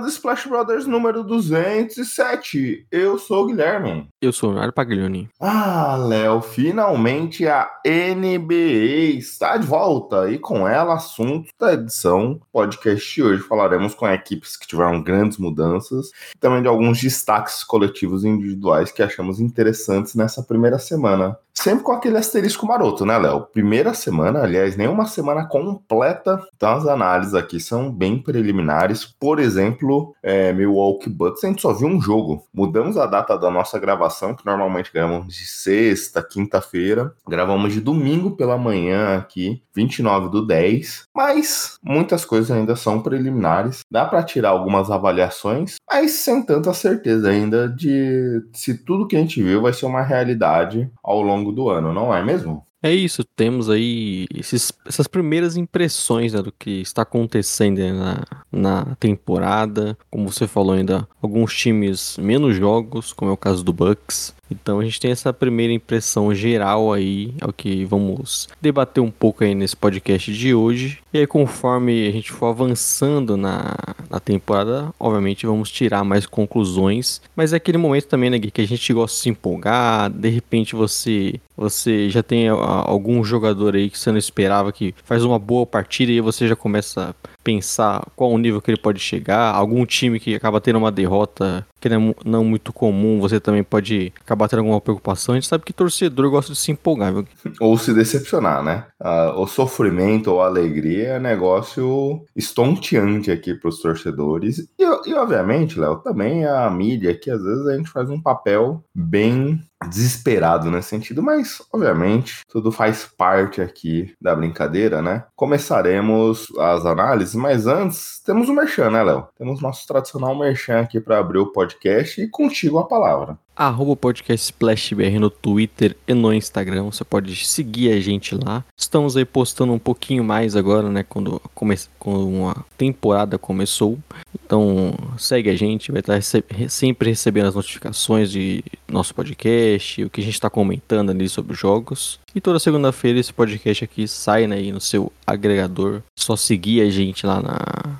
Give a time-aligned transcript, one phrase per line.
[0.00, 2.86] Começando Splash Brothers número 207.
[2.90, 4.08] Eu sou o Guilherme.
[4.22, 5.28] Eu sou o Nário Paglioni.
[5.38, 13.14] Ah, Léo, finalmente a NBA está de volta e com ela assunto da edição podcast
[13.14, 13.42] de hoje.
[13.42, 18.90] Falaremos com equipes que tiveram grandes mudanças e também de alguns destaques coletivos e individuais
[18.90, 21.36] que achamos interessantes nessa primeira semana.
[21.60, 23.42] Sempre com aquele asterisco maroto, né, Léo?
[23.52, 26.42] Primeira semana, aliás, nenhuma semana completa.
[26.56, 29.04] Então as análises aqui são bem preliminares.
[29.04, 32.46] Por exemplo, é, Milwaukee Bucks, a gente só viu um jogo.
[32.50, 37.12] Mudamos a data da nossa gravação, que normalmente gravamos de sexta, quinta-feira.
[37.28, 41.08] Gravamos de domingo pela manhã aqui, 29 do 10.
[41.14, 43.80] Mas muitas coisas ainda são preliminares.
[43.90, 49.20] Dá para tirar algumas avaliações, mas sem tanta certeza ainda de se tudo que a
[49.20, 52.64] gente viu vai ser uma realidade ao longo do ano, não é mesmo?
[52.82, 58.24] É isso, temos aí esses, essas primeiras impressões né, do que está acontecendo né, na,
[58.50, 59.98] na temporada.
[60.10, 64.34] Como você falou ainda, alguns times menos jogos, como é o caso do Bucks.
[64.50, 69.10] Então a gente tem essa primeira impressão geral aí, é o que vamos debater um
[69.10, 70.98] pouco aí nesse podcast de hoje.
[71.12, 73.74] E aí conforme a gente for avançando na,
[74.08, 77.20] na temporada, obviamente vamos tirar mais conclusões.
[77.36, 80.28] Mas é aquele momento também, né, Gui, que a gente gosta de se empolgar, de
[80.28, 85.38] repente você você já tem algum jogador aí que você não esperava que faz uma
[85.38, 89.54] boa partida e você já começa a pensar qual o nível que ele pode chegar,
[89.54, 93.62] algum time que acaba tendo uma derrota que não é não muito comum, você também
[93.62, 95.34] pode acabar tendo alguma preocupação.
[95.34, 97.26] A gente sabe que torcedor gosta de se empolgar, viu?
[97.60, 98.86] Ou se decepcionar, né?
[99.00, 104.58] Ah, o sofrimento ou a alegria é negócio estonteante aqui para os torcedores.
[104.78, 108.84] E, e obviamente, Léo, também a mídia, que às vezes a gente faz um papel
[108.94, 115.24] bem desesperado nesse sentido, mas obviamente tudo faz parte aqui da brincadeira, né?
[115.34, 119.28] Começaremos as análises, mas antes temos o merchan, né, Léo?
[119.36, 123.38] Temos nosso tradicional merchan aqui para abrir o podcast e contigo a palavra.
[123.60, 126.84] Arroba podcast SplashBR no Twitter e no Instagram.
[126.84, 128.64] Você pode seguir a gente lá.
[128.74, 131.02] Estamos aí postando um pouquinho mais agora, né?
[131.06, 131.76] Quando, come...
[131.98, 133.98] quando a temporada começou.
[134.46, 136.42] Então segue a gente, vai estar rece...
[136.70, 141.52] sempre recebendo as notificações de nosso podcast, o que a gente está comentando ali sobre
[141.52, 142.18] os jogos.
[142.34, 146.02] E toda segunda-feira esse podcast aqui sai né, aí no seu agregador.
[146.14, 147.58] Só seguir a gente lá na,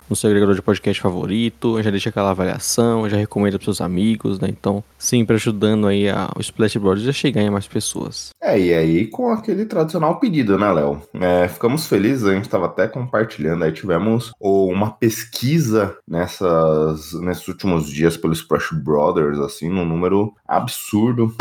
[0.09, 1.83] no seu agregador de podcast favorito.
[1.83, 4.49] Já deixa aquela avaliação, já recomenda para seus amigos, né?
[4.49, 8.31] Então, sempre ajudando aí a, o Splash Brothers a chegar em mais pessoas.
[8.41, 11.03] É, e aí com aquele tradicional pedido, né, Léo?
[11.15, 17.89] É, ficamos felizes, a gente estava até compartilhando aí, tivemos uma pesquisa nessas, nesses últimos
[17.89, 21.35] dias pelo Splash Brothers, assim, num número absurdo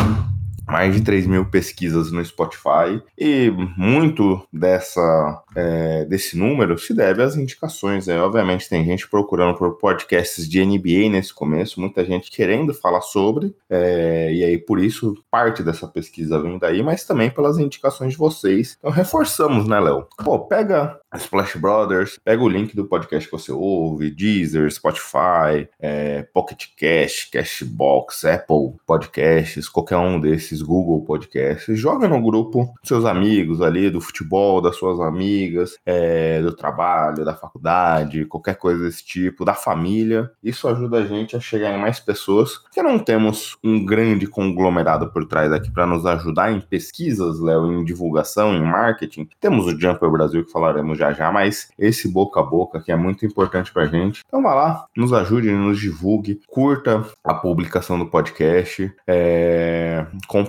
[0.69, 7.21] mais de 3 mil pesquisas no Spotify e muito dessa é, desse número se deve
[7.23, 8.07] às indicações.
[8.07, 8.21] Né?
[8.21, 13.55] Obviamente tem gente procurando por podcasts de NBA nesse começo, muita gente querendo falar sobre,
[13.69, 18.17] é, e aí por isso parte dessa pesquisa vem daí, mas também pelas indicações de
[18.17, 18.77] vocês.
[18.79, 20.07] Então reforçamos, né, Léo?
[20.23, 26.23] Pô, pega Splash Brothers, pega o link do podcast que você ouve, Deezer, Spotify, é,
[26.33, 33.61] Pocket Cast, Cashbox, Apple Podcasts, qualquer um desses, Google Podcasts, joga no grupo seus amigos
[33.61, 39.45] ali do futebol, das suas amigas, é, do trabalho, da faculdade, qualquer coisa desse tipo,
[39.45, 40.31] da família.
[40.43, 45.11] Isso ajuda a gente a chegar em mais pessoas, porque não temos um grande conglomerado
[45.11, 49.27] por trás aqui para nos ajudar em pesquisas, Léo, em divulgação, em marketing.
[49.39, 52.95] Temos o Jumper Brasil que falaremos já já, mas esse boca a boca que é
[52.95, 54.23] muito importante pra gente.
[54.25, 60.48] Então vá lá, nos ajude, nos divulgue, curta a publicação do podcast, é, compartilhe,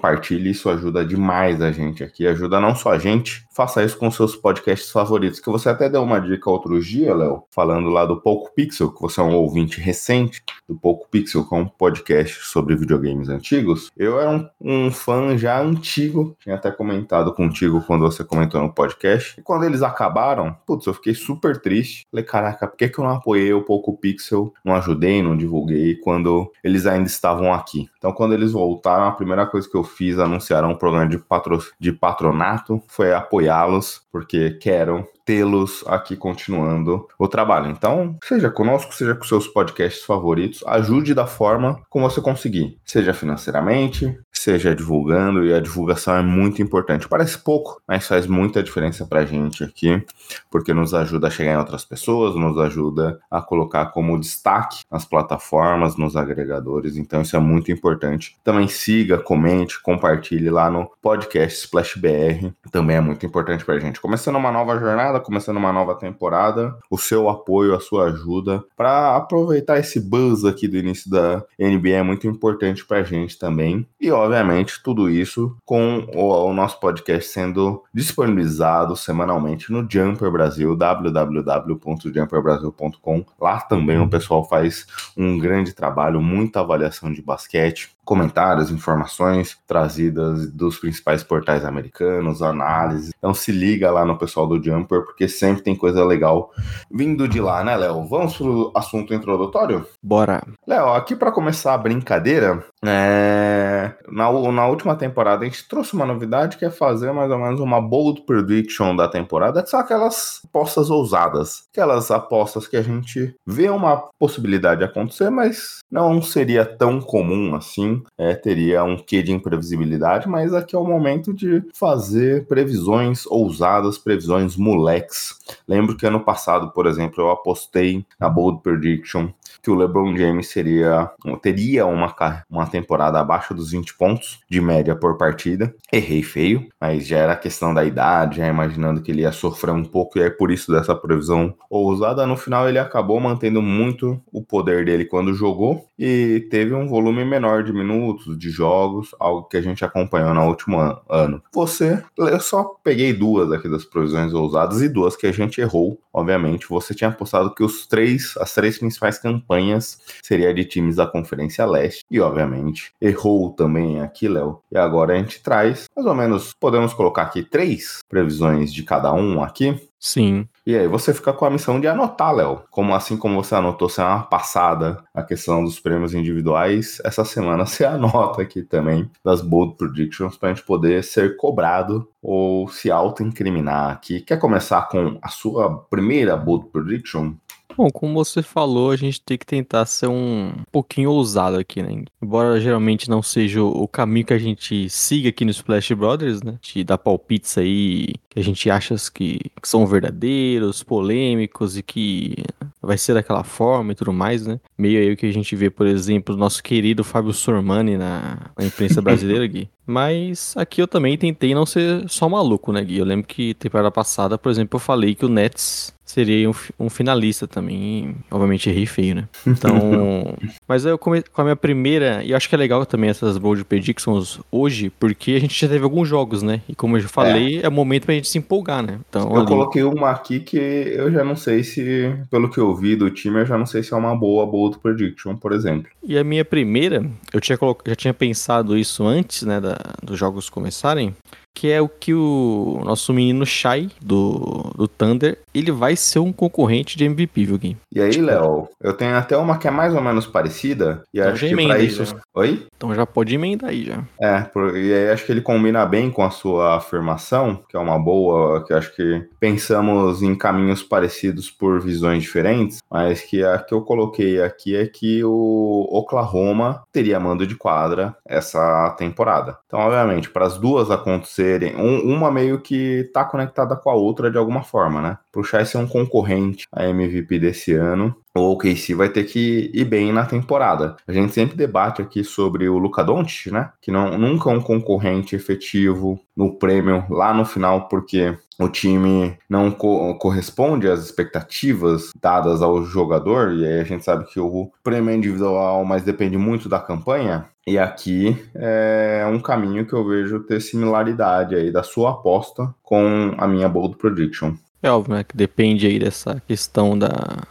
[0.50, 4.35] isso ajuda demais a gente aqui, ajuda não só a gente, faça isso com seus
[4.35, 8.55] podcasts favoritos, que você até deu uma dica outro dia, Léo, falando lá do Poco
[8.55, 12.75] Pixel, que você é um ouvinte recente do Poco Pixel, que é um podcast sobre
[12.75, 13.91] videogames antigos.
[13.95, 18.73] Eu era um, um fã já antigo, tinha até comentado contigo quando você comentou no
[18.73, 22.07] podcast, e quando eles acabaram, putz, eu fiquei super triste.
[22.11, 25.97] Falei, caraca, por que, que eu não apoiei o Poco Pixel, não ajudei, não divulguei
[25.97, 27.91] quando eles ainda estavam aqui?
[27.99, 31.59] Então, quando eles voltaram, a primeira coisa que eu fiz, anunciaram um programa de, patro,
[31.79, 33.12] de patronato, foi
[33.50, 37.70] apoiá-los, porque quero tê-los aqui continuando o trabalho.
[37.70, 43.12] Então, seja conosco, seja com seus podcasts favoritos, ajude da forma como você conseguir, seja
[43.12, 47.06] financeiramente, seja divulgando, e a divulgação é muito importante.
[47.06, 50.02] Parece pouco, mas faz muita diferença pra gente aqui,
[50.50, 55.04] porque nos ajuda a chegar em outras pessoas, nos ajuda a colocar como destaque nas
[55.04, 58.37] plataformas, nos agregadores, então isso é muito importante.
[58.42, 64.00] Também siga, comente, compartilhe lá no podcast Splash BR, também é muito importante pra gente.
[64.00, 69.16] Começando uma nova jornada, começando uma nova temporada, o seu apoio, a sua ajuda para
[69.16, 73.87] aproveitar esse buzz aqui do início da NBA é muito importante pra gente também.
[74.00, 80.77] E obviamente tudo isso com o, o nosso podcast sendo disponibilizado semanalmente no Jumper Brasil,
[80.77, 83.25] www.jumperbrasil.com.
[83.41, 84.87] Lá também o pessoal faz
[85.17, 93.12] um grande trabalho, muita avaliação de basquete, comentários, informações trazidas dos principais portais americanos, análises.
[93.17, 96.51] Então se liga lá no pessoal do Jumper, porque sempre tem coisa legal
[96.91, 98.05] vindo de lá, né, Léo?
[98.09, 99.87] Vamos pro assunto introdutório?
[100.03, 100.43] Bora.
[100.67, 103.93] Léo, aqui para começar a brincadeira, é...
[104.09, 107.61] na, na última temporada a gente trouxe uma novidade que é fazer mais ou menos
[107.61, 113.37] uma bold prediction da temporada, que são aquelas apostas ousadas, aquelas apostas que a gente
[113.47, 119.32] vê uma possibilidade acontecer, mas não seria tão comum assim, é, teria um quê de
[119.32, 125.35] imprevisibilidade, mas aqui é o momento de fazer previsões ousadas, previsões moleques.
[125.67, 129.31] Lembro que ano passado, por exemplo, eu apostei na bold prediction
[129.62, 131.11] que o LeBron James seria,
[131.43, 132.14] teria uma,
[132.49, 135.75] uma temporada abaixo dos 20 pontos de média por partida.
[135.93, 139.85] Errei feio, mas já era questão da idade, já imaginando que ele ia sofrer um
[139.85, 142.26] pouco, e é por isso dessa previsão ousada.
[142.26, 147.25] No final, ele acabou mantendo muito o poder dele quando jogou e teve um volume
[147.25, 147.89] menor de minutos,
[148.37, 150.78] de jogos, algo que a gente acompanhou no último
[151.08, 151.42] ano.
[151.52, 155.98] Você, eu só peguei duas aqui das previsões ousadas e duas que a gente errou.
[156.12, 161.06] Obviamente, você tinha apostado que os três, as três principais campanhas seria de times da
[161.06, 164.60] Conferência Leste e, obviamente, errou também aqui, Léo.
[164.72, 169.12] E agora a gente traz mais ou menos, podemos colocar aqui três previsões de cada
[169.12, 169.78] um aqui.
[169.98, 170.48] Sim.
[170.70, 172.62] E aí você fica com a missão de anotar, Léo.
[172.70, 177.84] Como assim como você anotou semana passada a questão dos prêmios individuais, essa semana você
[177.84, 183.90] anota aqui também das bold predictions para a gente poder ser cobrado ou se auto-incriminar
[183.90, 184.20] aqui.
[184.20, 187.32] Quer começar com a sua primeira bold prediction?
[187.76, 192.05] Bom, como você falou, a gente tem que tentar ser um pouquinho ousado aqui, né?
[192.23, 196.58] Embora geralmente não seja o caminho que a gente siga aqui no Splash Brothers, né?
[196.61, 202.37] De dar palpites aí que a gente acha que, que são verdadeiros, polêmicos e que
[202.81, 204.61] vai ser daquela forma e tudo mais, né?
[204.79, 208.38] Meio aí o que a gente vê, por exemplo, o nosso querido Fábio Sormani na,
[208.56, 209.69] na imprensa brasileira, Gui.
[209.85, 212.99] Mas aqui eu também tentei não ser só maluco, né, Gui?
[212.99, 216.91] Eu lembro que temporada passada, por exemplo, eu falei que o Nets seria um, um
[216.91, 218.17] finalista também.
[218.31, 219.29] Obviamente errei feio, né?
[219.47, 220.37] Então.
[220.67, 222.23] mas eu come, com a minha primeira.
[222.25, 225.69] E eu acho que é legal também essas bold predictions hoje, porque a gente já
[225.69, 226.62] teve alguns jogos, né?
[226.69, 228.99] E como eu já falei, é, é o momento pra gente se empolgar, né?
[229.08, 229.46] Então, eu ali...
[229.46, 233.40] coloquei uma aqui que eu já não sei se, pelo que eu vi do time,
[233.40, 235.90] eu já não sei se é uma boa bold prediction, por exemplo.
[236.02, 237.76] E a minha primeira, eu tinha colo...
[237.87, 241.14] já tinha pensado isso antes, né, da, dos jogos começarem,
[241.55, 246.32] que é o que o nosso menino Shai do, do Thunder, ele vai ser um
[246.32, 247.76] concorrente de MVP, viu, Gui?
[247.93, 251.33] E aí, Léo, eu tenho até uma que é mais ou menos parecida, e então
[251.33, 252.04] acho que pra isso...
[252.04, 252.16] Já.
[252.35, 252.66] Oi?
[252.76, 254.02] Então já pode emendar aí, já.
[254.21, 254.76] É, por...
[254.76, 258.64] e aí acho que ele combina bem com a sua afirmação, que é uma boa,
[258.64, 263.83] que acho que pensamos em caminhos parecidos por visões diferentes, mas que a que eu
[263.83, 269.59] coloquei aqui é que o Oklahoma teria mando de quadra essa temporada.
[269.66, 271.75] Então, obviamente, para as duas acontecer serem.
[271.76, 275.18] Um, uma meio que tá conectada com a outra de alguma forma, né?
[275.32, 279.85] Pro Shai ser um concorrente a MVP desse ano, o OKC vai ter que ir
[279.85, 280.97] bem na temporada.
[281.09, 283.70] A gente sempre debate aqui sobre o Luka Doncic, né?
[283.80, 289.38] Que não, nunca é um concorrente efetivo no prêmio lá no final, porque o time
[289.49, 294.71] não co corresponde às expectativas dadas ao jogador, e aí a gente sabe que o
[294.85, 297.47] prêmio é individual, mas depende muito da campanha.
[297.67, 303.35] E aqui é um caminho que eu vejo ter similaridade aí da sua aposta com
[303.38, 304.55] a minha bold prediction.
[304.83, 305.25] É óbvio, né?
[305.25, 307.11] Que depende aí dessa questão da,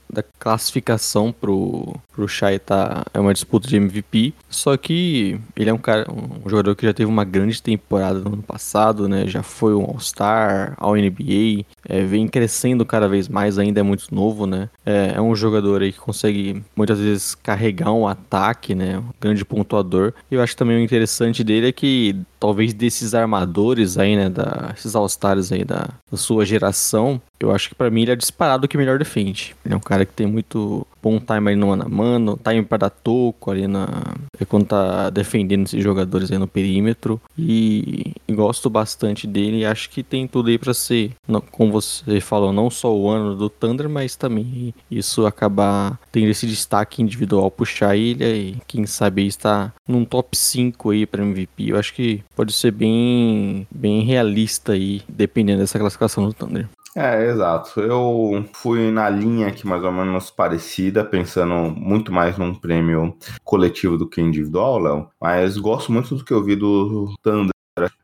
[0.09, 4.33] da classificação pro, pro Shai tá, é uma disputa de MVP.
[4.49, 8.33] Só que ele é um cara, um jogador que já teve uma grande temporada no
[8.33, 9.25] ano passado, né?
[9.25, 14.45] Já foi um All-Star, All-NBA, é, vem crescendo cada vez mais, ainda é muito novo,
[14.45, 14.69] né?
[14.85, 18.97] É, é, um jogador aí que consegue muitas vezes carregar um ataque, né?
[18.97, 20.13] Um grande pontuador.
[20.29, 24.73] E eu acho também o interessante dele é que talvez desses armadores aí, né, da,
[24.75, 28.67] esses All-Stars aí da, da, sua geração, eu acho que para mim ele é disparado
[28.67, 29.55] que melhor defende.
[29.65, 32.63] Ele é um cara que tem muito bom time aí no mano a mano, time
[32.63, 33.87] para dar toco ali na
[34.39, 40.01] é quando tá defendendo esses jogadores aí no perímetro e, gosto bastante dele acho que
[40.01, 41.11] tem tudo aí para ser,
[41.51, 46.47] como você falou, não só o ano do Thunder, mas também isso acabar tendo esse
[46.47, 51.71] destaque individual puxar ele e quem sabe está num top 5 aí para MVP.
[51.71, 56.69] Eu acho que pode ser bem, bem realista aí, dependendo dessa classificação do Thunder.
[57.01, 57.79] É, exato.
[57.79, 63.97] Eu fui na linha aqui mais ou menos parecida, pensando muito mais num prêmio coletivo
[63.97, 65.09] do que individual, Léo.
[65.19, 67.53] Mas gosto muito do que eu vi do Thunder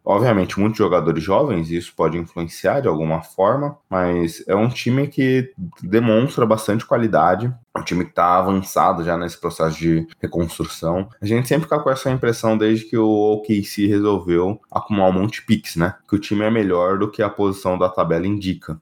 [0.04, 5.52] Obviamente, muitos jogadores jovens, isso pode influenciar de alguma forma, mas é um time que
[5.82, 11.10] demonstra bastante qualidade, um time que está avançado já nesse processo de reconstrução.
[11.20, 15.42] A gente sempre fica com essa impressão desde que o OKC resolveu acumular um monte
[15.42, 15.96] de picks, né?
[16.08, 18.80] Que o time é melhor do que a posição da tabela indica.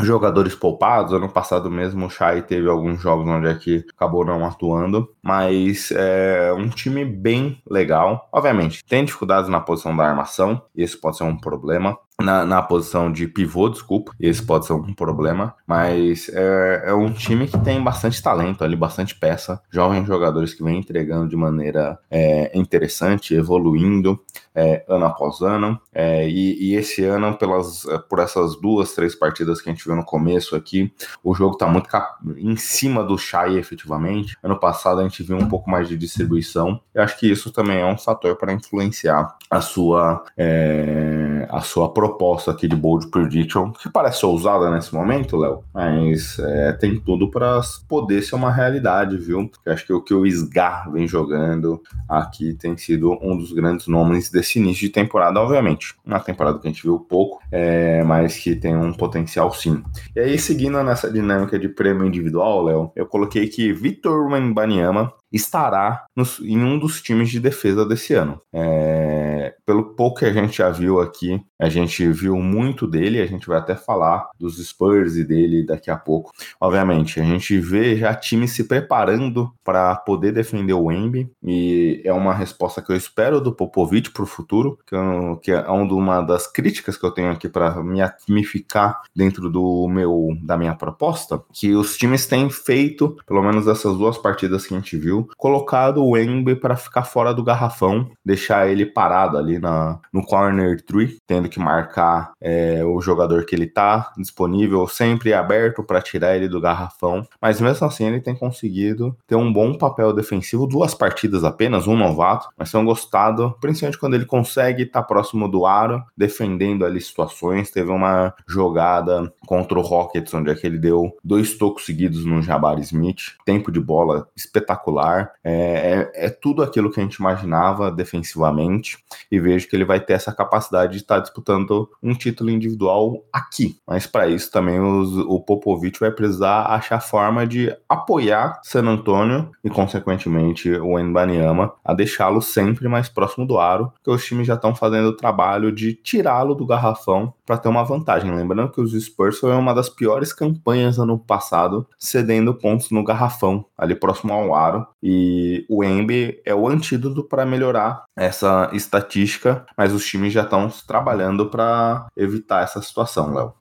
[0.00, 4.44] Jogadores poupados, ano passado mesmo o Shai teve alguns jogos onde é que acabou não
[4.44, 8.28] atuando, mas é um time bem legal.
[8.32, 11.96] Obviamente, tem dificuldades na posição da armação, isso pode ser um problema.
[12.20, 17.12] Na, na posição de pivô, desculpa, esse pode ser um problema, mas é, é, um
[17.12, 21.98] time que tem bastante talento ali, bastante peça, jovens jogadores que vem entregando de maneira
[22.08, 24.20] é, interessante, evoluindo
[24.54, 29.14] é, ano após ano, é, e, e, esse ano, pelas, é, por essas duas, três
[29.14, 30.92] partidas que a gente viu no começo aqui,
[31.22, 31.88] o jogo tá muito
[32.36, 36.80] em cima do Shai efetivamente, ano passado a gente viu um pouco mais de distribuição,
[36.94, 41.92] eu acho que isso também é um fator para influenciar a sua, é, a sua
[41.92, 47.30] proposta aqui de bold prediction, que parece ousada nesse momento, Léo, mas é, tem tudo
[47.30, 49.50] para poder ser uma realidade, viu?
[49.64, 53.86] Eu acho que o que o Sgar vem jogando aqui tem sido um dos grandes
[53.86, 55.94] nomes desse início de temporada, obviamente.
[56.04, 59.82] Uma temporada que a gente viu pouco, é, mas que tem um potencial sim.
[60.14, 66.06] E aí, seguindo nessa dinâmica de prêmio individual, Léo, eu coloquei que Vitor Wembanyama estará
[66.14, 68.40] nos, em um dos times de defesa desse ano.
[68.52, 73.26] É, pelo pouco que a gente já viu aqui, a gente viu muito dele, a
[73.26, 76.32] gente vai até falar dos Spurs e dele daqui a pouco.
[76.60, 82.12] Obviamente, a gente vê já times se preparando para poder defender o Embi e é
[82.12, 86.20] uma resposta que eu espero do Popovich para o futuro, que, eu, que, é uma
[86.20, 90.74] das críticas que eu tenho aqui para me, me ficar dentro do meu da minha
[90.74, 95.23] proposta, que os times têm feito, pelo menos essas duas partidas que a gente viu,
[95.36, 100.80] colocado o Embi para ficar fora do garrafão, deixar ele parado ali na, no corner
[100.84, 106.36] tree, tendo que marcar é, o jogador que ele tá disponível, sempre aberto para tirar
[106.36, 107.26] ele do garrafão.
[107.40, 111.96] Mas mesmo assim, ele tem conseguido ter um bom papel defensivo, duas partidas apenas, um
[111.96, 117.00] novato, mas tenho gostado, principalmente quando ele consegue estar tá próximo do aro, defendendo ali
[117.00, 117.70] situações.
[117.70, 122.42] Teve uma jogada contra o Rockets, onde é que ele deu dois tocos seguidos no
[122.42, 127.90] Jabari Smith, tempo de bola espetacular é, é, é, tudo aquilo que a gente imaginava
[127.90, 128.98] defensivamente
[129.30, 133.78] e vejo que ele vai ter essa capacidade de estar disputando um título individual aqui.
[133.86, 139.50] Mas para isso também os, o Popovich vai precisar achar forma de apoiar San Antonio
[139.62, 144.54] e, consequentemente, o Embanyama a deixá-lo sempre mais próximo do aro, que os times já
[144.54, 148.34] estão fazendo o trabalho de tirá-lo do garrafão para ter uma vantagem.
[148.34, 153.64] Lembrando que os Spurs foi uma das piores campanhas ano passado, cedendo pontos no garrafão,
[153.76, 159.92] ali próximo ao aro, e o Embi é o antídoto para melhorar essa estatística, mas
[159.92, 163.52] os times já estão trabalhando para evitar essa situação, Léo.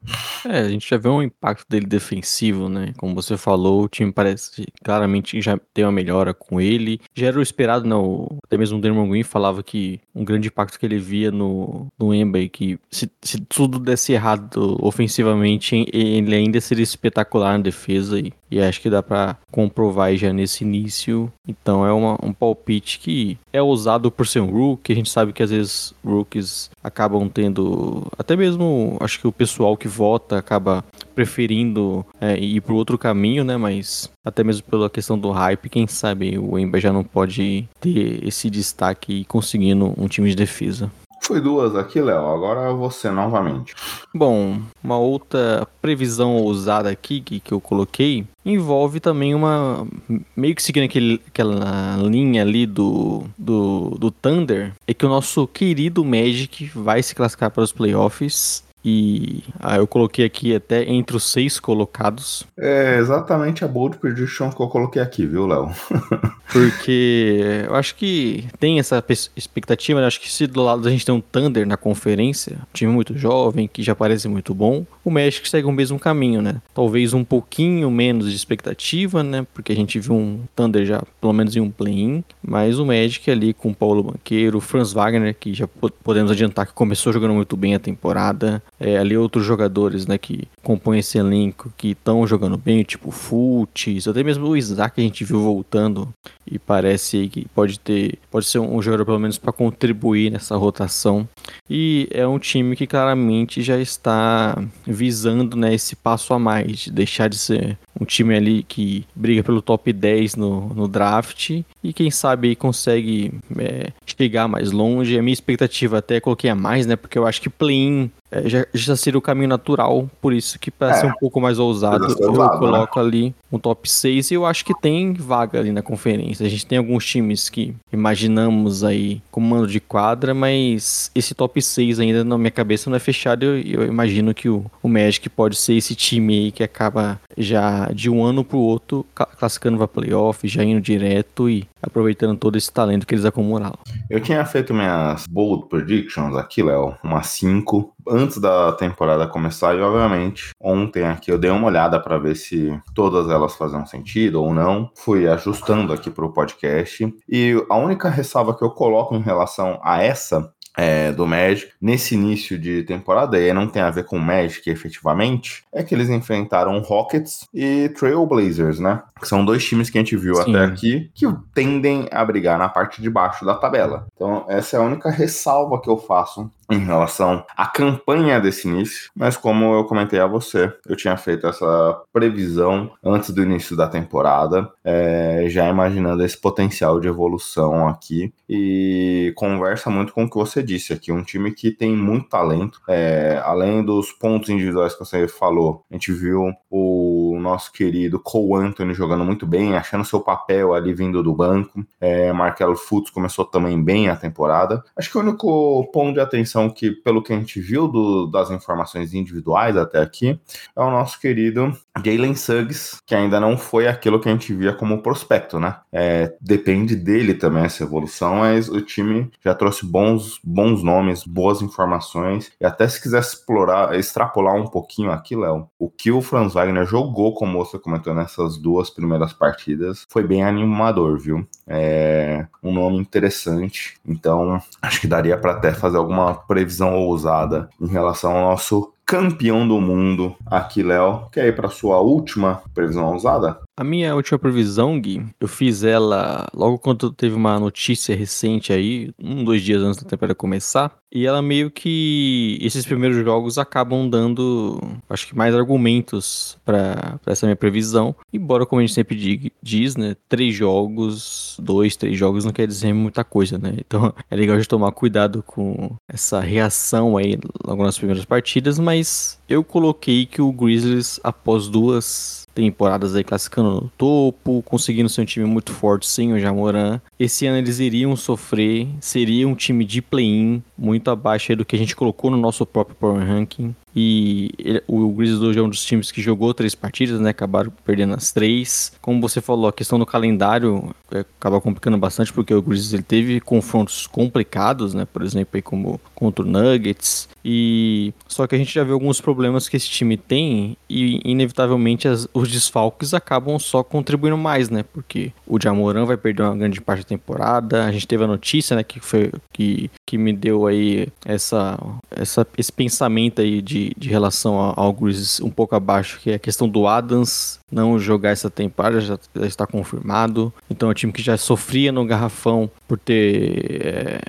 [0.45, 2.93] É, a gente já vê um impacto dele defensivo, né?
[2.97, 7.01] Como você falou, o time parece claramente já tem uma melhora com ele.
[7.13, 8.38] Já era o esperado, não.
[8.45, 12.13] Até mesmo o Dermon Green falava que um grande impacto que ele via no, no
[12.13, 18.31] Embi, que se, se tudo desse errado ofensivamente, ele ainda seria espetacular na defesa e,
[18.50, 23.37] e acho que dá para comprovar já nesse início então é uma, um palpite que
[23.51, 24.93] é ousado por ser um rookie.
[24.93, 28.07] A gente sabe que às vezes rookies acabam tendo.
[28.17, 33.43] Até mesmo acho que o pessoal que vota acaba preferindo é, ir para outro caminho,
[33.43, 33.57] né?
[33.57, 38.25] Mas até mesmo pela questão do hype, quem sabe o Emba já não pode ter
[38.25, 40.91] esse destaque conseguindo um time de defesa.
[41.23, 42.27] Foi duas aqui, Léo.
[42.27, 43.73] Agora você novamente.
[44.13, 49.88] Bom, uma outra previsão ousada aqui que, que eu coloquei envolve também uma.
[50.35, 55.47] meio que seguindo aquele, aquela linha ali do, do, do Thunder, é que o nosso
[55.47, 58.63] querido Magic vai se classificar para os playoffs.
[58.83, 62.45] E ah, eu coloquei aqui até entre os seis colocados.
[62.57, 65.71] É exatamente a bold prediction que eu coloquei aqui, viu, Léo?
[66.51, 69.03] Porque eu acho que tem essa
[69.35, 70.07] expectativa, né?
[70.07, 73.17] Acho que se do lado a gente tem um Thunder na conferência, um time muito
[73.17, 76.61] jovem, que já parece muito bom, o Magic segue o mesmo caminho, né?
[76.73, 79.45] Talvez um pouquinho menos de expectativa, né?
[79.53, 83.29] Porque a gente viu um Thunder já, pelo menos em um play-in, mas o Magic
[83.31, 85.67] ali com o Paulo Banqueiro, o Franz Wagner, que já
[86.03, 90.48] podemos adiantar que começou jogando muito bem a temporada, é, ali outros jogadores, né, que
[90.62, 95.24] compõem esse elenco, que estão jogando bem, tipo Fultz, até mesmo o Isaac a gente
[95.24, 96.10] viu voltando
[96.53, 101.27] e parece que pode ter, pode ser um jogador pelo menos para contribuir nessa rotação.
[101.67, 106.91] E é um time que claramente já está visando, né, esse passo a mais, de
[106.91, 111.93] deixar de ser um time ali que briga pelo top 10 no, no draft e
[111.93, 115.17] quem sabe consegue é, chegar mais longe.
[115.17, 116.95] A minha expectativa até coloquei a mais, né?
[116.95, 120.72] Porque eu acho que play-in é, já, já, seria o caminho natural, por isso que
[120.72, 123.05] para é, ser um pouco mais ousado, eu coloco né?
[123.05, 126.42] ali um top 6 e eu acho que tem vaga ali na conferência.
[126.45, 131.62] A gente tem alguns times que imaginamos aí como mando de quadra, mas esse top
[131.62, 133.43] 6 ainda na minha cabeça não é fechado.
[133.43, 137.89] Eu, eu, imagino que o, o Magic pode ser esse time aí que acaba já
[137.91, 139.05] de um ano pro outro
[139.38, 143.77] classificando para playoff, já indo direto e aproveitando todo esse talento que eles acumularam.
[144.09, 149.81] Eu tinha feito minhas bold predictions aqui, Léo, umas 5 antes da temporada começar e
[149.81, 154.53] obviamente ontem aqui eu dei uma olhada para ver se todas elas faziam sentido ou
[154.53, 154.89] não.
[154.95, 159.79] Fui ajustando aqui para o podcast e a única ressalva que eu coloco em relação
[159.83, 164.18] a essa é, do Magic nesse início de temporada, e não tem a ver com
[164.18, 169.01] o Magic efetivamente, é que eles enfrentaram Rockets e Trailblazers, né?
[169.20, 170.56] Que são dois times que a gente viu Sim.
[170.56, 174.08] até aqui que tendem a brigar na parte de baixo da tabela.
[174.15, 179.12] Então, essa é a única ressalva que eu faço em relação à campanha desse início,
[179.15, 183.88] mas como eu comentei a você, eu tinha feito essa previsão antes do início da
[183.88, 190.38] temporada, é, já imaginando esse potencial de evolução aqui e conversa muito com o que
[190.38, 195.00] você disse aqui, um time que tem muito talento, é, além dos pontos individuais que
[195.00, 200.21] você falou, a gente viu o nosso querido Cole Anthony jogando muito bem, achando seu
[200.21, 205.18] papel ali vindo do banco, é, Markel Fultz começou também bem a temporada, acho que
[205.18, 209.13] o único ponto de atenção atenção que, pelo que a gente viu do, das informações
[209.13, 210.39] individuais até aqui,
[210.75, 214.74] é o nosso querido Jalen Suggs, que ainda não foi aquilo que a gente via
[214.74, 215.77] como prospecto, né?
[215.91, 221.61] É, depende dele também essa evolução, mas o time já trouxe bons, bons nomes, boas
[221.61, 226.53] informações, e até se quiser explorar, extrapolar um pouquinho aqui, Léo, o que o Franz
[226.53, 231.48] Wagner jogou, como você comentou nessas duas primeiras partidas, foi bem animador, viu?
[231.67, 237.87] É um nome interessante, então acho que daria para até fazer alguma previsão ousada em
[237.87, 241.27] relação ao nosso campeão do mundo aqui, Léo.
[241.31, 243.59] Quer ir para sua última previsão ousada?
[243.77, 249.11] A minha última previsão, Gui, eu fiz ela logo quando teve uma notícia recente aí,
[249.19, 252.57] um, dois dias antes da temporada começar, e ela meio que.
[252.59, 258.15] Esses primeiros jogos acabam dando, acho que mais argumentos para essa minha previsão.
[258.33, 260.15] Embora, como a gente sempre diz, né?
[260.27, 263.75] Três jogos, dois, três jogos não quer dizer muita coisa, né?
[263.77, 269.39] Então é legal de tomar cuidado com essa reação aí logo nas primeiras partidas, mas
[269.47, 275.25] eu coloquei que o Grizzlies, após duas temporadas aí classificando no topo, conseguindo ser um
[275.25, 277.00] time muito forte sem o Jamoran.
[277.20, 281.79] Esse ano eles iriam sofrer, seria um time de play-in, muito abaixo do que a
[281.79, 283.75] gente colocou no nosso próprio Power Ranking.
[283.96, 287.29] E ele, o Grizzlies hoje é um dos times que jogou três partidas, né?
[287.29, 288.92] Acabaram perdendo as três.
[289.01, 293.03] Como você falou, a questão do calendário é, acaba complicando bastante, porque o Grizzlies ele
[293.03, 295.06] teve confrontos complicados, né?
[295.06, 297.27] Por exemplo, aí como contra o Nuggets.
[297.46, 302.08] E só que a gente já viu alguns problemas que esse time tem e inevitavelmente
[302.08, 304.84] as, os desfalques acabam só contribuindo mais, né?
[304.84, 307.86] Porque o Jamoran vai perder uma grande parte da temporada.
[307.86, 311.77] A gente teve a notícia, né, que foi que, que me deu aí essa,
[312.10, 316.39] essa esse pensamento aí de, de relação ao Grizzlies um pouco abaixo, que é a
[316.39, 320.53] questão do Adams não jogar essa temporada, já, já está confirmado.
[320.70, 324.22] Então é um time que já sofria no garrafão por ter é,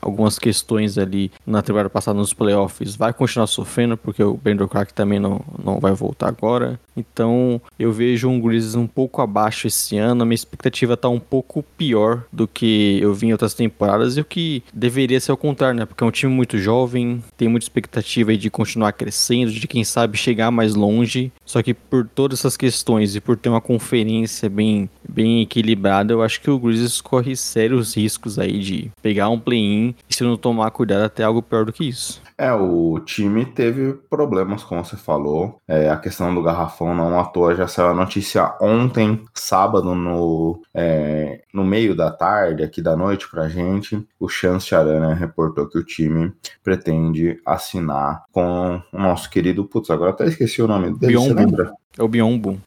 [0.00, 4.92] algumas questões ali na temporada passada nos playoffs, vai continuar sofrendo, porque o Brandon Clark
[4.92, 6.80] também não, não vai voltar agora.
[6.96, 10.22] Então eu vejo um Grizzlies um pouco abaixo esse ano.
[10.22, 14.20] A minha expectativa tá um pouco pior do que eu vi em outras temporadas e
[14.20, 15.86] o que deveria ser o contrário, né?
[15.86, 20.18] Porque é um time muito jovem, tem muita expectativa de continuar crescendo, de quem sabe
[20.18, 21.30] chegar mais longe.
[21.44, 26.22] Só que por todas essas questões e por ter uma conferência bem, bem equilibrada, eu
[26.22, 30.36] acho que o Grizzlies corre sérios riscos aí de pegar um play-in e se não
[30.36, 32.22] tomar cuidado até algo pior do que isso.
[32.40, 35.60] É, o time teve problemas, como você falou.
[35.66, 40.62] É, a questão do garrafão não à toa já saiu a notícia ontem, sábado, no,
[40.72, 44.06] é, no meio da tarde, aqui da noite pra gente.
[44.20, 49.64] O Chance Arana reportou que o time pretende assinar com o nosso querido.
[49.64, 51.28] Putz, agora até esqueci o nome dele, Biombo.
[51.28, 51.72] você lembra?
[51.98, 52.60] É o Biombo.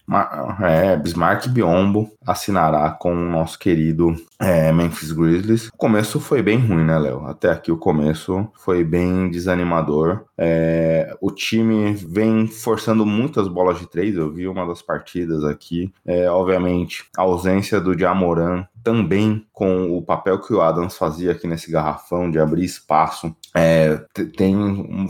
[0.62, 5.68] É, Bismarck Biombo assinará com o nosso querido é, Memphis Grizzlies.
[5.68, 7.26] O começo foi bem ruim, né, Léo?
[7.26, 10.26] Até aqui o começo foi bem desanimador.
[10.38, 14.16] É, o time vem forçando muitas bolas de três.
[14.16, 15.94] Eu vi uma das partidas aqui.
[16.06, 21.48] É, obviamente, a ausência do Jamoran também com o papel que o Adams fazia aqui
[21.48, 23.98] nesse garrafão de abrir espaço é,
[24.36, 25.08] tem,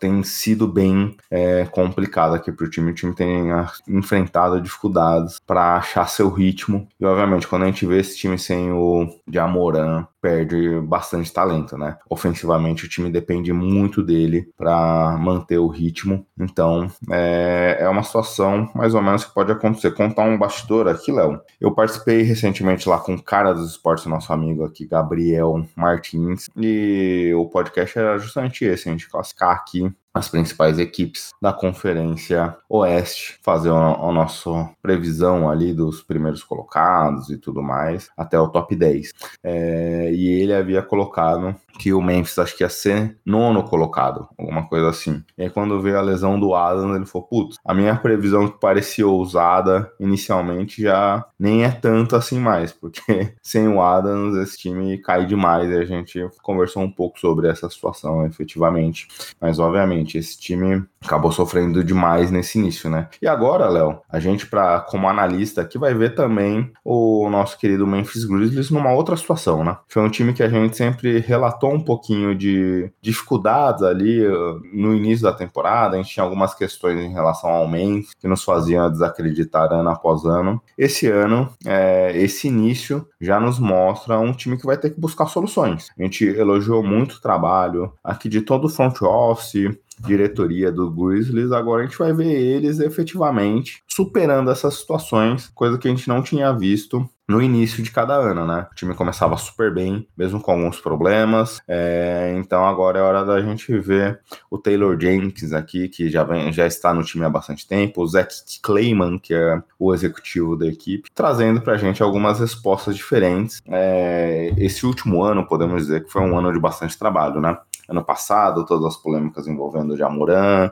[0.00, 2.90] tem sido bem é, complicado aqui para o time.
[2.90, 3.48] O time tem
[3.88, 6.51] enfrentado dificuldades para achar seu ritmo.
[7.00, 11.96] E obviamente, quando a gente vê esse time sem o Jamoran, perde bastante talento, né?
[12.08, 16.24] Ofensivamente, o time depende muito dele para manter o ritmo.
[16.38, 19.90] Então, é, é uma situação mais ou menos que pode acontecer.
[19.92, 21.40] Contar um bastidor aqui, Léo.
[21.60, 27.32] Eu participei recentemente lá com o cara dos esportes, nosso amigo aqui, Gabriel Martins, e
[27.34, 33.38] o podcast era justamente esse, a gente classificar aqui as principais equipes da Conferência Oeste,
[33.42, 39.12] fazer a, nossa previsão ali dos primeiros colocados e tudo mais, até o top 10.
[39.42, 44.66] É, e ele havia colocado que o Memphis acho que ia ser nono colocado, alguma
[44.68, 45.24] coisa assim.
[45.38, 48.60] E aí quando veio a lesão do Adams, ele falou, putz, a minha previsão que
[48.60, 54.98] parecia ousada inicialmente já nem é tanto assim mais, porque sem o Adams esse time
[54.98, 59.08] cai demais e a gente conversou um pouco sobre essa situação efetivamente.
[59.40, 63.08] Mas obviamente esse time acabou sofrendo demais nesse início, né?
[63.20, 67.86] E agora, Léo, a gente para como analista aqui vai ver também o nosso querido
[67.86, 69.76] Memphis Grizzlies numa outra situação, né?
[69.88, 74.94] Foi um time que a gente sempre relatou um pouquinho de dificuldades ali uh, no
[74.94, 78.90] início da temporada, a gente tinha algumas questões em relação ao Memphis que nos faziam
[78.90, 80.60] desacreditar ano após ano.
[80.76, 85.26] Esse ano, é, esse início já nos mostra um time que vai ter que buscar
[85.26, 85.88] soluções.
[85.98, 91.52] A gente elogiou muito o trabalho aqui de todo o front office, diretoria do Grizzlies,
[91.52, 96.22] agora a gente vai ver eles efetivamente superando essas situações, coisa que a gente não
[96.22, 98.66] tinha visto no início de cada ano, né?
[98.70, 101.62] O time começava super bem, mesmo com alguns problemas.
[101.66, 106.52] É, então agora é hora da gente ver o Taylor Jenkins aqui, que já, vem,
[106.52, 110.66] já está no time há bastante tempo, o Zach Clayman, que é o executivo da
[110.66, 113.62] equipe, trazendo pra gente algumas respostas diferentes.
[113.66, 117.56] É, esse último ano, podemos dizer que foi um ano de bastante trabalho, né?
[117.92, 120.70] Ano passado, todas as polêmicas envolvendo o Jamoran,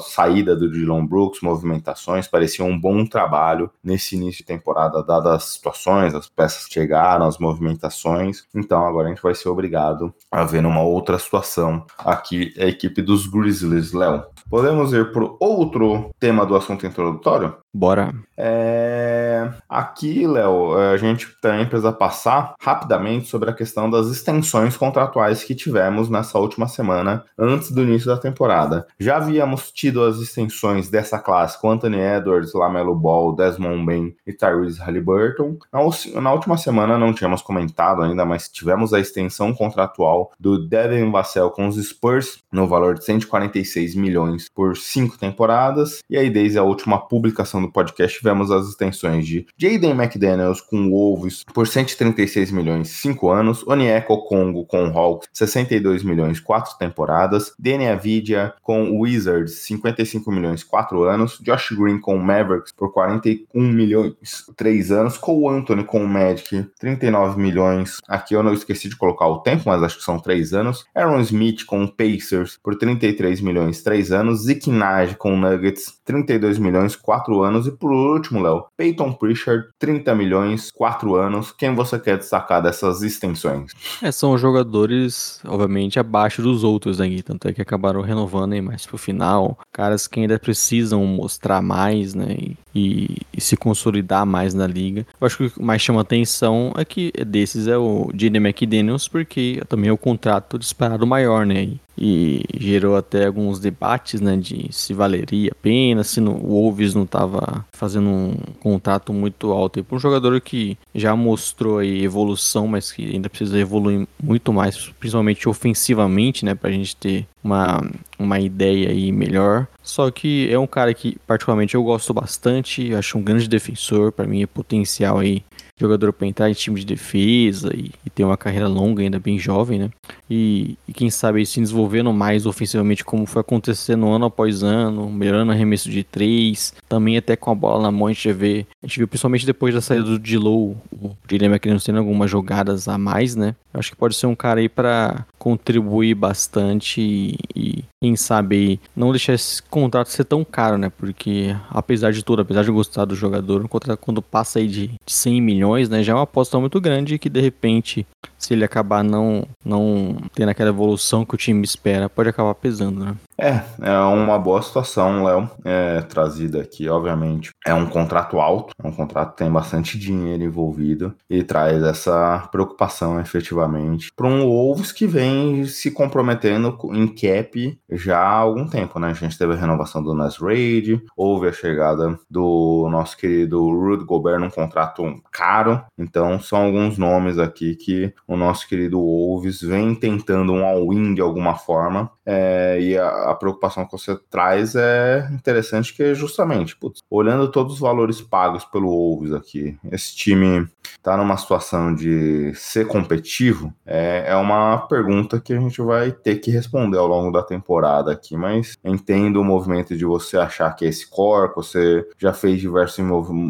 [0.00, 5.44] saída do Dylan Brooks, movimentações, parecia um bom trabalho nesse início de temporada, dadas as
[5.44, 8.44] situações, as peças chegaram, as movimentações.
[8.54, 13.02] Então agora a gente vai ser obrigado a ver numa outra situação aqui a equipe
[13.02, 14.24] dos Grizzlies, Léo.
[14.48, 17.56] Podemos ir para outro tema do assunto introdutório?
[17.74, 18.12] Bora.
[18.36, 19.50] É...
[19.68, 25.54] Aqui, Léo, a gente também precisa passar rapidamente sobre a questão das extensões contratuais que
[25.54, 28.86] tivemos nessa última semana, antes do início da temporada.
[28.98, 34.32] Já havíamos tido as extensões dessa classe com Anthony Edwards, Lamelo Ball, Desmond Bain e
[34.32, 35.56] Tyrese Halliburton.
[35.72, 35.80] Na,
[36.20, 41.50] na última semana não tínhamos comentado ainda, mas tivemos a extensão contratual do Devin Vassell
[41.50, 46.00] com os Spurs no valor de 146 milhões por cinco temporadas.
[46.10, 50.90] E aí, desde a última publicação do podcast, tivemos as extensões de Jaden McDaniels com
[50.90, 57.88] Wolves por 136 milhões, 5 anos, Onieko Congo com Hawks, 62 milhões, 4 temporadas, Danny
[57.88, 64.92] Avidia com Wizards, 55 milhões, 4 anos, Josh Green com Mavericks por 41 milhões, 3
[64.92, 69.64] anos, Cole Anthony com Magic, 39 milhões, aqui eu não esqueci de colocar o tempo,
[69.66, 74.44] mas acho que são 3 anos, Aaron Smith com Pacers por 33 milhões, 3 anos,
[74.44, 77.66] Zeke Nage com Nuggets, 32 milhões, 4 anos, anos.
[77.66, 81.52] E por último, Léo, Peyton Pritchard, 30 milhões, 4 anos.
[81.52, 83.72] Quem você quer destacar dessas extensões?
[84.02, 88.86] É, são jogadores, obviamente, abaixo dos outros aí, tanto é que acabaram renovando aí mais
[88.86, 89.58] pro final.
[89.72, 92.36] Caras que ainda precisam mostrar mais, né?
[92.38, 95.06] E e, e, se consolidar mais na liga.
[95.20, 98.38] Eu acho que o que mais chama atenção é que desses é o J.D.
[98.38, 101.70] McDaniels, porque também é o contrato disparado maior, né?
[101.96, 107.04] e gerou até alguns debates, né, de se valeria a pena, se o Wolves não
[107.04, 112.66] estava fazendo um contrato muito alto e para um jogador que já mostrou aí evolução,
[112.66, 117.82] mas que ainda precisa evoluir muito mais, principalmente ofensivamente, né, para a gente ter uma,
[118.18, 119.66] uma ideia aí melhor.
[119.82, 124.26] Só que é um cara que particularmente eu gosto bastante, acho um grande defensor, para
[124.26, 125.42] mim é potencial aí
[125.82, 129.38] jogador para entrar em time de defesa e, e, ter uma carreira longa, ainda bem
[129.38, 129.90] jovem, né?
[130.30, 135.52] E, e, quem sabe se desenvolvendo mais ofensivamente, como foi acontecendo ano após ano, melhorando
[135.52, 138.98] arremesso de três, também até com a bola na mão a gente vê, a gente
[138.98, 143.34] viu principalmente depois da saída do Dilow, o Dilema querendo tendo algumas jogadas a mais,
[143.34, 143.54] né?
[143.72, 148.78] Eu acho que pode ser um cara aí para contribuir bastante e, e, quem sabe
[148.94, 150.88] não deixar esse contrato ser tão caro, né?
[150.88, 154.92] Porque apesar de tudo, apesar de gostar do jogador, um contrato quando passa aí de
[155.04, 158.06] 100 milhões, né, já é uma aposta muito grande que de repente,
[158.38, 163.04] se ele acabar não não tendo aquela evolução que o time espera, pode acabar pesando,
[163.04, 163.16] né?
[163.42, 167.50] É, é uma boa situação, Léo, é, trazida aqui, obviamente.
[167.66, 172.48] É um contrato alto, é um contrato que tem bastante dinheiro envolvido e traz essa
[172.52, 179.00] preocupação efetivamente para um Wolves que vem se comprometendo em cap já há algum tempo,
[179.00, 179.08] né?
[179.08, 184.04] A gente teve a renovação do Nas Raid, houve a chegada do nosso querido Rudy
[184.04, 185.02] Gobert num contrato
[185.32, 191.12] caro, então são alguns nomes aqui que o nosso querido Wolves vem tentando um all-in
[191.12, 196.14] de alguma forma é, e a, a, preocupação que você traz é interessante, que é
[196.14, 200.68] justamente, putz, olhando todos os valores pagos pelo Wolves aqui, esse time
[201.02, 206.36] tá numa situação de ser competitivo, é, é uma pergunta que a gente vai ter
[206.36, 210.84] que responder ao longo da temporada aqui, mas entendo o movimento de você achar que
[210.84, 213.04] é esse core, você já fez diversas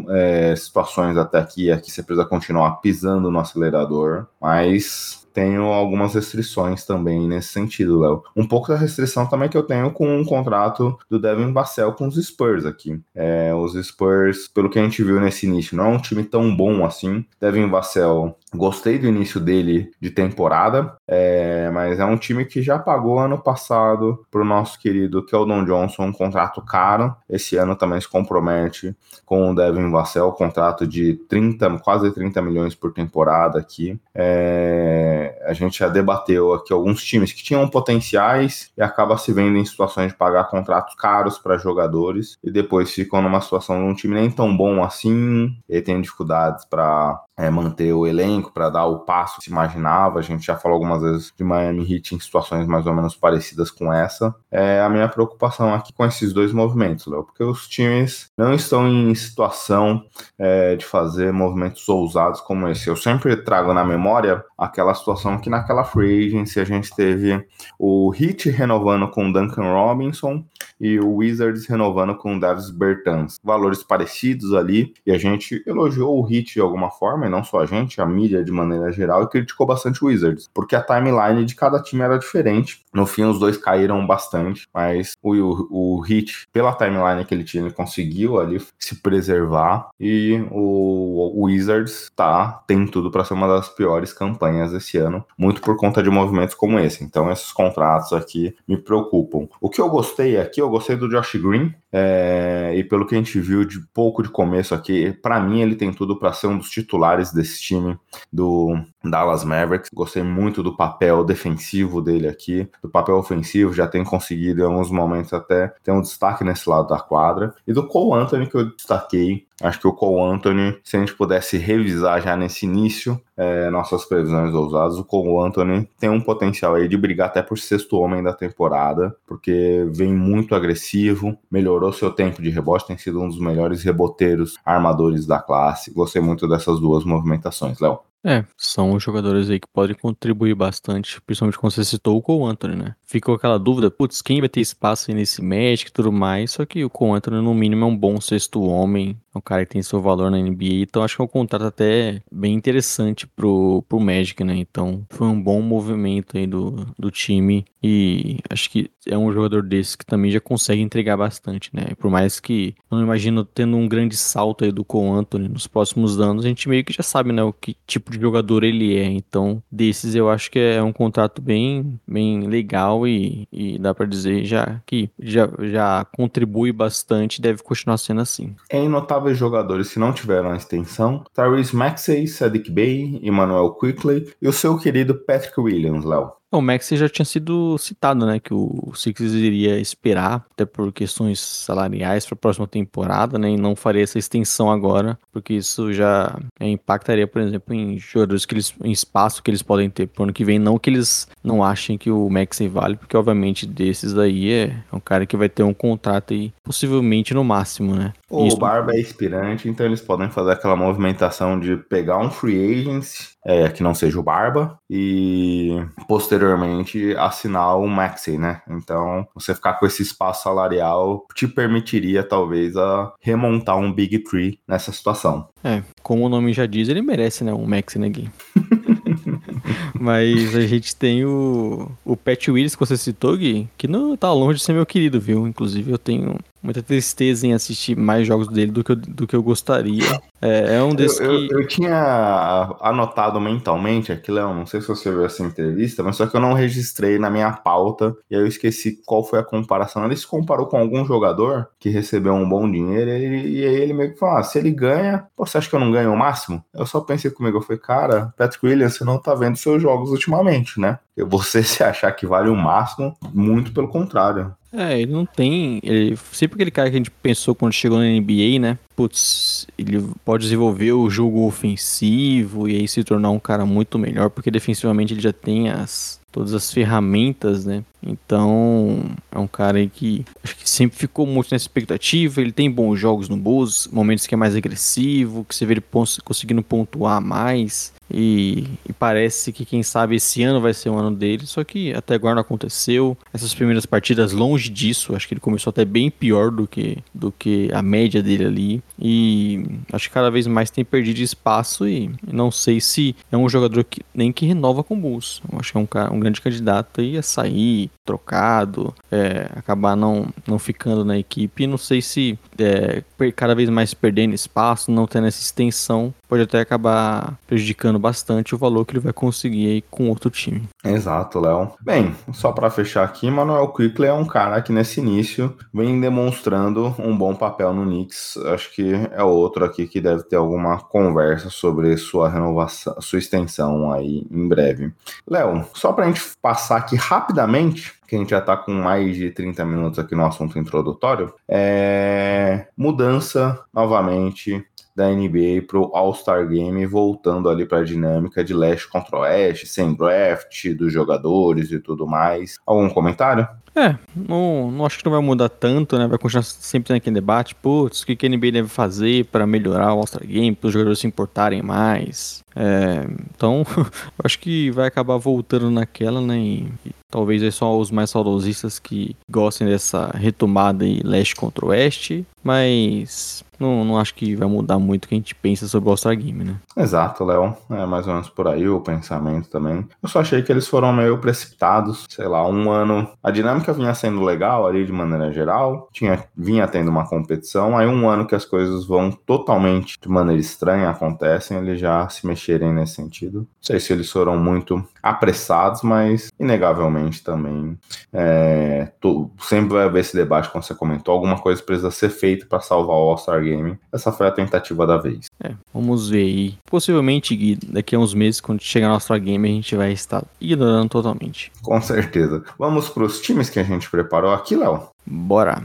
[0.09, 6.85] é, situações até aqui, aqui você precisa continuar pisando no acelerador, mas tenho algumas restrições
[6.85, 8.23] também nesse sentido, Léo.
[8.35, 12.07] Um pouco da restrição também que eu tenho com um contrato do Devin Vassell com
[12.07, 13.01] os Spurs aqui.
[13.15, 16.55] É, os Spurs, pelo que a gente viu nesse início, não é um time tão
[16.55, 17.25] bom assim.
[17.39, 22.77] Devin Vassell Gostei do início dele de temporada, é, mas é um time que já
[22.77, 27.15] pagou ano passado para o nosso querido Keldon Johnson um contrato caro.
[27.29, 32.75] Esse ano também se compromete com o Devin Vassell, contrato de 30, quase 30 milhões
[32.75, 33.99] por temporada aqui.
[34.13, 39.57] É, a gente já debateu aqui alguns times que tinham potenciais e acaba se vendo
[39.57, 43.95] em situações de pagar contratos caros para jogadores e depois ficam numa situação de um
[43.95, 48.85] time nem tão bom assim e tem dificuldades para é, manter o elenco para dar
[48.85, 50.19] o passo que se imaginava.
[50.19, 53.69] A gente já falou algumas vezes de Miami Heat em situações mais ou menos parecidas
[53.71, 54.35] com essa.
[54.51, 58.87] É a minha preocupação aqui com esses dois movimentos, Léo, porque os times não estão
[58.87, 60.03] em situação
[60.37, 62.87] é, de fazer movimentos ousados como esse.
[62.87, 67.45] Eu sempre trago na memória aquela situação que naquela free agency a gente teve
[67.77, 70.43] o Heat renovando com Duncan Robinson
[70.79, 73.39] e o Wizards renovando com Davis Bertans.
[73.43, 77.59] Valores parecidos ali e a gente elogiou o Heat de alguma forma e não só
[77.59, 81.43] a gente, a mídia de maneira geral, e criticou bastante o Wizards, porque a timeline
[81.43, 82.81] de cada time era diferente.
[82.93, 87.43] No fim, os dois caíram bastante, mas o, o, o Heat, pela timeline que ele
[87.43, 93.33] tinha, ele conseguiu ali se preservar, e o, o Wizards tá, tem tudo para ser
[93.33, 97.03] uma das piores campanhas esse ano, muito por conta de movimentos como esse.
[97.03, 99.47] Então, esses contratos aqui me preocupam.
[99.59, 103.17] O que eu gostei aqui, eu gostei do Josh Green, é, e pelo que a
[103.17, 106.57] gente viu de pouco de começo aqui, para mim ele tem tudo para ser um
[106.57, 107.97] dos titulares desse time
[108.31, 109.89] do Dallas Mavericks.
[109.93, 114.89] Gostei muito do papel defensivo dele aqui, do papel ofensivo, já tem conseguido em alguns
[114.89, 117.53] momentos até ter um destaque nesse lado da quadra.
[117.67, 121.15] E do Cole Anthony que eu destaquei Acho que o Cole Anthony, se a gente
[121.15, 126.75] pudesse revisar já nesse início é, nossas previsões ousadas, o Cole Anthony tem um potencial
[126.75, 132.11] aí de brigar até por sexto homem da temporada, porque vem muito agressivo, melhorou seu
[132.11, 135.93] tempo de rebote, tem sido um dos melhores reboteiros armadores da classe.
[135.93, 137.99] Gostei muito dessas duas movimentações, Léo.
[138.25, 142.75] É, são jogadores aí que podem contribuir bastante, principalmente quando você citou o Cole Anthony,
[142.77, 142.95] né?
[143.13, 146.65] Ficou aquela dúvida, putz, quem vai ter espaço aí nesse Magic e tudo mais, só
[146.65, 149.73] que o Cole Anthony no mínimo é um bom sexto homem, é um cara que
[149.73, 153.83] tem seu valor na NBA, então acho que é um contrato até bem interessante pro,
[153.87, 154.55] pro Magic, né?
[154.55, 159.61] Então foi um bom movimento aí do, do time e acho que é um jogador
[159.61, 161.87] desse que também já consegue entregar bastante, né?
[161.97, 166.19] Por mais que não imagino tendo um grande salto aí do Cole Anthony nos próximos
[166.19, 169.05] anos, a gente meio que já sabe, né, o que tipo de jogador ele é.
[169.05, 174.05] Então, desses eu acho que é um contrato bem, bem legal e, e dá pra
[174.05, 178.55] dizer já que já, já contribui bastante deve continuar sendo assim.
[178.69, 184.47] Em notáveis jogadores que não tiveram a extensão, Tyrese Maxey, Sadiq Bey, Emmanuel Quickley e
[184.47, 186.31] o seu querido Patrick Williams, Léo.
[186.53, 188.39] O Max já tinha sido citado, né?
[188.39, 193.49] Que o Sixers iria esperar, até por questões salariais, para a próxima temporada, né?
[193.49, 198.45] E não faria essa extensão agora, porque isso já é, impactaria, por exemplo, em jogadores
[198.45, 200.59] que eles, em espaço que eles podem ter pro ano que vem.
[200.59, 204.99] Não que eles não achem que o Max vale, porque obviamente desses aí é, um
[204.99, 208.13] cara que vai ter um contrato aí, possivelmente no máximo, né?
[208.29, 212.81] O Isso- Barba é expirante, então eles podem fazer aquela movimentação de pegar um free
[212.81, 215.75] agent, é, que não seja o Barba, e
[216.07, 218.61] posteriormente assinar o Maxey, né?
[218.69, 224.59] Então, você ficar com esse espaço salarial te permitiria, talvez, a remontar um Big Tree
[224.67, 225.47] nessa situação.
[225.63, 227.53] É, como o nome já diz, ele merece, né?
[227.53, 228.29] Um Max, né, Gui?
[229.99, 234.31] Mas a gente tem o, o Pat Willis que você citou, Gui, que não tá
[234.33, 235.47] longe de ser meu querido, viu?
[235.47, 239.35] Inclusive, eu tenho muita tristeza em assistir mais jogos dele do que eu, do que
[239.35, 240.19] eu gostaria.
[240.41, 241.53] É, é um desses Eu, que.
[241.53, 246.15] eu, eu tinha anotado mentalmente aqui, Léo, não sei se você viu essa entrevista, mas
[246.15, 249.43] só que eu não registrei na minha pauta e aí eu esqueci qual foi a
[249.43, 250.05] comparação.
[250.05, 253.75] Ele se comparou com algum jogador que recebeu um bom dinheiro e, ele- e aí
[253.75, 256.11] ele meio que falou: ah, se ele ganha, pô, você acha que eu não ganho
[256.13, 256.63] o máximo?
[256.73, 260.09] Eu só pensei comigo, eu falei, cara, Patrick Williams, você não tá vendo seus jogos
[260.11, 260.99] ultimamente, né?
[261.17, 264.53] Você se achar que vale o máximo, muito pelo contrário.
[264.75, 265.79] É, ele não tem.
[265.83, 268.79] Ele, sempre aquele cara que a gente pensou quando chegou na NBA, né?
[268.95, 274.31] Putz, ele pode desenvolver o jogo ofensivo e aí se tornar um cara muito melhor,
[274.31, 277.83] porque defensivamente ele já tem as, todas as ferramentas, né?
[278.01, 282.41] Então, é um cara aí que acho que sempre ficou muito nessa expectativa.
[282.41, 285.83] Ele tem bons jogos no Bulls, momentos que é mais agressivo, que você vê ele
[286.23, 287.93] conseguindo pontuar mais.
[288.13, 291.45] E, e parece que, quem sabe, esse ano vai ser o ano dele.
[291.45, 293.17] Só que até agora não aconteceu.
[293.33, 297.31] Essas primeiras partidas, longe disso, acho que ele começou até bem pior do que, do
[297.31, 298.83] que a média dele ali.
[298.99, 301.87] E acho que cada vez mais tem perdido espaço.
[301.87, 305.41] E não sei se é um jogador que nem que renova com o Bulls.
[305.51, 310.27] Eu acho que é um, um grande candidato aí a sair, trocado, é, acabar não,
[310.47, 311.65] não ficando na equipe.
[311.65, 313.03] Não sei se é,
[313.35, 318.57] cada vez mais perdendo espaço, não tendo essa extensão, pode até acabar prejudicando bastante o
[318.57, 320.67] valor que ele vai conseguir aí com outro time.
[320.83, 321.71] Exato, Léo.
[321.79, 326.93] Bem, só pra fechar aqui, Manuel Quickley é um cara que nesse início vem demonstrando
[326.99, 328.35] um bom papel no Knicks.
[328.47, 333.89] Acho que é outro aqui que deve ter alguma conversa sobre sua renovação, sua extensão
[333.93, 334.91] aí em breve.
[335.25, 339.31] Léo, só pra gente passar aqui rapidamente, que a gente já tá com mais de
[339.31, 344.61] 30 minutos aqui no assunto introdutório, é mudança novamente
[344.95, 349.93] da NBA pro All-Star Game, voltando ali para a dinâmica de leste contra oeste, sem
[349.93, 352.57] draft dos jogadores e tudo mais.
[352.65, 353.47] Algum comentário?
[353.75, 356.05] É, não, não acho que não vai mudar tanto, né?
[356.07, 359.97] Vai continuar sempre naquele debate, putz, o que a NBA deve fazer para melhorar o
[359.97, 362.43] All-Star Game, para os jogadores se importarem mais.
[362.55, 363.03] É,
[363.33, 363.65] então,
[364.23, 366.37] acho que vai acabar voltando naquela, né?
[366.37, 371.65] E, e talvez é só os mais saudosistas que gostem dessa retomada aí leste contra
[371.65, 375.87] oeste, mas não, não acho que vai mudar muito o que a gente pensa sobre
[375.87, 376.55] o All-Star Game, né?
[376.75, 377.55] Exato, Léo.
[377.69, 379.87] É mais ou menos por aí o pensamento também.
[380.01, 382.05] Eu só achei que eles foram meio precipitados.
[382.09, 383.09] Sei lá, um ano.
[383.21, 385.87] A dinâmica vinha sendo legal ali de maneira geral.
[385.91, 387.77] Tinha, vinha tendo uma competição.
[387.77, 392.25] Aí um ano que as coisas vão totalmente de maneira estranha acontecem, eles já se
[392.25, 393.39] mexerem nesse sentido.
[393.39, 397.77] Não sei se eles foram muito apressados, mas inegavelmente também.
[398.11, 398.91] É,
[399.39, 401.13] sempre vai haver esse debate, como você comentou.
[401.13, 403.77] Alguma coisa precisa ser feita para salvar o All-Star Game.
[403.91, 405.27] Essa foi a tentativa da vez.
[405.43, 406.57] É, vamos ver aí.
[406.69, 410.23] Possivelmente, Gui, daqui a uns meses, quando chegar no All-Star Game, a gente vai estar
[410.41, 411.51] ignorando totalmente.
[411.61, 412.43] Com certeza.
[412.57, 414.87] Vamos para os times que a gente preparou aqui, Léo.
[415.05, 415.61] Bora!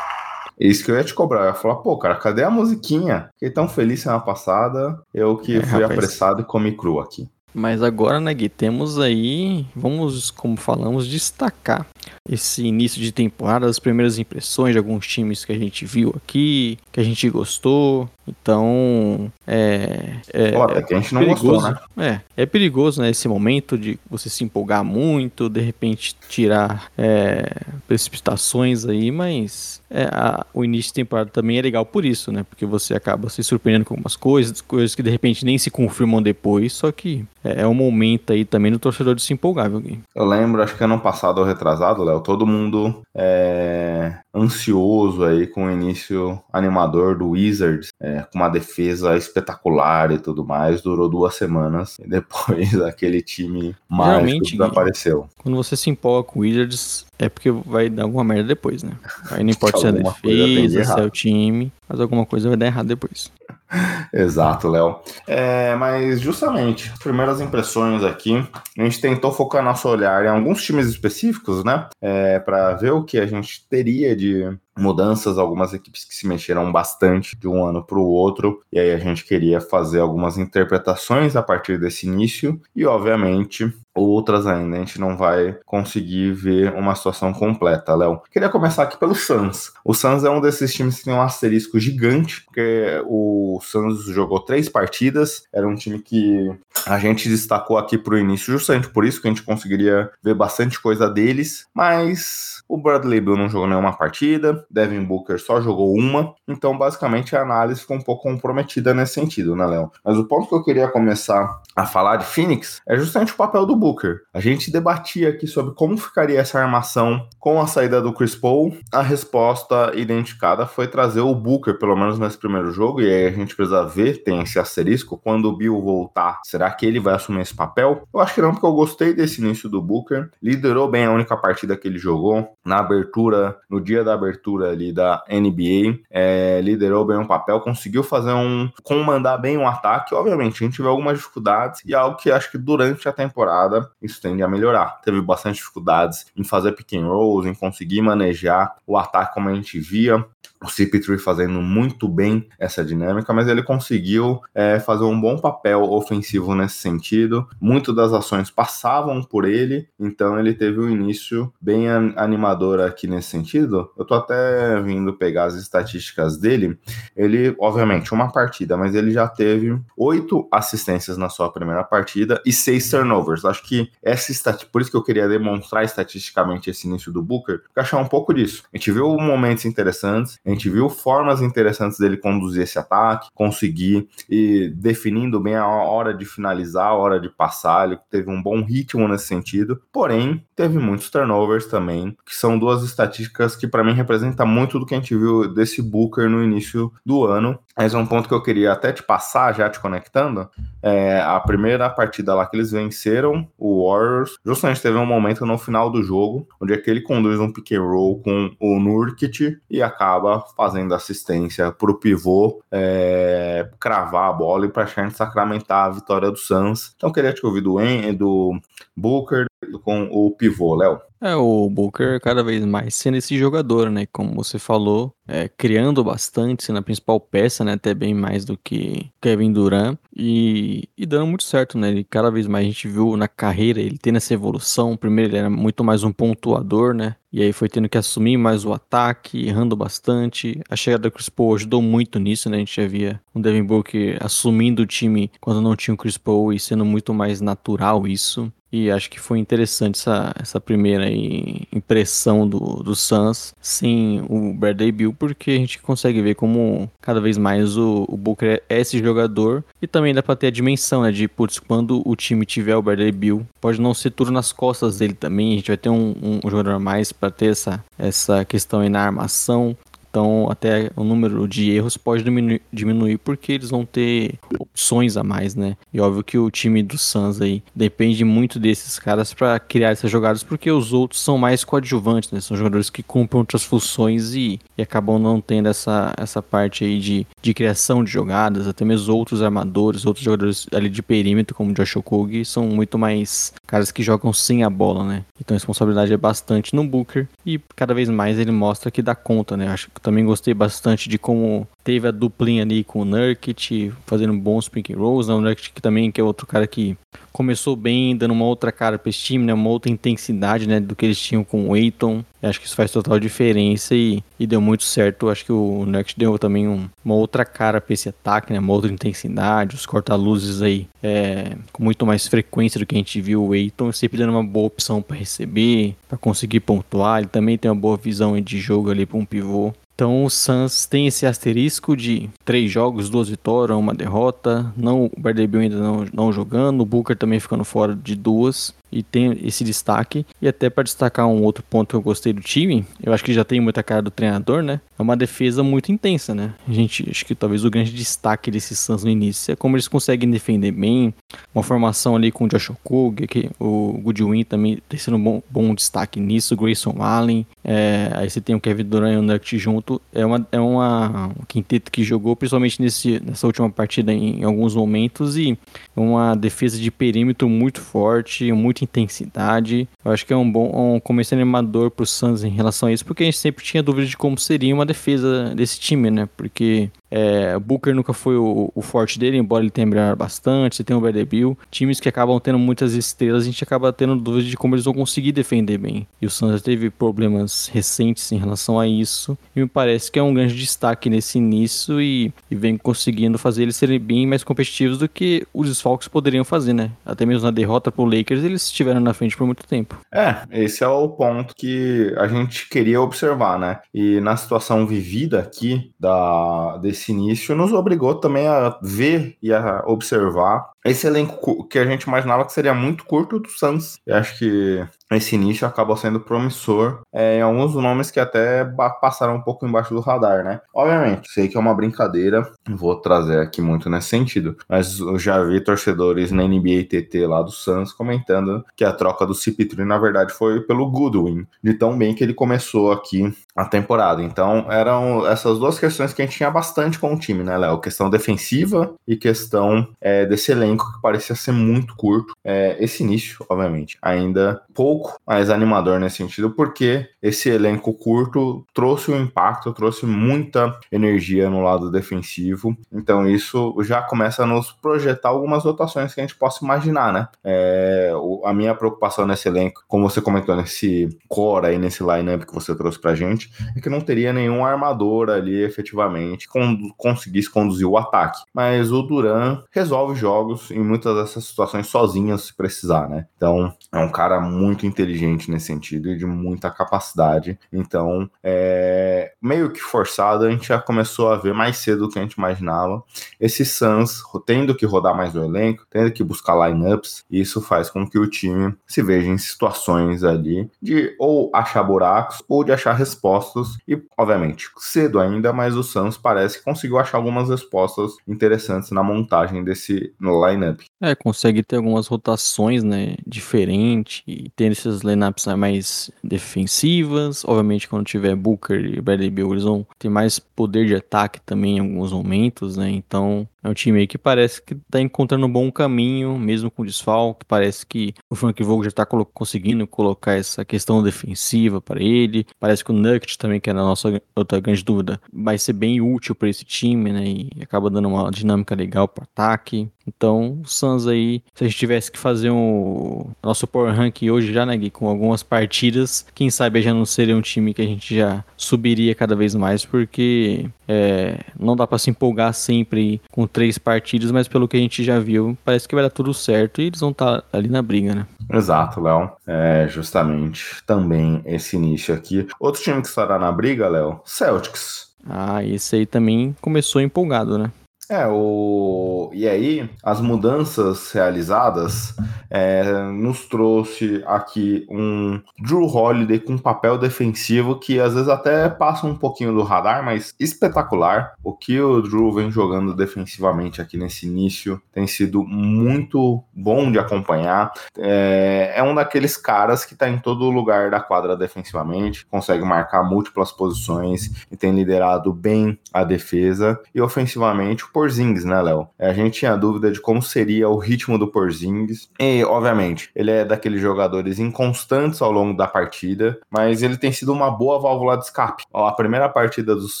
[0.62, 1.40] É Isso que eu ia te cobrar.
[1.40, 3.30] Eu ia falar, pô, cara, cadê a musiquinha?
[3.34, 5.00] Fiquei tão feliz semana passada.
[5.12, 5.90] Eu que É, fui rapaz.
[5.98, 7.28] apressado e comi cru aqui.
[7.52, 11.84] Mas agora, né, Gui, temos aí, vamos, como falamos, destacar
[12.30, 16.78] esse início de temporada, as primeiras impressões de alguns times que a gente viu aqui,
[16.92, 18.08] que a gente gostou.
[18.28, 20.18] Então, é.
[20.32, 22.20] é Pô, até que a gente não perigoso, gostou, né?
[22.36, 27.50] É, é perigoso, né, esse momento de você se empolgar muito, de repente tirar é,
[27.88, 32.44] precipitações aí, mas é, a- o início de temporada também é legal por isso, né,
[32.48, 36.22] porque você acaba se surpreendendo com algumas coisas, coisas que de repente nem se confirmam
[36.22, 39.80] depois, só que é, é um momento aí também do torcedor de se empolgar, viu,
[39.80, 39.98] Gui?
[40.14, 45.66] Eu lembro, acho que ano passado ou retrasado, Léo, Todo mundo é, ansioso aí com
[45.66, 50.82] o início animador do Wizards, é, com uma defesa espetacular e tudo mais.
[50.82, 55.28] Durou duas semanas e depois aquele time mágico desapareceu.
[55.38, 58.92] Quando você se empolga com o Wizards, é porque vai dar alguma merda depois, né?
[59.30, 62.56] Aí não importa se é a defesa, se é o time, mas alguma coisa vai
[62.56, 63.30] dar errado depois.
[64.12, 65.00] Exato, Léo.
[65.26, 68.44] É, mas justamente, primeiras impressões aqui,
[68.78, 71.88] a gente tentou focar nosso olhar em alguns times específicos, né?
[72.00, 76.70] É, para ver o que a gente teria de mudanças, algumas equipes que se mexeram
[76.72, 81.36] bastante de um ano para o outro, e aí a gente queria fazer algumas interpretações
[81.36, 86.94] a partir desse início, e obviamente outras ainda a gente não vai conseguir ver uma
[86.94, 88.22] situação completa, Léo.
[88.30, 89.72] Queria começar aqui pelo Suns.
[89.84, 94.40] O Suns é um desses times que tem um asterisco gigante, porque o Suns jogou
[94.40, 96.50] três partidas, era um time que
[96.86, 100.34] a gente destacou aqui para o início, justamente por isso que a gente conseguiria ver
[100.34, 105.92] bastante coisa deles, mas o Bradley Bill não jogou nenhuma partida, Devin Booker só jogou
[105.94, 109.90] uma, então basicamente a análise ficou um pouco comprometida nesse sentido, né, Léo?
[110.04, 113.66] Mas o ponto que eu queria começar a falar de Phoenix é justamente o papel
[113.66, 114.20] do Booker.
[114.32, 118.76] A gente debatia aqui sobre como ficaria essa armação com a saída do Chris Paul.
[118.92, 123.32] A resposta identificada foi trazer o Booker, pelo menos nesse primeiro jogo, e aí a
[123.32, 127.40] gente precisa ver, tem esse asterisco, quando o Bill voltar, será que ele vai assumir
[127.40, 128.02] esse papel?
[128.12, 130.30] Eu acho que não, porque eu gostei desse início do Booker.
[130.42, 134.92] Liderou bem a única partida que ele jogou na abertura, no dia da abertura ali
[134.92, 140.14] da NBA, é, liderou bem o papel, conseguiu fazer um, comandar bem o um ataque.
[140.14, 144.20] Obviamente, a gente viu algumas dificuldades e algo que acho que durante a temporada isso
[144.20, 145.00] tende a melhorar.
[145.02, 149.54] Teve bastante dificuldades em fazer pick and rolls, em conseguir manejar o ataque como a
[149.54, 150.24] gente via
[150.62, 155.82] o CP3 fazendo muito bem essa dinâmica, mas ele conseguiu é, fazer um bom papel
[155.82, 157.48] ofensivo nesse sentido.
[157.60, 163.28] Muitas das ações passavam por ele, então ele teve um início bem animador aqui nesse
[163.28, 163.90] sentido.
[163.96, 166.78] Eu tô até vindo pegar as estatísticas dele.
[167.16, 172.52] Ele, obviamente, uma partida, mas ele já teve oito assistências na sua primeira partida e
[172.52, 173.44] seis turnovers.
[173.44, 177.60] Acho que essa estatística, por isso que eu queria demonstrar estatisticamente esse início do Booker,
[177.60, 178.64] porque achar um pouco disso.
[178.72, 184.08] A gente viu momentos interessantes, a gente viu formas interessantes dele conduzir esse ataque, conseguir
[184.28, 187.86] e definindo bem a hora de finalizar, a hora de passar.
[187.86, 192.82] Ele teve um bom ritmo nesse sentido, porém teve muitos turnovers também, que são duas
[192.82, 196.92] estatísticas que para mim representam muito do que a gente viu desse Booker no início
[197.04, 197.58] do ano.
[197.80, 200.46] Mas um ponto que eu queria até te passar, já te conectando.
[200.82, 205.56] É, a primeira partida lá que eles venceram, o Warriors, justamente teve um momento no
[205.56, 209.58] final do jogo, onde é que ele conduz um pick and roll com o Nurkic
[209.70, 215.90] e acaba fazendo assistência para o pivô é, cravar a bola e praticamente sacramentar a
[215.90, 216.92] vitória do Suns.
[216.94, 217.78] Então queria te ouvir do,
[218.12, 218.60] do
[218.94, 219.46] Booker
[219.82, 221.00] com o pivô, Léo.
[221.22, 224.06] É, o Booker cada vez mais sendo esse jogador, né?
[224.06, 227.74] Como você falou, é, criando bastante, sendo a principal peça, né?
[227.74, 229.98] Até bem mais do que Kevin Durant.
[230.16, 231.90] E, e dando muito certo, né?
[231.90, 234.96] Ele cada vez mais a gente viu na carreira ele tendo essa evolução.
[234.96, 237.16] Primeiro ele era muito mais um pontuador, né?
[237.30, 240.60] E aí foi tendo que assumir mais o ataque, errando bastante.
[240.70, 242.56] A chegada do Chris Paul ajudou muito nisso, né?
[242.56, 246.16] A gente já via o Devin Booker assumindo o time quando não tinha o Chris
[246.16, 248.50] Paul e sendo muito mais natural isso.
[248.72, 254.92] E acho que foi interessante essa, essa primeira impressão do, do Suns sem o Bradley
[254.92, 258.98] Bill, porque a gente consegue ver como cada vez mais o, o Booker é esse
[258.98, 259.64] jogador.
[259.82, 262.82] E também dá pra ter a dimensão, né, de, putz, quando o time tiver o
[262.82, 266.14] Bradley Bill, pode não ser tudo nas costas dele também, a gente vai ter um,
[266.22, 269.76] um, um jogador a mais para ter essa, essa questão aí na armação,
[270.10, 275.22] então, até o número de erros pode diminuir, diminuir, porque eles vão ter opções a
[275.22, 275.76] mais, né?
[275.94, 280.10] E óbvio que o time do Suns aí depende muito desses caras para criar essas
[280.10, 282.40] jogadas, porque os outros são mais coadjuvantes, né?
[282.40, 286.98] São jogadores que cumprem outras funções e, e acabam não tendo essa, essa parte aí
[286.98, 288.66] de, de criação de jogadas.
[288.66, 292.98] Até mesmo outros armadores, outros jogadores ali de perímetro, como o Josh Okogie, são muito
[292.98, 295.24] mais caras que jogam sem a bola, né?
[295.40, 299.14] Então a responsabilidade é bastante no Booker e cada vez mais ele mostra que dá
[299.14, 299.68] conta, né?
[299.68, 304.32] Acho que também gostei bastante de como teve a duplinha ali com o Nurkic, fazendo
[304.34, 305.28] bons pick and rolls.
[305.28, 305.34] Né?
[305.34, 306.96] O Nurkic também, que é outro cara que
[307.32, 309.54] começou bem, dando uma outra cara para esse time, né?
[309.54, 310.80] Uma outra intensidade, né?
[310.80, 312.24] Do que eles tinham com o Aiton.
[312.42, 315.28] Acho que isso faz total diferença e, e deu muito certo.
[315.28, 318.58] Acho que o Nurkic deu também um, uma outra cara para esse ataque, né?
[318.58, 323.20] Uma outra intensidade, os corta-luzes aí é, com muito mais frequência do que a gente
[323.20, 327.18] viu o Aiton, sempre dando uma boa opção para receber, para conseguir pontuar.
[327.18, 329.72] Ele também tem uma boa visão de jogo ali para um pivô.
[330.00, 334.72] Então o Suns tem esse asterisco de três jogos, duas vitórias, uma derrota.
[334.74, 338.74] Não, o Bradley ainda não, não jogando, o Booker também ficando fora de duas.
[338.90, 340.24] E tem esse destaque.
[340.40, 343.32] E até para destacar um outro ponto que eu gostei do time, eu acho que
[343.32, 344.80] já tem muita cara do treinador, né?
[344.98, 346.54] É uma defesa muito intensa, né?
[346.68, 349.88] A gente acho que talvez o grande destaque desses Suns no início é como eles
[349.88, 351.14] conseguem defender bem,
[351.54, 355.42] uma formação ali com o Josh Okog, que o Goodwin também tem sido um bom,
[355.48, 359.58] bom destaque nisso, Grayson Allen, é, aí você tem o Kevin Durant e o Nurkic
[359.58, 364.40] junto, é uma, é uma um quinteto que jogou principalmente nesse, nessa última partida em,
[364.40, 365.58] em alguns momentos e
[365.94, 368.50] uma defesa de perímetro muito forte,
[368.82, 372.88] muita intensidade, eu acho que é um bom um começo animador pro Suns em relação
[372.88, 376.10] a isso, porque a gente sempre tinha dúvida de como seria uma defesa desse time,
[376.10, 380.76] né, porque é, Booker nunca foi o, o, forte dele, embora ele tenha brilhado bastante.
[380.76, 381.58] Você tem o Bill.
[381.70, 384.94] Times que acabam tendo muitas estrelas, a gente acaba tendo dúvidas de como eles vão
[384.94, 386.06] conseguir defender bem.
[386.20, 389.36] E o Suns teve problemas recentes em relação a isso.
[389.54, 393.62] E me parece que é um grande destaque nesse início e, e vem conseguindo fazer
[393.62, 396.90] eles serem bem mais competitivos do que os desfalques poderiam fazer, né?
[397.04, 399.98] Até mesmo na derrota pro Lakers, eles estiveram na frente por muito tempo.
[400.12, 403.80] É, esse é o ponto que a gente queria observar, né?
[403.92, 409.52] E na situação vivida aqui da, desse esse início nos obrigou também a ver e
[409.52, 413.98] a observar esse elenco que a gente imaginava que seria muito curto do Suns.
[414.06, 414.86] Eu acho que
[415.16, 418.64] esse início acabou sendo promissor é, em alguns nomes que até
[419.00, 420.60] passaram um pouco embaixo do radar, né?
[420.72, 425.42] Obviamente, sei que é uma brincadeira, vou trazer aqui muito nesse sentido, mas eu já
[425.42, 429.98] vi torcedores na NBA TT lá do Suns comentando que a troca do CP3 na
[429.98, 434.22] verdade foi pelo Goodwin, de tão bem que ele começou aqui a temporada.
[434.22, 437.80] Então, eram essas duas questões que a gente tinha bastante com o time, né, Léo?
[437.80, 442.32] Questão defensiva e questão é, desse elenco que parecia ser muito curto.
[442.44, 449.10] É, esse início, obviamente, ainda pouco mais animador nesse sentido, porque esse elenco curto trouxe
[449.10, 452.76] um impacto, trouxe muita energia no lado defensivo.
[452.92, 457.28] Então isso já começa a nos projetar algumas rotações que a gente possa imaginar, né?
[457.44, 458.12] É,
[458.44, 462.74] a minha preocupação nesse elenco, como você comentou nesse core aí, nesse lineup que você
[462.74, 466.58] trouxe pra gente, é que não teria nenhum armador ali efetivamente que
[466.96, 468.40] conseguisse conduzir o ataque.
[468.54, 473.26] Mas o Duran resolve jogos em muitas dessas situações sozinhas se precisar, né?
[473.36, 477.58] Então, é um cara muito inteligente nesse sentido e de muita capacidade.
[477.72, 482.18] Então, é meio que forçado, a gente já começou a ver mais cedo do que
[482.18, 483.02] a gente imaginava.
[483.40, 488.08] Esse Suns tendo que rodar mais o elenco, tendo que buscar lineups, isso faz com
[488.08, 492.92] que o time se veja em situações ali de ou achar buracos ou de achar
[492.92, 493.76] respostas.
[493.86, 499.02] E, obviamente, cedo ainda, mas o Suns parece que conseguiu achar algumas respostas interessantes na
[499.02, 500.80] montagem desse lineup.
[501.00, 507.44] É, consegue ter algumas rotações, né, diferentes, e ter esses lineups mais defensivas.
[507.44, 511.76] Obviamente, quando tiver Booker e Bradley Beal, eles vão ter mais poder de ataque também
[511.76, 512.90] em alguns momentos, né?
[512.90, 516.84] Então, é um time aí que parece que tá encontrando um bom caminho, mesmo com
[516.84, 517.44] desfalque.
[517.46, 522.46] Parece que o Frank Vogel já tá colo conseguindo colocar essa questão defensiva para ele.
[522.58, 526.00] Parece que o Nuggets também, que era a nossa outra grande dúvida, vai ser bem
[526.00, 527.24] útil para esse time, né?
[527.24, 529.90] E acaba dando uma dinâmica legal pro ataque.
[530.16, 534.52] Então, o Suns aí, se a gente tivesse que fazer um nosso Power Rank hoje
[534.52, 537.86] já, né, Gui, com algumas partidas, quem sabe já não seria um time que a
[537.86, 543.46] gente já subiria cada vez mais, porque é, não dá para se empolgar sempre com
[543.46, 546.80] três partidas, mas pelo que a gente já viu, parece que vai dar tudo certo
[546.80, 548.26] e eles vão estar tá ali na briga, né?
[548.52, 549.30] Exato, Léo.
[549.46, 552.46] É justamente também esse início aqui.
[552.58, 555.10] Outro time que estará na briga, Léo, Celtics.
[555.28, 557.70] Ah, esse aí também começou empolgado, né?
[558.10, 559.30] É, o...
[559.32, 562.12] e aí as mudanças realizadas
[562.50, 562.82] é,
[563.12, 569.06] nos trouxe aqui um Drew Holiday com um papel defensivo que às vezes até passa
[569.06, 571.34] um pouquinho do radar, mas espetacular.
[571.44, 576.98] O que o Drew vem jogando defensivamente aqui nesse início tem sido muito bom de
[576.98, 577.72] acompanhar.
[577.96, 583.04] É, é um daqueles caras que está em todo lugar da quadra defensivamente, consegue marcar
[583.04, 586.80] múltiplas posições e tem liderado bem a defesa.
[586.92, 588.88] E ofensivamente, o Porzingis, né, Léo?
[588.98, 592.08] A gente tinha dúvida de como seria o ritmo do Porzingis.
[592.18, 597.30] E, obviamente, ele é daqueles jogadores inconstantes ao longo da partida, mas ele tem sido
[597.30, 598.64] uma boa válvula de escape.
[598.72, 600.00] Ó, a primeira partida dos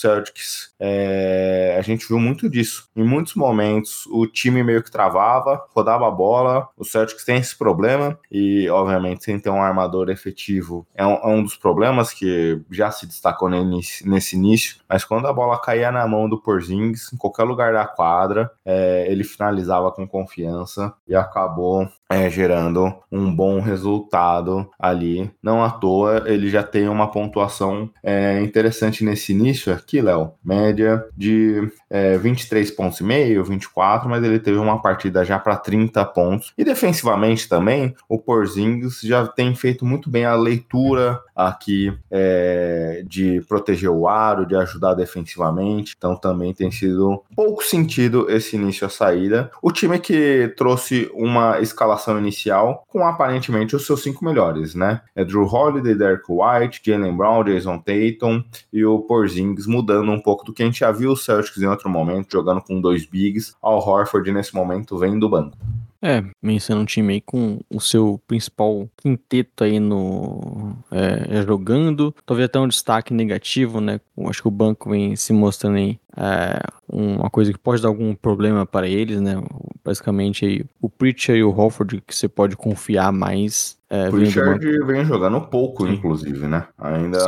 [0.00, 1.76] Celtics, é...
[1.78, 2.88] a gente viu muito disso.
[2.96, 6.68] Em muitos momentos, o time meio que travava, rodava a bola.
[6.78, 11.26] O Celtics tem esse problema e, obviamente, sem ter um armador efetivo é um, é
[11.26, 14.76] um dos problemas que já se destacou nesse, nesse início.
[14.88, 19.06] Mas quando a bola caía na mão do Porzingis, em qualquer lugar da quadra, é,
[19.10, 25.30] ele finalizava com confiança e acabou é, gerando um bom resultado ali.
[25.40, 30.32] Não à toa, ele já tem uma pontuação é, interessante nesse início aqui, Léo.
[30.44, 35.56] Média de é, 23 pontos e meio, 24, mas ele teve uma partida já para
[35.56, 36.52] 30 pontos.
[36.58, 43.40] E defensivamente também, o Porzingis já tem feito muito bem a leitura aqui é, de
[43.48, 45.94] proteger o aro, de ajudar defensivamente.
[45.96, 49.50] Então também tem sido pouco sentido esse início a saída.
[49.62, 55.02] O time que trouxe uma escalação escalação inicial com aparentemente os seus cinco melhores, né?
[55.14, 58.42] É Drew Holiday, Derek White, Jalen Brown, Jason Tatum
[58.72, 61.66] e o Porzingis mudando um pouco do que a gente já viu o Celtics em
[61.66, 63.54] outro momento, jogando com dois bigs.
[63.62, 65.56] Al Horford nesse momento vem do banco.
[66.02, 72.46] É, mencionando um time aí com o seu principal quinteto aí no é, jogando, talvez
[72.46, 74.00] até um destaque negativo, né?
[74.26, 78.14] Acho que o banco vem se mostrando aí é, uma coisa que pode dar algum
[78.14, 79.40] problema para eles, né?
[79.84, 84.64] Basicamente aí, o Preacher e o Hofford que você pode confiar mais é, o Richard
[84.86, 85.94] vem jogando pouco, Sim.
[85.94, 86.64] inclusive, né?
[86.78, 87.18] Ainda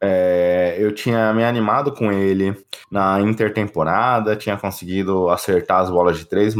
[0.00, 2.56] é, eu tinha me animado com ele
[2.90, 6.54] na intertemporada, tinha conseguido acertar as bolas de três,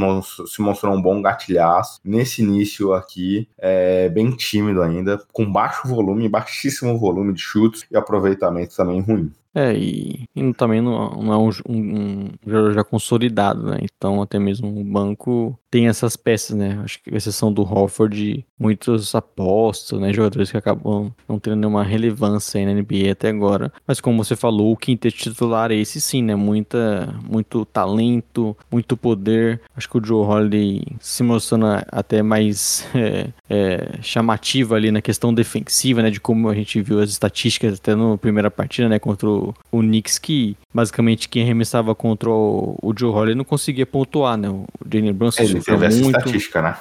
[0.47, 2.01] se mostrou um bom gatilhaço.
[2.05, 7.97] Nesse início aqui, é bem tímido ainda, com baixo volume, baixíssimo volume de chutes e
[7.97, 9.33] aproveitamento também ruim.
[9.55, 13.79] É, e, e também não, não é um, um, um, jogador já consolidado, né?
[13.83, 16.81] Então até mesmo o banco tem essas peças, né?
[16.85, 20.13] Acho que a exceção do Hofford, muitos apostos, né?
[20.13, 23.73] Jogadores que acabam não tendo nenhuma relevância aí na NBA até agora.
[23.87, 26.35] Mas como você falou, o quinteto titular é esse sim, né?
[26.35, 29.61] Muita, muito talento, muito poder.
[29.77, 35.33] Acho que o Joe Holiday se mostrando até mais é, é, chamativo ali na questão
[35.33, 36.11] defensiva, né?
[36.11, 38.99] De como a gente viu as estatísticas até na primeira partida, né?
[38.99, 39.38] Contra o,
[39.70, 44.49] o Knicks, que basicamente quem arremessava contra o, o Joe Holiday não conseguia pontuar, né?
[44.49, 46.18] O Jalen Brunson ele teve essa muito.
[46.18, 46.76] estatística, né?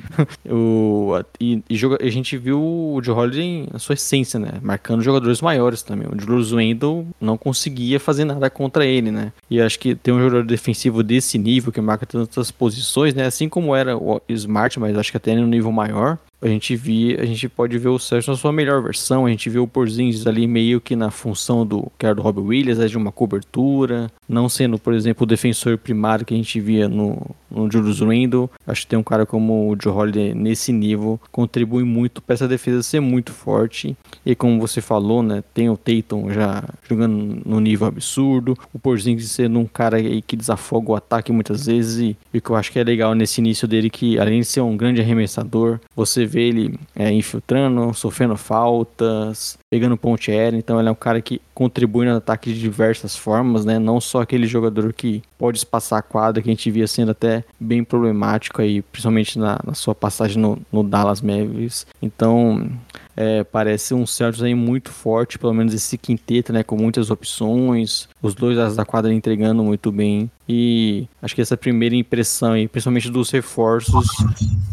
[0.50, 4.54] o, e, e joga, a gente viu o Joe Holiday na sua essência, né?
[4.62, 6.08] Marcando jogadores maiores também.
[6.08, 9.32] O Julius Randle não conseguia fazer nada contra ele, né?
[9.50, 13.26] E acho que ter um jogador defensivo desse nível, que marca tantas posições, né?
[13.26, 17.20] Assim como era o Smart, mas acho que até no nível maior, a gente via,
[17.20, 20.26] a gente pode ver o Sérgio na sua melhor versão, a gente vê o Porzingis
[20.26, 24.10] ali meio que na função do que era do Robbie Williams, é de uma cobertura,
[24.28, 28.50] não sendo, por exemplo, o defensor primário que a gente via no, no Julius Randle.
[28.66, 32.46] Acho que tem um cara como o Joe Holiday nesse nível, contribui muito para essa
[32.46, 33.96] defesa ser muito forte.
[34.24, 39.30] E como você falou, né, tem o Tatum já jogando no nível absurdo, o Porzingis
[39.30, 42.56] sendo um cara aí que desafoga o ataque muitas vezes e, e o que eu
[42.56, 45.80] acho que é legal nesse início dele que além de ser um grande arremessador,
[46.26, 51.22] você vê ele é, infiltrando, sofrendo faltas, pegando ponte aérea, então ele é um cara
[51.22, 53.78] que contribui no ataque de diversas formas, né?
[53.78, 57.44] Não só aquele jogador que pode espaçar a quadra, que a gente via sendo até
[57.58, 61.86] bem problemático aí, principalmente na, na sua passagem no, no Dallas Mavericks.
[62.02, 62.68] Então,
[63.16, 66.62] é, parece um Celtics aí muito forte, pelo menos esse quinteto, né?
[66.62, 70.30] Com muitas opções, os dois da quadra entregando muito bem.
[70.48, 74.06] E acho que essa primeira impressão principalmente dos reforços,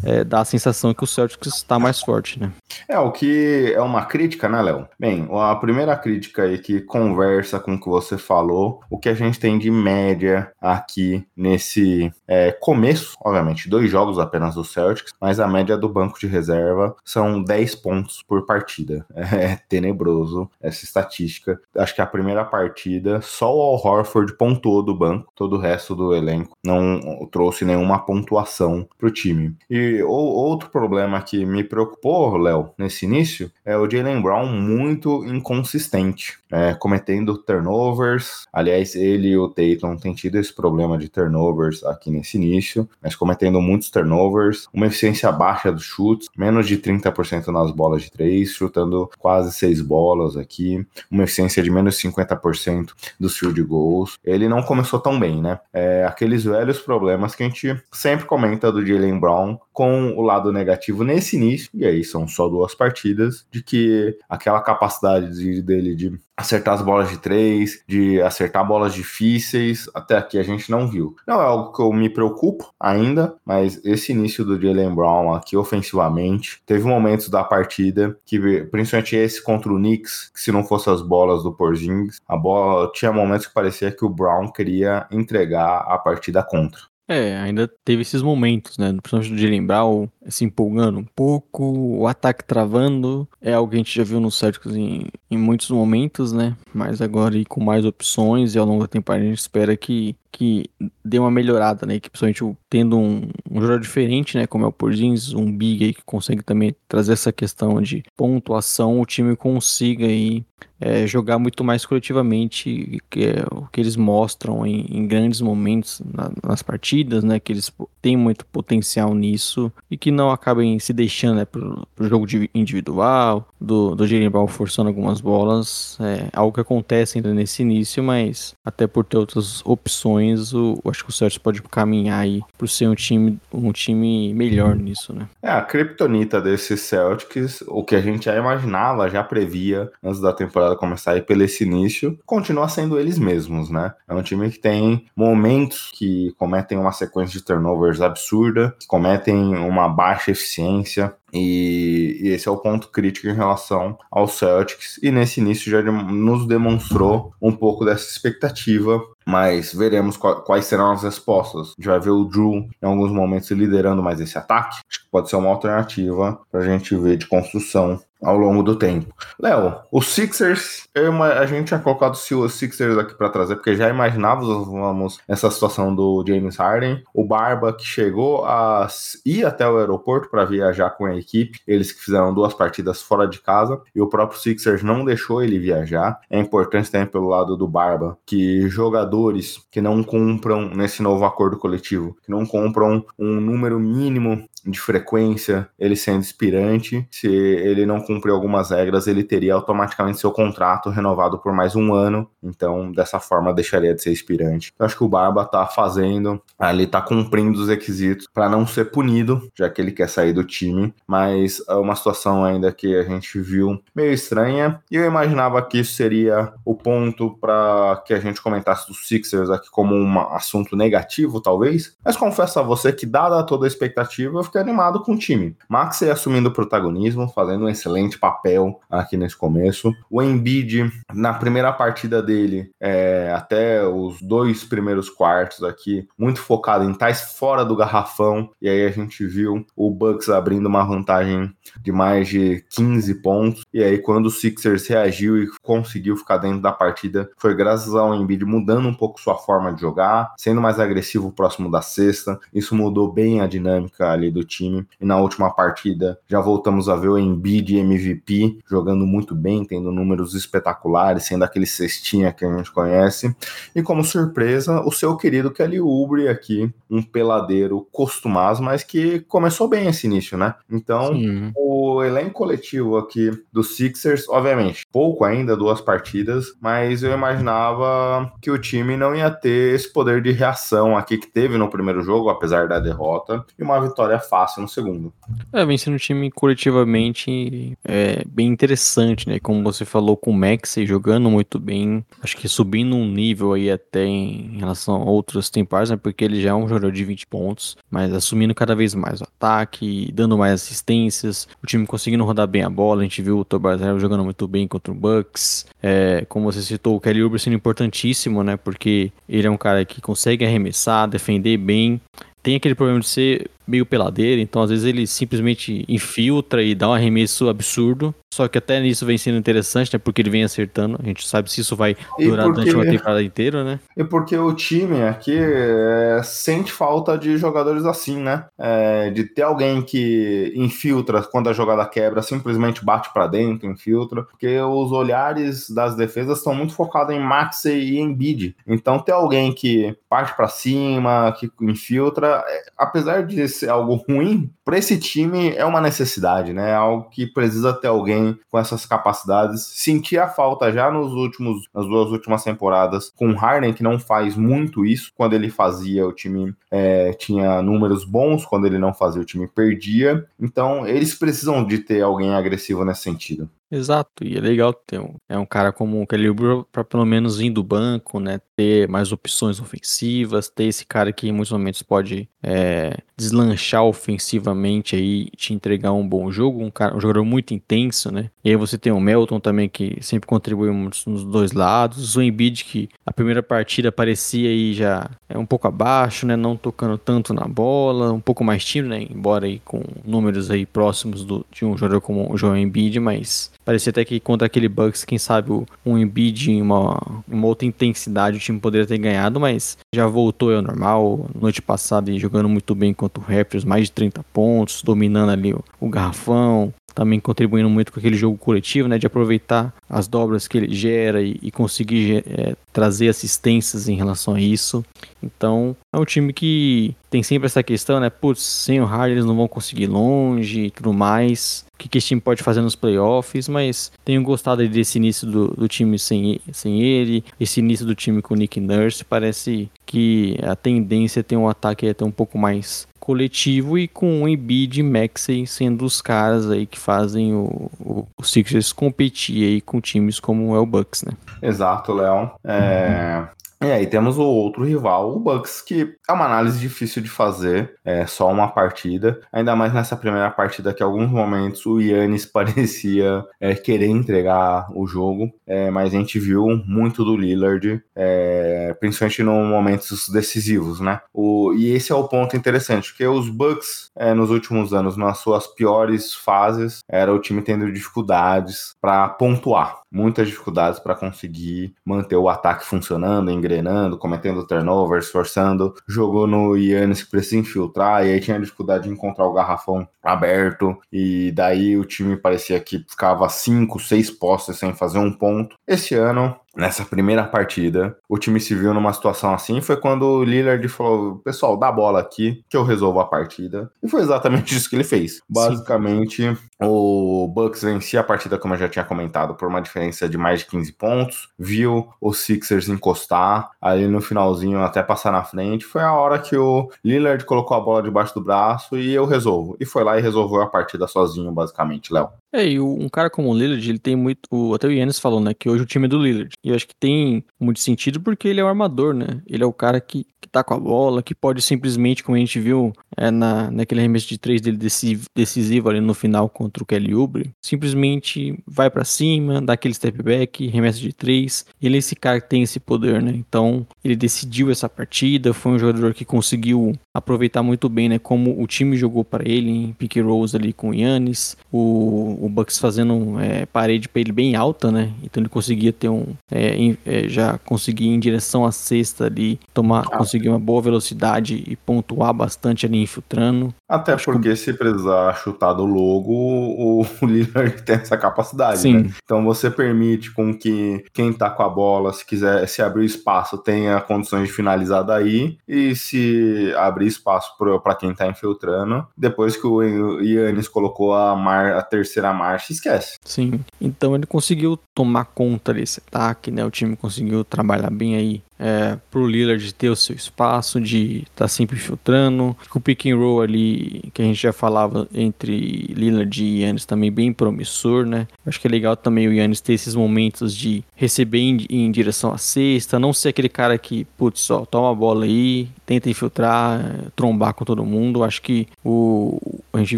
[0.04, 2.52] é, dá a sensação que o Celtics está mais forte, né?
[2.88, 4.88] É, o que é uma crítica, né, Léo?
[5.00, 9.14] Bem, a primeira crítica aí que conversa com o que você falou, o que a
[9.14, 15.40] gente tem de média aqui nesse é, começo, obviamente, dois jogos apenas do Celtics, mas
[15.40, 19.06] a média do banco de reserva são 10 pontos por partida.
[19.34, 21.60] É tenebroso essa estatística.
[21.76, 26.14] Acho que a primeira partida, só o Al Horford pontuou do banco, todo resto do
[26.14, 29.56] elenco não trouxe nenhuma pontuação para o time.
[29.70, 36.38] E outro problema que me preocupou, Léo, nesse início, é o Jalen Brown muito inconsistente,
[36.52, 38.46] é, cometendo turnovers.
[38.52, 43.16] Aliás, ele e o Tatum têm tido esse problema de turnovers aqui nesse início, mas
[43.16, 48.52] cometendo muitos turnovers, uma eficiência baixa dos chutes, menos de 30% nas bolas de três,
[48.52, 54.18] chutando quase seis bolas aqui, uma eficiência de menos 50% dos field goals.
[54.24, 55.53] Ele não começou tão bem, né?
[55.74, 60.52] É, aqueles velhos problemas que a gente sempre comenta do Jalen Brown com o lado
[60.52, 65.96] negativo nesse início, e aí são só duas partidas, de que aquela capacidade de, dele
[65.96, 70.88] de acertar as bolas de três, de acertar bolas difíceis, até aqui a gente não
[70.88, 71.16] viu.
[71.28, 75.56] Não é algo que eu me preocupo ainda, mas esse início do Jalen Brown aqui
[75.56, 80.90] ofensivamente, teve momentos da partida que, principalmente esse contra o Knicks, que se não fosse
[80.90, 85.43] as bolas do Porzingis, a bola tinha momentos que parecia que o Brown queria entregar
[85.78, 86.82] a partida contra.
[87.08, 88.94] É, ainda teve esses momentos, né?
[88.94, 89.84] Principalmente de lembrar
[90.28, 91.64] se empolgando um pouco,
[92.00, 93.28] o ataque travando.
[93.42, 96.56] É algo que a gente já viu no Celtics em, em muitos momentos, né?
[96.74, 100.66] Mas agora com mais opções e ao longo da temporada a gente espera que que
[101.06, 104.72] dê uma melhorada na equipe, principalmente tendo um, um jogador diferente, né, como é o
[104.72, 110.06] Porzins, um big aí que consegue também trazer essa questão de pontuação, o time consiga
[110.06, 110.44] aí
[110.80, 116.02] é, jogar muito mais coletivamente, que é o que eles mostram em, em grandes momentos
[116.14, 117.40] na, nas partidas, né?
[117.40, 117.72] Que eles
[118.02, 123.96] têm muito potencial nisso e que não acabem se deixando né, pro jogo individual, do,
[123.96, 125.98] do Brown forçando algumas bolas.
[126.02, 130.23] É algo que acontece ainda nesse início, mas até por ter outras opções,
[130.54, 134.76] o, acho que o Celtics pode caminhar aí pro ser um time, um time melhor
[134.76, 135.28] nisso, né?
[135.42, 140.32] É, a criptonita desses Celtics, o que a gente já imaginava, já previa antes da
[140.32, 143.94] temporada começar aí pelo esse início, continua sendo eles mesmos, né?
[144.08, 149.56] É um time que tem momentos que cometem uma sequência de turnovers absurda, que cometem
[149.56, 155.00] uma baixa eficiência, e, e, esse é o ponto crítico em relação ao Celtics.
[155.02, 159.02] E nesse início já nos demonstrou um pouco dessa expectativa.
[159.26, 161.70] Mas veremos quais serão as respostas.
[161.70, 164.82] A gente vai ver o Drew em alguns momentos liderando mais esse ataque.
[164.88, 168.76] Acho que pode ser uma alternativa para a gente ver de construção ao longo do
[168.76, 169.14] tempo.
[169.40, 173.90] Léo, os Sixers, eu, a gente tinha colocado os Sixers aqui para trazer, porque já
[173.90, 178.88] imaginávamos essa situação do James Harden, o Barba que chegou a
[179.26, 183.28] ir até o aeroporto para viajar com a equipe, eles que fizeram duas partidas fora
[183.28, 186.20] de casa, e o próprio Sixers não deixou ele viajar.
[186.30, 191.58] É importante também pelo lado do Barba que jogadores que não cumpram nesse novo acordo
[191.58, 197.06] coletivo, que não compram um número mínimo de frequência, ele sendo inspirante.
[197.12, 201.94] Se ele não cumprir algumas regras, ele teria automaticamente seu contrato renovado por mais um
[201.94, 202.30] ano.
[202.42, 204.74] Então, dessa forma, deixaria de ser inspirante.
[204.78, 208.92] Eu acho que o Barba tá fazendo, ele tá cumprindo os requisitos para não ser
[208.92, 210.94] punido, já que ele quer sair do time.
[211.08, 214.80] Mas é uma situação ainda que a gente viu meio estranha.
[214.92, 219.50] E eu imaginava que isso seria o ponto para que a gente comentasse dos Sixers
[219.50, 221.96] aqui como um assunto negativo, talvez.
[222.04, 225.56] Mas confesso a você que, dada toda a expectativa, eu fiquei animado com o time.
[225.70, 229.94] Maxey assumindo o protagonismo, fazendo um excelente papel aqui nesse começo.
[230.10, 236.84] O Embiid, na primeira partida dele, é, até os dois primeiros quartos aqui, muito focado
[236.84, 238.50] em tais fora do garrafão.
[238.62, 243.64] E aí a gente viu o Bucks abrindo uma vantagem de mais de 15 pontos.
[243.74, 248.14] E aí, quando o Sixers reagiu e conseguiu ficar dentro da partida, foi graças ao
[248.14, 252.40] Embiid mudando um pouco sua forma de jogar, sendo mais agressivo próximo da cesta.
[252.54, 254.86] Isso mudou bem a dinâmica ali do time.
[255.00, 259.92] E na última partida já voltamos a ver o Embiid MVP jogando muito bem, tendo
[259.92, 263.36] números espetaculares, sendo aquele cestinha que a gente conhece.
[263.76, 269.68] E como surpresa, o seu querido Kelly Oubre aqui, um peladeiro costumaz, mas que começou
[269.68, 270.56] bem esse início, né?
[270.70, 271.52] Então, Sim.
[271.56, 278.52] o elenco coletivo aqui do Sixers, obviamente, pouco ainda, duas partidas, mas eu imaginava que
[278.52, 282.30] o time não ia ter esse poder de reação aqui que teve no primeiro jogo,
[282.30, 285.14] apesar da derrota, e uma vitória fácil no segundo.
[285.52, 289.40] É, vem sendo um time coletivamente é, bem interessante, né?
[289.40, 293.70] Como você falou, com o Maxey jogando muito bem, acho que subindo um nível aí
[293.70, 295.98] até em relação a outras temporadas, né?
[295.98, 299.24] Porque ele já é um jogador de 20 pontos, mas assumindo cada vez mais o
[299.24, 303.46] ataque, dando mais assistências, o time conseguindo rodar bem a bola, a gente viu o
[303.46, 307.56] Tobias jogando muito bem contra o Bucks, é, como você citou, o Kelly Oubre sendo
[307.56, 308.58] importantíssimo, né?
[308.58, 312.02] Porque ele é um cara que consegue arremessar, defender bem,
[312.44, 316.90] tem aquele problema de ser meio peladeiro, então às vezes ele simplesmente infiltra e dá
[316.90, 318.14] um arremesso absurdo.
[318.34, 320.00] Só que até nisso vem sendo interessante, né?
[320.04, 320.98] Porque ele vem acertando.
[321.02, 323.80] A gente sabe se isso vai durar porque, durante uma temporada inteira, né?
[323.96, 328.46] E porque o time aqui é, sente falta de jogadores assim, né?
[328.58, 334.24] É, de ter alguém que infiltra quando a jogada quebra, simplesmente bate para dentro, infiltra.
[334.24, 338.56] Porque os olhares das defesas estão muito focados em Maxey e em Bid.
[338.66, 344.52] Então ter alguém que parte para cima, que infiltra, é, apesar de ser algo ruim,
[344.66, 346.72] para esse time é uma necessidade, né?
[346.72, 349.62] É algo que precisa ter alguém com essas capacidades.
[349.62, 354.00] Senti a falta já nos últimos, nas duas últimas temporadas com o Harden, que não
[354.00, 355.12] faz muito isso.
[355.16, 359.48] Quando ele fazia, o time é, tinha números bons, quando ele não fazia, o time
[359.48, 360.26] perdia.
[360.40, 363.50] Então, eles precisam de ter alguém agressivo nesse sentido.
[363.74, 366.28] Exato, e é legal ter um, é um cara como o Kelly
[366.72, 371.28] para pelo menos vir do banco, né, ter mais opções ofensivas, ter esse cara que
[371.28, 376.96] em muitos momentos pode é, deslanchar ofensivamente aí, te entregar um bom jogo, um, cara,
[376.96, 380.70] um jogador muito intenso, né, e aí você tem o Melton também que sempre contribui
[380.72, 385.68] nos dois lados, o Embiid que a primeira partida parecia aí já é um pouco
[385.68, 389.82] abaixo, né, não tocando tanto na bola, um pouco mais tímido, né, embora aí com
[390.06, 394.20] números aí próximos do, de um jogador como o Joel Embiid, mas Parecia até que
[394.20, 395.52] contra aquele Bucks, quem sabe
[395.86, 400.54] um Embiid em uma, uma outra intensidade o time poderia ter ganhado, mas já voltou
[400.54, 401.30] ao normal.
[401.40, 405.64] Noite passada jogando muito bem contra o Raptors, mais de 30 pontos, dominando ali o,
[405.80, 410.58] o garrafão, também contribuindo muito com aquele jogo coletivo, né, de aproveitar as dobras que
[410.58, 414.86] ele gera e, e conseguir é, trazer assistências em relação a isso.
[415.22, 419.26] Então, é um time que tem sempre essa questão, né, putz, sem o Harden eles
[419.26, 421.66] não vão conseguir longe e tudo mais.
[421.84, 425.68] Que, que esse time pode fazer nos playoffs, mas tenho gostado desse início do, do
[425.68, 430.56] time sem, sem ele, esse início do time com o Nick Nurse, parece que a
[430.56, 434.84] tendência é ter um ataque até um pouco mais coletivo e com o Embiid e
[434.84, 440.22] Maxey sendo os caras aí que fazem o, o, o Sixers competir aí com times
[440.22, 441.12] como o Bucks, né?
[441.42, 442.32] Exato, Léo.
[442.46, 443.28] É,
[443.64, 447.76] e aí temos o outro rival, o Bucks, que é uma análise difícil de fazer,
[447.86, 452.26] é só uma partida, ainda mais nessa primeira partida que em alguns momentos o Yannis
[452.28, 458.76] parecia é, querer entregar o jogo, é, mas a gente viu muito do Lillard, é,
[458.80, 461.00] principalmente em momentos decisivos, né?
[461.14, 465.20] O, e esse é o ponto interessante, porque os Bucks é, nos últimos anos, nas
[465.20, 472.16] suas piores fases, era o time tendo dificuldades para pontuar, muitas dificuldades para conseguir manter
[472.16, 475.74] o ataque funcionando, engrenando, cometendo turnovers, forçando.
[475.88, 480.78] Jogou no Yannis que precisa infiltrar, e aí tinha dificuldade de encontrar o garrafão aberto,
[480.92, 485.56] e daí o time parecia que ficava cinco, seis postes sem fazer um ponto.
[485.68, 490.24] Esse ano nessa primeira partida, o time se viu numa situação assim, foi quando o
[490.24, 493.72] Lillard falou, pessoal, dá a bola aqui que eu resolvo a partida.
[493.82, 495.22] E foi exatamente isso que ele fez.
[495.28, 496.38] Basicamente, Sim.
[496.66, 500.40] O Bucks vencia a partida, como eu já tinha comentado, por uma diferença de mais
[500.40, 505.82] de 15 pontos, viu os Sixers encostar, ali no finalzinho até passar na frente, foi
[505.82, 509.56] a hora que o Lillard colocou a bola debaixo do braço e eu resolvo.
[509.60, 512.10] E foi lá e resolveu a partida sozinho, basicamente, Léo.
[512.36, 514.56] É, e um cara como o Lillard, ele tem muito.
[514.56, 515.36] Até o Yannis falou, né?
[515.36, 516.34] Que hoje o time é do Lillard.
[516.44, 519.22] E eu acho que tem muito sentido porque ele é o armador, né?
[519.28, 522.20] Ele é o cara que, que tá com a bola, que pode simplesmente, como a
[522.20, 526.53] gente viu é, na, naquele arremesso de três dele decisivo, decisivo ali no final contra
[526.62, 531.46] o Kelly Oubre, simplesmente vai para cima, dá aquele step back, arremesso de três.
[531.62, 533.14] Ele é esse cara que tem esse poder, né?
[533.16, 537.98] Então, ele decidiu essa partida, foi um jogador que conseguiu aproveitar muito bem, né?
[537.98, 542.30] Como o time jogou para ele em pick rolls ali com o Yannis, o o
[542.30, 544.92] Bucks fazendo é, parede para ele bem alta, né?
[545.04, 546.06] Então ele conseguia ter um.
[546.32, 549.98] É, é, já conseguir em direção à cesta ali, tomar, ah.
[549.98, 553.54] conseguir uma boa velocidade e pontuar bastante ali infiltrando.
[553.70, 554.36] Até Acho porque que...
[554.36, 558.78] se precisar chutar do logo, o, o Lillard tem essa capacidade, Sim.
[558.80, 558.90] Né?
[559.04, 563.38] Então você permite com que quem tá com a bola, se quiser se abrir espaço,
[563.38, 567.34] tenha condições de finalizar daí, e se abrir espaço
[567.64, 569.62] para quem tá infiltrando, depois que o
[570.02, 572.98] Yannis colocou a, mar, a terceira marcha, esquece.
[573.04, 573.40] Sim.
[573.60, 576.46] Então ele conseguiu tomar conta desse ataque, né?
[576.46, 581.26] O time conseguiu trabalhar bem aí é, pro Lillard ter o seu espaço, de estar
[581.26, 582.36] tá sempre filtrando.
[582.54, 586.92] O pick and roll ali, que a gente já falava entre Lillard e Yannis também
[586.92, 588.06] bem promissor, né?
[588.26, 592.12] Acho que é legal também o Yannis ter esses momentos de receber em, em direção
[592.12, 596.92] à cesta, não ser aquele cara que, putz, só toma a bola aí, tenta infiltrar,
[596.96, 598.04] trombar com todo mundo.
[598.04, 599.20] Acho que o,
[599.54, 599.78] a gente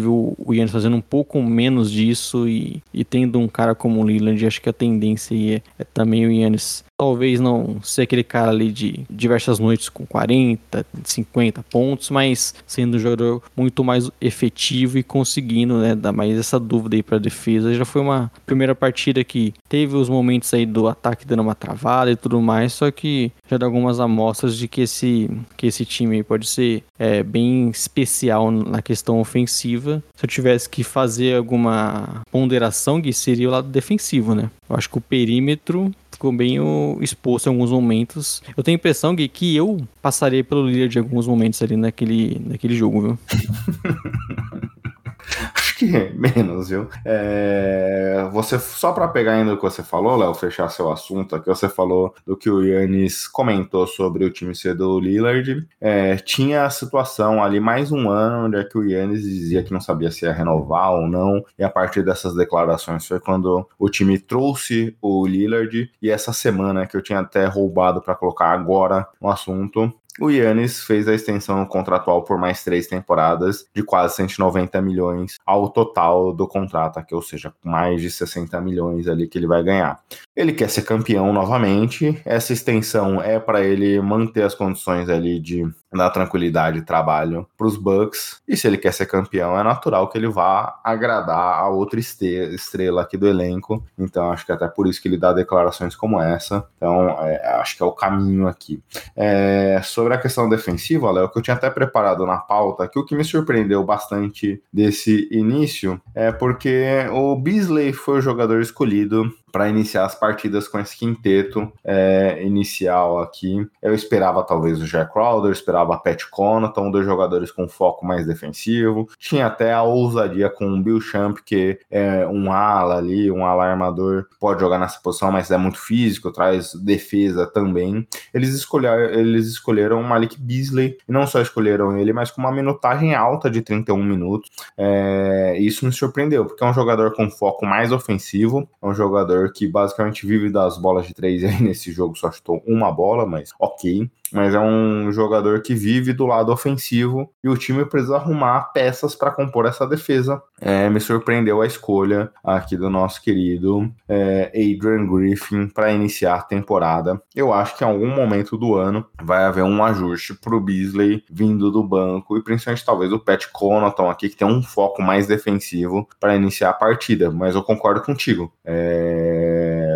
[0.00, 4.06] viu o Yannis fazendo um pouco menos disso e, e tendo um cara como o
[4.06, 8.50] Lillard, acho que a tendência é, é também o Yannis talvez não ser aquele cara
[8.50, 14.96] ali de diversas noites com 40, 50 pontos, mas sendo um jogador muito mais efetivo
[14.96, 17.74] e conseguindo, né, dar mais essa dúvida aí para defesa.
[17.74, 22.10] Já foi uma primeira partida que teve os momentos aí do ataque dando uma travada
[22.10, 26.22] e tudo mais, só que já dá algumas amostras de que esse que esse time
[26.22, 30.02] pode ser é, bem especial na questão ofensiva.
[30.14, 34.50] Se eu tivesse que fazer alguma ponderação, que seria o lado defensivo, né?
[34.68, 36.58] Eu acho que o perímetro ficou bem
[37.00, 38.42] exposto em alguns momentos.
[38.56, 42.40] Eu tenho a impressão que, que eu passaria pelo líder de alguns momentos ali naquele,
[42.44, 43.18] naquele jogo, viu?
[45.76, 46.88] Que menos, viu?
[47.04, 51.48] É, você, só para pegar ainda o que você falou, Léo, fechar seu assunto aqui,
[51.48, 55.68] você falou do que o Yannis comentou sobre o time ser do Lillard.
[55.78, 59.72] É, tinha a situação ali mais um ano onde é que o Yannis dizia que
[59.72, 63.90] não sabia se ia renovar ou não, e a partir dessas declarações foi quando o
[63.90, 69.06] time trouxe o Lillard, e essa semana que eu tinha até roubado para colocar agora
[69.20, 74.80] no assunto, o Yannis fez a extensão contratual por mais três temporadas de quase 190
[74.80, 79.46] milhões ao total do contrato aqui, ou seja, mais de 60 milhões ali que ele
[79.46, 80.00] vai ganhar.
[80.34, 82.20] Ele quer ser campeão novamente.
[82.24, 87.66] Essa extensão é para ele manter as condições ali de dar tranquilidade de trabalho para
[87.66, 88.40] os Bucks.
[88.46, 93.02] E se ele quer ser campeão, é natural que ele vá agradar a outra estrela
[93.02, 93.82] aqui do elenco.
[93.98, 96.66] Então acho que até por isso que ele dá declarações como essa.
[96.76, 98.82] Então é, acho que é o caminho aqui.
[99.16, 103.04] É, sobre a questão defensiva, Léo, que eu tinha até preparado na pauta, que o
[103.04, 109.70] que me surpreendeu bastante desse início é porque o Beasley foi o jogador escolhido para
[109.70, 113.66] iniciar as partidas com esse quinteto é, inicial aqui.
[113.80, 119.08] Eu esperava talvez o Jack Crowder, esperava Pat Connaughton, dois jogadores com foco mais defensivo.
[119.18, 123.64] Tinha até a ousadia com o Bill Champ, que é um ala ali, um ala
[123.64, 128.06] armador, pode jogar nessa posição, mas é muito físico, traz defesa também.
[128.34, 133.14] Eles escolheram, eles escolheram Malik Beasley, e não só escolheram ele, mas com uma minutagem
[133.14, 134.50] alta de 31 minutos.
[134.76, 139.45] É, isso me surpreendeu, porque é um jogador com foco mais ofensivo, é um jogador
[139.52, 143.50] que basicamente vive das bolas de três aí nesse jogo só chutou uma bola, mas
[143.58, 148.72] ok mas é um jogador que vive do lado ofensivo e o time precisa arrumar
[148.72, 150.42] peças para compor essa defesa.
[150.60, 156.42] É, me surpreendeu a escolha aqui do nosso querido é, Adrian Griffin para iniciar a
[156.42, 157.20] temporada.
[157.34, 161.22] Eu acho que em algum momento do ano vai haver um ajuste para o Beasley
[161.30, 165.26] vindo do banco e principalmente talvez o Pat Connaughton aqui que tem um foco mais
[165.26, 167.30] defensivo para iniciar a partida.
[167.30, 168.52] Mas eu concordo contigo.
[168.64, 169.35] É,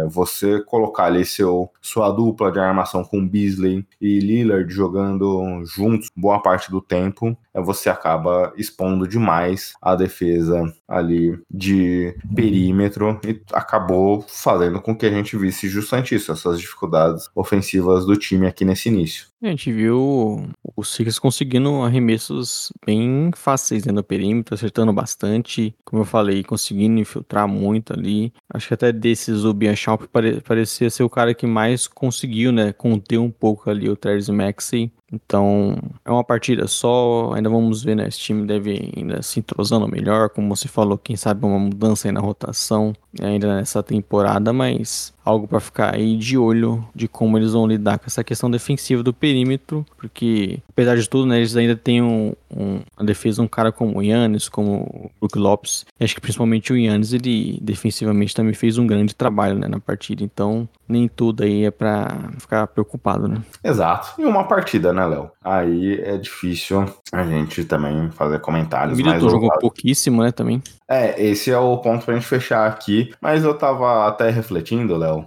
[0.08, 6.40] você colocar ali seu, sua dupla de armação com Beasley e Lillard jogando juntos boa
[6.40, 14.24] parte do tempo, é, você acaba expondo demais a defesa ali de perímetro e acabou
[14.28, 18.88] fazendo com que a gente visse justamente isso, essas dificuldades ofensivas do time aqui nesse
[18.88, 19.29] início.
[19.42, 26.02] A gente viu o Sixers conseguindo arremessos bem fáceis dentro do perímetro, acertando bastante, como
[26.02, 28.34] eu falei, conseguindo infiltrar muito ali.
[28.52, 32.70] Acho que até desses o Bianchamp pare parecia ser o cara que mais conseguiu, né,
[32.74, 34.92] conter um pouco ali o Terry Maxey.
[35.12, 38.06] Então, é uma partida só, ainda vamos ver, né?
[38.06, 42.12] Esse time deve ainda se entrosando melhor, como você falou, quem sabe uma mudança aí
[42.12, 47.52] na rotação ainda nessa temporada, mas algo para ficar aí de olho de como eles
[47.52, 49.29] vão lidar com essa questão defensiva do perímetro,
[49.96, 54.02] porque apesar de tudo, né, eles ainda têm um, um, defesa, um cara como o
[54.02, 58.78] Yannis, como o Brook Lopes, e acho que principalmente o Yannis, ele defensivamente também fez
[58.78, 63.42] um grande trabalho, né, na partida, então nem tudo aí é para ficar preocupado, né.
[63.62, 65.30] Exato, e uma partida, né, Léo?
[65.42, 68.94] Aí é difícil a gente também fazer comentários.
[68.94, 70.62] O Middleton jogou pouquíssimo, né, também.
[70.88, 73.12] É, esse é o ponto pra gente fechar aqui.
[73.20, 75.24] Mas eu tava até refletindo, Léo.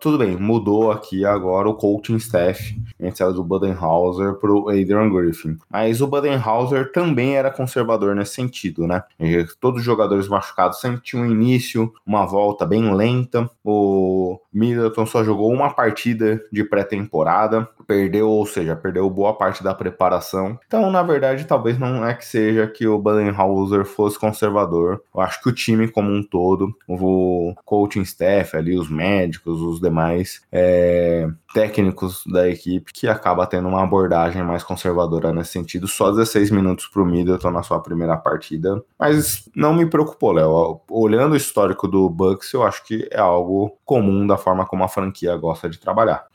[0.00, 2.80] Tudo bem, mudou aqui agora o coaching staff.
[2.98, 5.56] A gente saiu do Budenhauser pro Adrian Griffin.
[5.68, 9.02] Mas o Budenhauser também era conservador nesse sentido, né?
[9.60, 13.50] Todos os jogadores machucados sempre tinham um início, uma volta bem lenta.
[13.64, 17.68] O Middleton só jogou uma partida de pré-temporada.
[17.86, 20.58] Perdeu, ou seja, perdeu boa parte da preparação.
[20.66, 25.42] Então, na verdade, talvez não é que seja que o Budenhauser fosse conservador eu acho
[25.42, 31.28] que o time como um todo, o coaching staff ali, os médicos, os demais é,
[31.52, 35.88] técnicos da equipe, que acaba tendo uma abordagem mais conservadora nesse sentido.
[35.88, 38.82] Só 16 minutos para o Middleton na sua primeira partida.
[38.98, 40.80] Mas não me preocupou, Léo.
[40.88, 44.88] Olhando o histórico do Bucks, eu acho que é algo comum da forma como a
[44.88, 46.26] franquia gosta de trabalhar.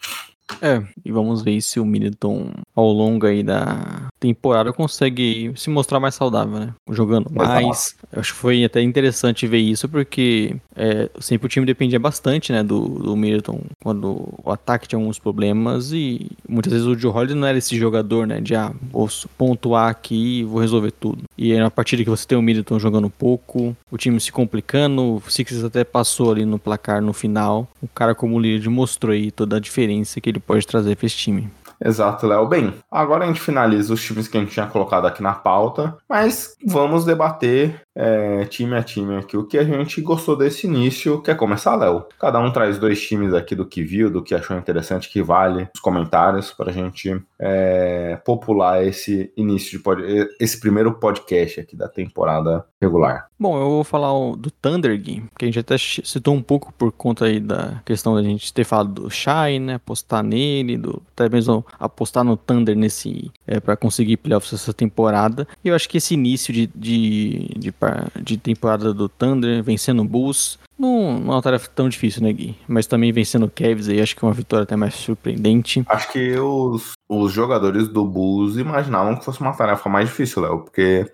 [0.61, 5.99] É, e vamos ver se o Middleton ao longo aí da temporada consegue se mostrar
[5.99, 6.73] mais saudável, né?
[6.89, 7.95] Jogando mais.
[8.11, 12.63] Acho que foi até interessante ver isso, porque é, sempre o time dependia bastante, né,
[12.63, 17.35] do, do Middleton, quando o ataque tinha alguns problemas e muitas vezes o Joe Holiday
[17.35, 21.23] não era esse jogador, né, de ah, vou pontuar aqui e vou resolver tudo.
[21.37, 25.15] E aí, na partida que você tem o Middleton jogando pouco, o time se complicando,
[25.15, 27.67] o Sixers até passou ali no placar no final.
[27.81, 31.17] O cara como líder mostrou aí toda a diferença que ele pode trazer para esse
[31.17, 31.49] time.
[31.83, 32.47] Exato, Léo.
[32.47, 35.97] Bem, agora a gente finaliza os times que a gente tinha colocado aqui na pauta,
[36.07, 39.37] mas vamos debater é, time a time aqui.
[39.37, 41.21] O que a gente gostou desse início?
[41.21, 42.05] Quer começar, Léo?
[42.19, 45.69] Cada um traz dois times aqui do que viu, do que achou interessante, que vale
[45.73, 50.01] os comentários para a gente é, popular esse início de pod...
[50.39, 53.27] esse primeiro podcast aqui da temporada regular.
[53.37, 56.91] Bom, eu vou falar do Thunder Game, que a gente até citou um pouco por
[56.91, 59.73] conta aí da questão da gente ter falado do Shai, né?
[59.73, 65.45] Apostar nele, do, até mesmo apostar no Thunder nesse é, para conseguir playoffs essa temporada.
[65.63, 67.73] E eu acho que esse início de, de, de
[68.21, 72.31] de temporada do Thunder, vencendo o Bulls, Não, não é uma tarefa tão difícil, né,
[72.33, 72.55] Gui?
[72.67, 75.83] Mas também vencendo o Cavs aí, acho que é uma vitória até mais surpreendente.
[75.87, 80.59] Acho que os, os jogadores do Bulls imaginavam que fosse uma tarefa mais difícil, Léo,
[80.59, 81.09] porque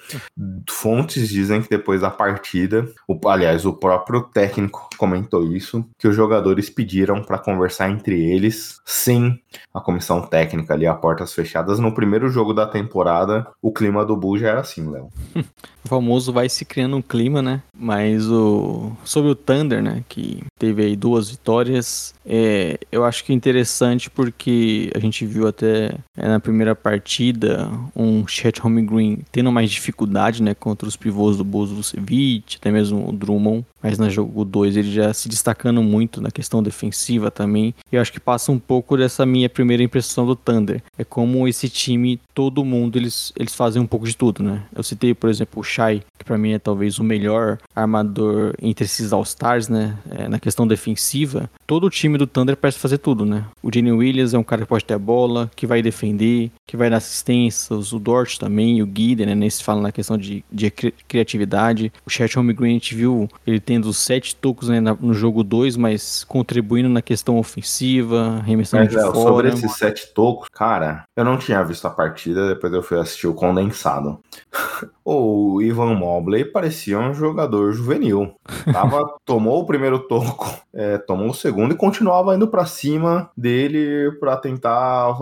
[0.70, 6.16] fontes dizem que depois da partida, o, aliás, o próprio técnico comentou isso, que os
[6.16, 9.42] jogadores pediram para conversar entre eles sem
[9.74, 11.80] a comissão técnica ali a portas fechadas.
[11.80, 15.10] No primeiro jogo da temporada, o clima do Bulls já era assim, Léo.
[15.84, 17.64] o famoso vai se criando um clima, né?
[17.76, 23.32] Mas o sobre o Thunder, né, que teve aí duas vitórias, é, eu acho que
[23.32, 29.52] é interessante porque a gente viu até é, na primeira partida um Chet Holmgren tendo
[29.52, 34.46] mais dificuldade, né, contra os pivôs do Vucevic, até mesmo o Drummond, mas no jogo
[34.46, 37.74] 2 ele já se destacando muito na questão defensiva também.
[37.92, 40.84] E eu acho que passa um pouco dessa minha primeira impressão do Thunder.
[40.96, 44.64] É como esse time, todo mundo, eles, eles fazem um pouco de tudo, né?
[44.76, 48.86] Eu citei, por exemplo, o Shai, que para mim é talvez o melhor armador entre
[48.86, 49.98] esses All-Stars, né?
[50.10, 51.50] É, na questão defensiva.
[51.66, 53.46] Todo o time do Thunder parece fazer tudo, né?
[53.62, 56.78] O Jenny Williams é um cara que pode ter a bola, que vai defender, que
[56.78, 57.94] vai dar assistências.
[57.94, 59.36] O Dort também, o Guiden, né?
[59.36, 61.92] Nesse fala na questão de, de criatividade.
[62.06, 66.24] O Chet Holmgren, a gente viu ele tendo sete tocos né, no jogo 2, mas
[66.24, 69.14] contribuindo na questão ofensiva, remessando de fora.
[69.14, 73.28] Sobre esses sete tocos, cara, eu não tinha visto a partida, depois eu fui assistir
[73.28, 74.20] o condensado.
[75.12, 78.34] o Ivan Mobley parecia um jogador juvenil.
[78.72, 84.12] Tava, tomou o primeiro toco, é, tomou o segundo e continuava indo para cima dele
[84.20, 85.18] para tentar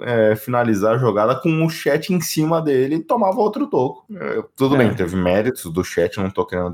[0.00, 4.04] é, é, finalizar a jogada com o chat em cima dele e tomava outro toco.
[4.14, 4.78] É, tudo é.
[4.78, 6.72] bem, teve méritos do chat, não tô querendo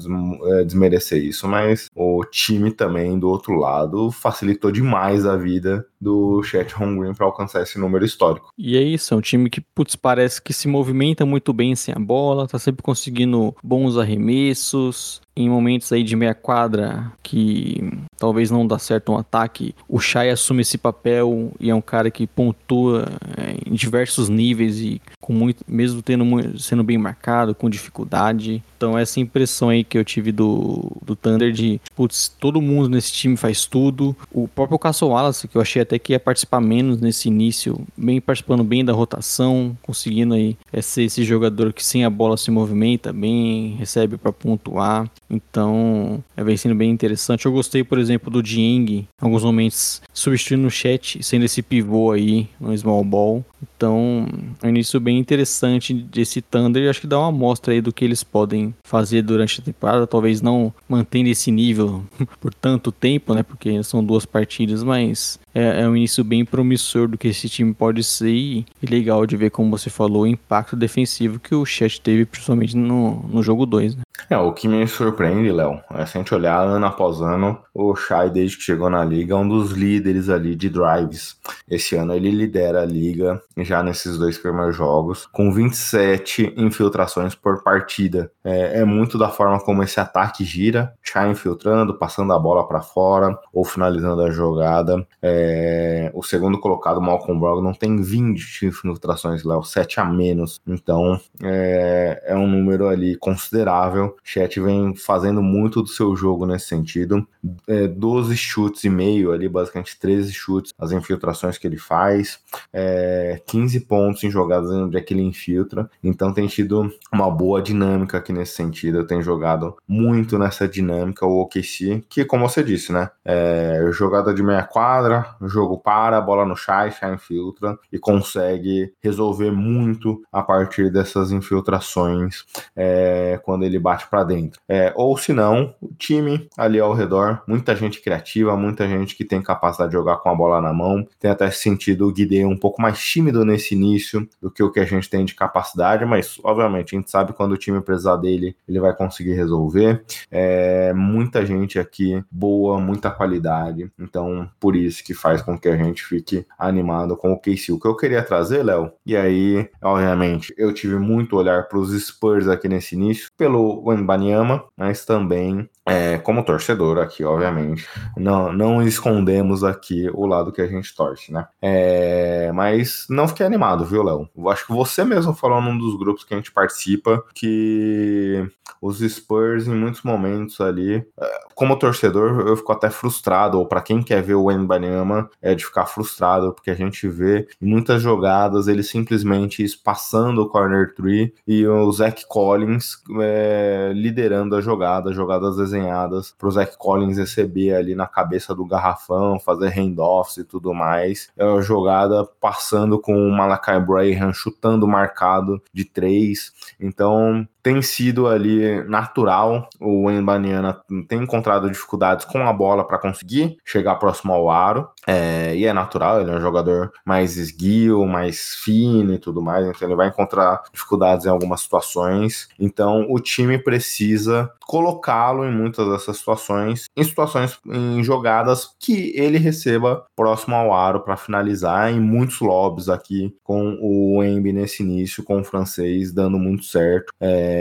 [0.54, 6.42] é, desmerecer isso, mas o time também do outro lado facilitou demais a vida do
[6.42, 8.52] Chet Holmgren para alcançar esse número histórico.
[8.58, 11.94] E é isso, é um time que, putz, parece que se movimenta muito bem sem
[11.96, 17.80] a bola, tá sempre conseguindo bons arremessos, em momentos aí de meia quadra que
[18.22, 22.08] talvez não dá certo um ataque, o Shai assume esse papel e é um cara
[22.08, 26.24] que pontua é, em diversos níveis e com muito, mesmo tendo
[26.60, 28.62] sendo bem marcado, com dificuldade.
[28.76, 33.12] Então essa impressão aí que eu tive do, do Thunder de, putz, todo mundo nesse
[33.12, 34.16] time faz tudo.
[34.30, 38.20] O próprio Castle Wallace, que eu achei até que ia participar menos nesse início, bem
[38.20, 42.52] participando bem da rotação, conseguindo aí é, ser esse jogador que sem a bola se
[42.52, 45.10] movimenta bem, recebe para pontuar.
[45.32, 47.46] Então, é vem sendo bem interessante.
[47.46, 52.12] Eu gostei, por exemplo, do Dieng, em alguns momentos substituindo o chat, sendo esse pivô
[52.12, 53.42] aí no small ball.
[53.76, 54.26] Então,
[54.62, 57.92] é um início bem interessante desse Thunder e acho que dá uma amostra aí do
[57.92, 60.06] que eles podem fazer durante a temporada.
[60.06, 62.02] Talvez não mantendo esse nível
[62.40, 63.42] por tanto tempo, né?
[63.42, 67.72] Porque são duas partidas, mas é, é, um início bem promissor do que esse time
[67.74, 72.00] pode ser e, legal de ver, como você falou, o impacto defensivo que o Chet
[72.00, 74.02] teve, principalmente no, no jogo 2, né?
[74.30, 77.94] É, o que me surpreende, Léo, é se a gente olhar ano após ano, o
[77.94, 81.36] Shai, desde que chegou na liga, é um dos líderes ali de drives.
[81.68, 87.62] Esse ano ele lidera a liga já nesses dois primeiros jogos, com 27 infiltrações por
[87.62, 88.30] partida.
[88.44, 92.80] É, é muito da forma como esse ataque gira, Shai infiltrando, passando a bola para
[92.80, 95.06] fora ou finalizando a jogada.
[95.20, 100.60] É, o segundo colocado, Malcolm Brogdon, não tem 20 infiltrações, Léo, 7 a menos.
[100.66, 104.16] Então é, é um número ali considerável.
[104.22, 107.26] Chet vem fazendo muito do seu jogo nesse sentido.
[107.66, 112.38] É, 12 chutes e meio ali, basicamente 13 chutes, as infiltrações que ele faz.
[112.72, 115.90] É, 15 pontos em jogadas onde é que ele infiltra.
[116.02, 119.06] Então tem tido uma boa dinâmica aqui nesse sentido.
[119.06, 123.10] Tem jogado muito nessa dinâmica o OKC, que como você disse, né?
[123.24, 129.50] É, jogada de meia quadra, jogo para, bola no chai, chai infiltra e consegue resolver
[129.50, 132.44] muito a partir dessas infiltrações
[132.76, 134.60] é, quando ele bate para dentro.
[134.68, 139.24] É, ou se não, o time ali ao redor, muita gente criativa, muita gente que
[139.24, 142.80] tem capacidade de jogar com a bola na mão, tem até sentido o um pouco
[142.80, 146.94] mais tímido nesse início do que o que a gente tem de capacidade, mas obviamente
[146.94, 150.04] a gente sabe quando o time precisar dele, ele vai conseguir resolver.
[150.30, 155.76] É, muita gente aqui boa, muita qualidade, então por isso que faz com que a
[155.76, 157.74] gente fique animado com o Casey.
[157.74, 161.92] O que eu queria trazer, Léo, e aí, obviamente, eu tive muito olhar para os
[162.02, 168.82] Spurs aqui nesse início, pelo Wembanyama, mas também é, como torcedor aqui, obviamente, não, não
[168.82, 171.46] escondemos aqui o lado que a gente torce, né?
[171.60, 174.28] É, mas não não fiquei animado, viu, Léo?
[174.50, 178.46] Acho que você mesmo falou num dos grupos que a gente participa que
[178.82, 183.80] os Spurs, em muitos momentos ali, é, como torcedor, eu fico até frustrado, ou para
[183.80, 188.02] quem quer ver o Wembanyama, é de ficar frustrado, porque a gente vê em muitas
[188.02, 195.12] jogadas ele simplesmente espaçando o corner tree e o Zach Collins é, liderando a jogada,
[195.12, 200.44] jogadas desenhadas para o Zach Collins receber ali na cabeça do garrafão, fazer handoffs e
[200.44, 201.30] tudo mais.
[201.36, 206.52] É uma jogada passando com o Malakai Braham chutando marcado de três.
[206.80, 209.68] Então, tem sido ali natural.
[209.80, 214.88] O Embaniana tem encontrado dificuldades com a bola para conseguir chegar próximo ao aro.
[215.06, 219.66] É, e é natural, ele é um jogador mais esguio, mais fino e tudo mais,
[219.66, 222.48] então ele vai encontrar dificuldades em algumas situações.
[222.58, 229.38] Então o time precisa colocá-lo em muitas dessas situações, em situações, em jogadas que ele
[229.38, 235.24] receba próximo ao aro para finalizar, em muitos lobbies aqui com o Embi nesse início,
[235.24, 237.12] com o francês dando muito certo.
[237.20, 237.51] É,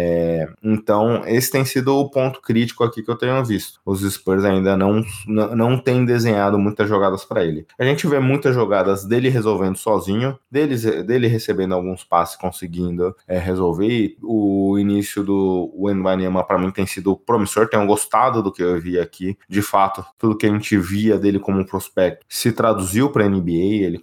[0.64, 3.80] então esse tem sido o ponto crítico aqui que eu tenho visto.
[3.86, 7.66] Os Spurs ainda não, não, têm desenhado muitas jogadas para ele.
[7.78, 13.38] A gente vê muitas jogadas dele resolvendo sozinho, dele, dele recebendo alguns passes, conseguindo é,
[13.38, 14.16] resolver.
[14.22, 19.00] O início do Wembanyama para mim tem sido promissor, tenho gostado do que eu vi
[19.00, 19.38] aqui.
[19.48, 23.86] De fato, tudo que a gente via dele como prospecto se traduziu para NBA.
[23.86, 24.00] Ele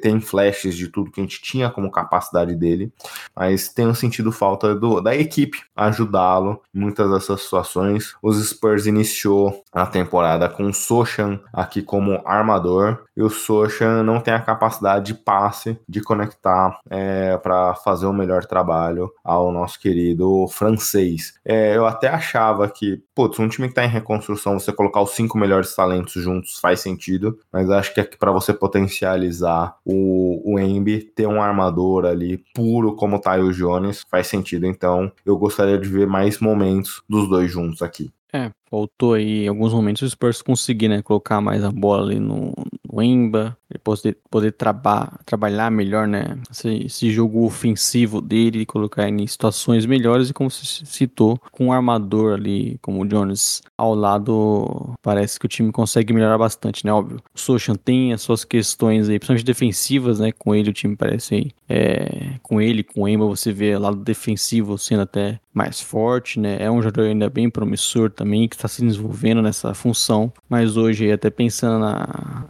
[0.00, 2.92] tem flashes de tudo que a gente tinha como capacidade dele,
[3.34, 8.14] mas tenho sentido falta do, da equipe ajudá-lo em muitas dessas situações.
[8.22, 14.20] Os Spurs iniciou a temporada com o Sochan aqui como armador e o Socha não
[14.20, 19.52] tem a capacidade de passe de conectar é, para fazer o um melhor trabalho ao
[19.52, 21.34] nosso querido francês.
[21.44, 25.10] É, eu até achava que, putz, um time que está em reconstrução, você colocar os
[25.10, 30.58] cinco melhores talentos juntos faz sentido, mas acho que é para você potencializar o, o
[30.58, 34.66] Embi, ter um armador ali puro como o Jones, faz sentido.
[34.66, 38.12] Então, eu gostaria de ver mais momentos dos dois juntos aqui.
[38.32, 42.18] É, faltou aí em alguns momentos o Spurs conseguir, né, colocar mais a bola ali
[42.18, 42.52] no,
[42.92, 49.26] no Emba, poder, poder traba, trabalhar melhor, né, esse, esse, jogo ofensivo dele, colocar em
[49.26, 54.94] situações melhores e como você citou, com um armador ali, como o Jones ao lado,
[55.02, 57.20] parece que o time consegue melhorar bastante, né, óbvio.
[57.34, 61.34] O Sochan tem as suas questões aí, principalmente defensivas, né, com ele o time parece
[61.34, 66.40] aí, é, com ele, com o Emba, você vê lado defensivo sendo até mais forte,
[66.40, 70.76] né, é um jogador ainda bem promissor também, que está se desenvolvendo nessa função, mas
[70.76, 71.84] hoje, até pensando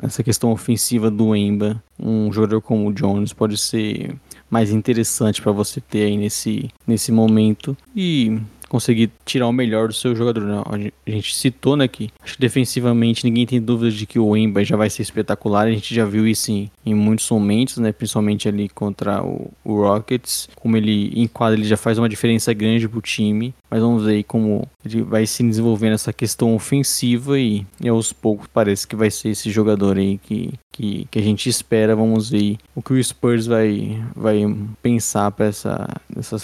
[0.00, 4.14] nessa questão ofensiva do Emba, um jogador como o Jones pode ser
[4.48, 7.76] mais interessante para você ter aí nesse, nesse momento.
[7.94, 8.38] E
[8.74, 10.42] conseguir tirar o melhor do seu jogador.
[10.42, 10.90] Né?
[11.06, 14.64] A gente citou, né, que acho que defensivamente ninguém tem dúvida de que o Emba
[14.64, 15.68] já vai ser espetacular.
[15.68, 19.76] A gente já viu isso em, em muitos momentos, né, principalmente ali contra o, o,
[19.76, 20.48] Rockets.
[20.56, 23.54] Como ele em quadra ele já faz uma diferença grande pro time.
[23.74, 28.12] Mas vamos ver aí como ele vai se desenvolvendo essa questão ofensiva e, e aos
[28.12, 31.96] poucos parece que vai ser esse jogador aí que, que, que a gente espera.
[31.96, 34.42] Vamos ver o que o Spurs vai, vai
[34.80, 35.88] pensar para essa,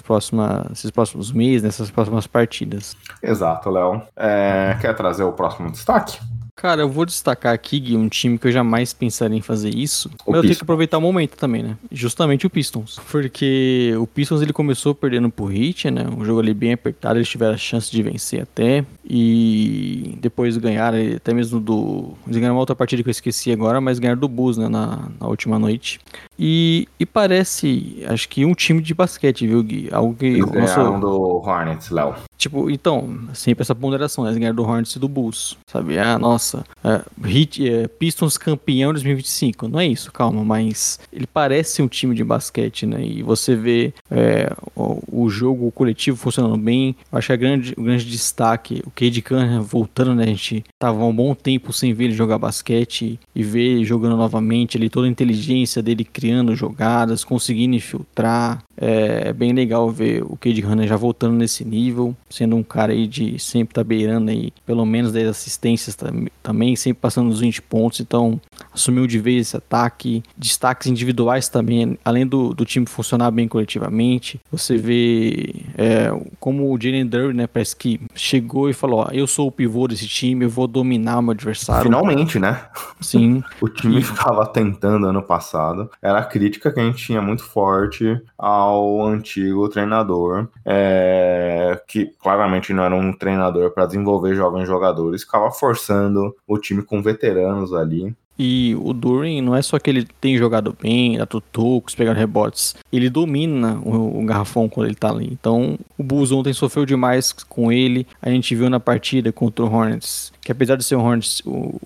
[0.05, 2.97] próximas, esses próximos meses, nessas próximas partidas.
[3.23, 4.02] Exato, Léo.
[4.16, 6.19] É, quer trazer o próximo destaque?
[6.61, 10.11] Cara, eu vou destacar aqui, Gui, um time que eu jamais pensaria em fazer isso.
[10.27, 11.74] O mas eu tenho que aproveitar o momento também, né?
[11.91, 13.01] Justamente o Pistons.
[13.11, 16.07] Porque o Pistons ele começou perdendo pro Heat, né?
[16.15, 18.85] Um jogo ali bem apertado, eles tiveram a chance de vencer até.
[19.09, 22.12] E depois ganharam, até mesmo do.
[22.27, 24.69] Eles ganharam uma outra partida que eu esqueci agora, mas ganharam do Bulls, né?
[24.69, 25.99] Na, na última noite.
[26.39, 29.89] E, e, parece, acho que um time de basquete, viu, Gui?
[29.91, 30.27] Algo que.
[30.27, 31.01] Eles nosso...
[31.01, 32.16] do Hornets, Léo.
[32.40, 34.30] Tipo, então, sempre essa ponderação, né?
[34.30, 35.98] Eles ganharam do Hornets e do Bulls, sabe?
[35.98, 39.68] Ah, nossa, é, Hit, é, Pistons campeão 2025.
[39.68, 43.04] Não é isso, calma, mas ele parece um time de basquete, né?
[43.04, 46.96] E você vê é, o, o, jogo coletivo funcionando bem.
[47.12, 50.22] Eu acho que a grande, o grande destaque, o Cade Cunningham voltando, né?
[50.22, 54.16] A gente tava um bom tempo sem ver ele jogar basquete e ver ele jogando
[54.16, 58.64] novamente ali, toda a inteligência dele criando jogadas, conseguindo infiltrar.
[58.81, 62.93] É, é bem legal ver o Cade Cunningham já voltando nesse nível sendo um cara
[62.93, 65.97] aí de sempre tá beirando aí pelo menos 10 assistências
[66.43, 68.40] também, sempre passando dos 20 pontos, então
[68.73, 74.40] assumiu de vez esse ataque, destaques individuais também, além do, do time funcionar bem coletivamente,
[74.51, 79.27] você vê é, como o Jalen Durr, né, parece que chegou e falou, ó, eu
[79.27, 81.82] sou o pivô desse time, eu vou dominar o meu adversário.
[81.82, 82.65] Finalmente, né?
[83.01, 83.43] Sim.
[83.61, 84.02] o time e...
[84.02, 88.69] ficava tentando ano passado, era a crítica que a gente tinha muito forte ao
[89.06, 96.34] antigo treinador, é, que claramente não era um treinador para desenvolver jovens jogadores, ficava forçando
[96.47, 98.14] o time com veteranos ali.
[98.42, 102.74] E o Durin não é só que ele tem jogado bem, dá tocos, pegar rebotes.
[102.90, 105.28] Ele domina o, o, garrafão quando ele tá ali.
[105.30, 108.06] Então o Bulls ontem sofreu demais com ele.
[108.22, 111.80] A gente viu na partida contra o Hornets que apesar de ser o Hornets, o,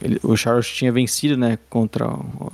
[0.00, 2.06] ele, o Charles tinha vencido, né, contra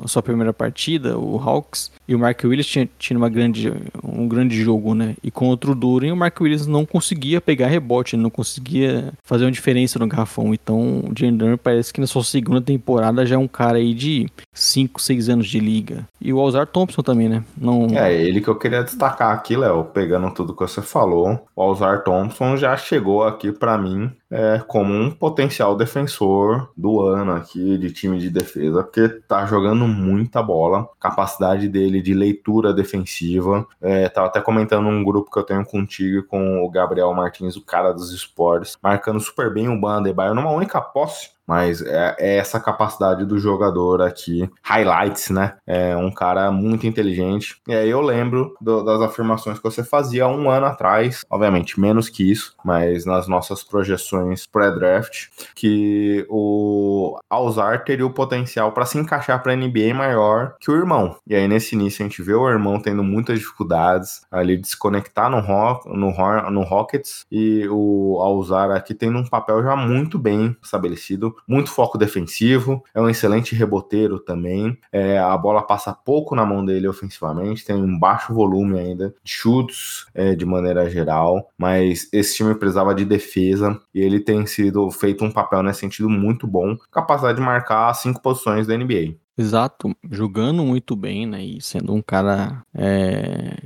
[0.03, 3.73] a sua primeira partida, o Hawks, e o Mark Williams tinha, tinha uma grande,
[4.03, 8.17] um grande jogo, né, e contra o Duran, o Mark Williams não conseguia pegar rebote,
[8.17, 12.61] não conseguia fazer uma diferença no garrafão, então o Jalen parece que na sua segunda
[12.61, 16.07] temporada já é um cara aí de 5, 6 anos de liga.
[16.21, 17.45] E o Alzar Thompson também, né?
[17.57, 17.87] Não...
[17.97, 22.03] É, ele que eu queria destacar aqui, Léo, pegando tudo que você falou, o Alzar
[22.03, 27.93] Thompson já chegou aqui para mim é, como um potencial defensor do ano aqui de
[27.93, 33.65] time de defesa, porque tá jogando muita bola, capacidade dele de leitura defensiva.
[33.81, 37.65] É, tava até comentando um grupo que eu tenho contigo com o Gabriel Martins, o
[37.65, 42.59] cara dos esportes, marcando super bem o Bandebaio numa única posse mas é, é, essa
[42.59, 45.57] capacidade do jogador aqui, highlights, né?
[45.67, 47.57] É um cara muito inteligente.
[47.69, 52.09] E aí eu lembro do, das afirmações que você fazia um ano atrás, obviamente menos
[52.09, 58.99] que isso, mas nas nossas projeções pré-draft, que o Alzar teria o potencial para se
[58.99, 61.17] encaixar para NBA maior que o irmão.
[61.27, 64.77] E aí nesse início a gente vê o irmão tendo muitas dificuldades ali de se
[64.77, 70.19] conectar no, rock, no, no Rockets e o Alzar aqui tendo um papel já muito
[70.19, 74.79] bem estabelecido muito foco defensivo, é um excelente reboteiro também.
[74.93, 79.33] É, a bola passa pouco na mão dele ofensivamente, tem um baixo volume ainda de
[79.33, 84.91] chutes é, de maneira geral, mas esse time precisava de defesa e ele tem sido
[84.91, 89.17] feito um papel nesse sentido muito bom, capacidade de marcar cinco posições da NBA.
[89.37, 91.45] Exato, jogando muito bem, né?
[91.45, 93.57] E sendo um cara é,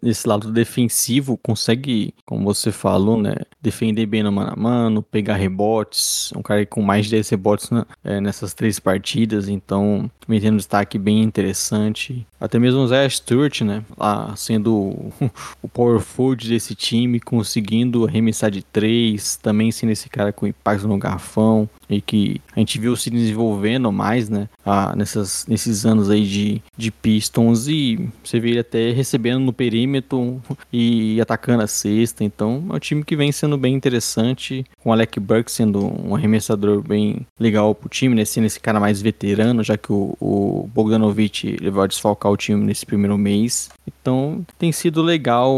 [0.00, 3.34] nesse lado defensivo, consegue, como você falou, né?
[3.60, 6.32] Defender bem no mano a mano, pegar rebotes.
[6.36, 7.68] Um cara com mais de 10 rebotes
[8.04, 12.24] é, nessas três partidas, então tem um destaque bem interessante.
[12.40, 13.82] Até mesmo o Zé Stewart, né?
[13.96, 15.12] Lá sendo
[15.60, 20.86] o power forward desse time, conseguindo arremessar de três, também sendo esse cara com impacto
[20.86, 24.48] no garfão e que a gente viu se desenvolvendo mais, né?
[24.64, 29.52] Ah, nessas, nesses anos aí de, de Pistons e você vê ele até recebendo no
[29.52, 30.40] perímetro
[30.72, 32.22] e atacando a cesta.
[32.22, 36.14] Então é um time que vem sendo bem interessante, com o Alec Burke sendo um
[36.14, 38.24] arremessador bem legal pro time, né?
[38.24, 42.62] Sendo esse cara mais veterano, já que o, o Bogdanovich ele vai desfalcar o time
[42.62, 43.70] nesse primeiro mês.
[43.86, 45.54] Então tem sido legal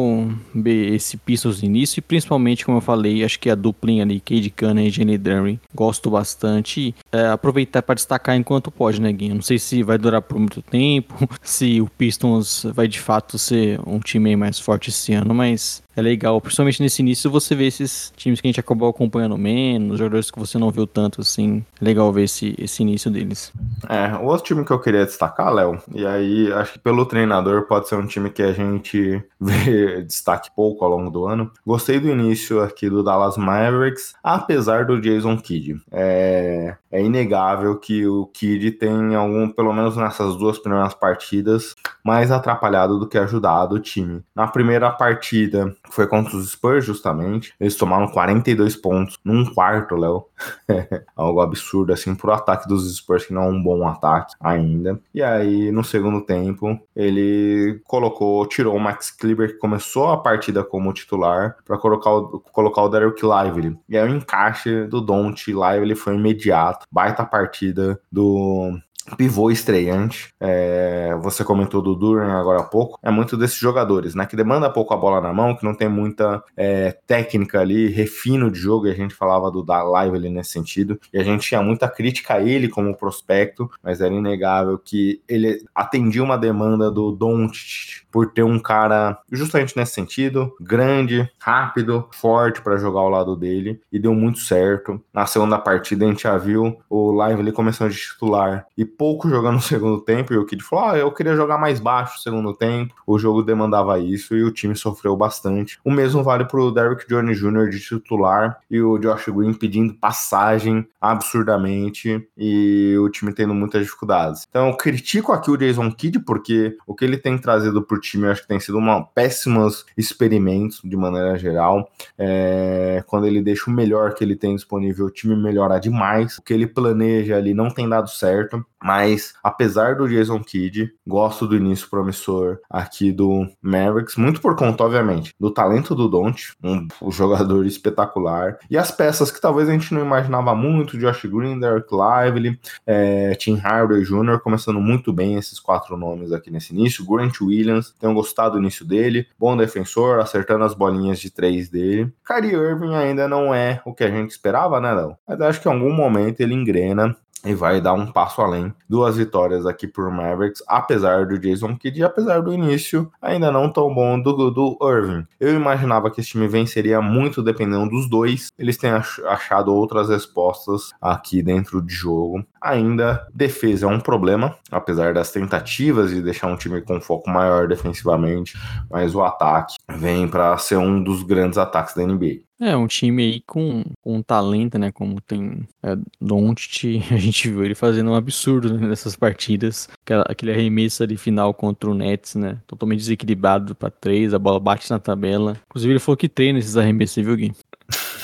[0.55, 4.21] ver esse Pistons no início e principalmente, como eu falei, acho que a duplinha ali,
[4.21, 6.95] Cade Cunningham e Jenny Duran, gosto bastante bastante.
[7.11, 9.37] É, aproveitar para destacar enquanto pode, né, Guinho?
[9.37, 13.81] Não sei se vai durar por muito tempo, se o Pistons vai de fato ser
[13.87, 18.13] um time mais forte esse ano, mas é legal, principalmente nesse início, você vê esses
[18.17, 21.65] times que a gente acabou acompanhando menos, jogadores que você não viu tanto, assim.
[21.81, 23.53] É legal ver esse, esse início deles.
[23.89, 27.67] É, o outro time que eu queria destacar, Léo, e aí acho que pelo treinador
[27.67, 31.51] pode ser um time que a gente vê destaque pouco ao longo do ano.
[31.65, 35.81] Gostei do início aqui do Dallas Mavericks, apesar do Jason Kidd.
[35.93, 42.31] É, é inegável que o Kidd tem algum, pelo menos nessas duas primeiras partidas, mais
[42.31, 44.23] atrapalhado do que ajudado o time.
[44.35, 47.55] Na primeira partida, foi contra os Spurs, justamente.
[47.61, 50.25] Eles tomaram 42 pontos num quarto, Léo.
[51.15, 55.01] Algo absurdo, assim, pro ataque dos Spurs, que não é um bom ataque ainda.
[55.15, 60.65] E aí, no segundo tempo, ele colocou, tirou o Max Kleber, que começou a partida
[60.65, 63.79] como titular, para colocar o, colocar o Derek Lively.
[63.89, 66.80] E aí, o encaixe do Don't Lively foi imediato.
[66.91, 68.79] Baita partida do
[69.17, 70.33] pivô estreante.
[70.41, 72.99] É, você comentou do Duran agora há pouco.
[73.03, 74.27] É muito desses jogadores, né?
[74.27, 78.51] Que demanda pouco a bola na mão, que não tem muita é, técnica ali, refino
[78.51, 78.87] de jogo.
[78.87, 80.99] E a gente falava do da live ali nesse sentido.
[81.13, 85.65] E a gente tinha muita crítica a ele como prospecto, mas era inegável que ele
[85.75, 92.61] atendia uma demanda do Doncic por ter um cara justamente nesse sentido, grande, rápido, forte
[92.61, 95.01] para jogar ao lado dele e deu muito certo.
[95.13, 99.29] Na segunda partida a gente já viu o Live ali começando de titular e pouco
[99.29, 102.21] jogando no segundo tempo e o Kid falou: "Ah, eu queria jogar mais baixo no
[102.21, 102.95] segundo tempo".
[103.07, 105.79] O jogo demandava isso e o time sofreu bastante.
[105.85, 107.69] O mesmo vale pro Derrick Jones Jr.
[107.69, 114.47] de titular e o Josh Green pedindo passagem absurdamente e o time tendo muitas dificuldades.
[114.49, 118.27] Então, eu critico aqui o Jason Kidd porque o que ele tem trazido pro time,
[118.27, 121.91] acho que tem sido uma péssimos experimentos de maneira geral.
[122.19, 126.39] É, quando ele deixa o melhor que ele tem disponível, o time melhora demais.
[126.39, 128.65] O que ele planeja ali não tem dado certo.
[128.83, 134.85] Mas, apesar do Jason Kidd, gosto do início promissor aqui do Mavericks, muito por conta,
[134.85, 139.93] obviamente, do talento do Don't, um, jogador espetacular, e as peças que talvez a gente
[139.93, 145.61] não imaginava muito, Josh Green, Derek Lively, é, Tim Hardaway Jr., começando muito bem esses
[145.61, 150.65] quatro nomes aqui nesse início, Grant Williams, tenho gostado do início dele, bom defensor, acertando
[150.65, 152.13] as bolinhas de três dele.
[152.27, 155.17] Kyrie Irving ainda não é o que a gente esperava, né, Léo?
[155.27, 158.73] Mas acho que em algum momento ele engrena e vai dar um passo além.
[158.89, 163.93] Duas vitórias aqui por Mavericks, apesar do Jason Kidd apesar do início ainda não tão
[163.95, 165.27] bom do, do Irving.
[165.39, 168.51] Eu imaginava que esse time venceria muito dependendo dos dois.
[168.59, 172.45] Eles têm achado outras respostas aqui dentro de jogo.
[172.61, 177.67] Ainda defesa é um problema, apesar das tentativas de deixar um time com foco maior
[177.67, 178.59] defensivamente,
[178.91, 182.51] mas o ataque vem para ser um dos grandes ataques da NBA.
[182.63, 184.93] É, um time aí com, com talento, né?
[184.93, 189.89] Como tem é, Doncic, a gente viu ele fazendo um absurdo né, nessas partidas.
[190.05, 192.59] Aquela, aquele arremesso ali final contra o Nets, né?
[192.67, 195.57] Totalmente desequilibrado para três, a bola bate na tabela.
[195.69, 197.53] Inclusive ele falou que treina esses arremessos, viu, Gui?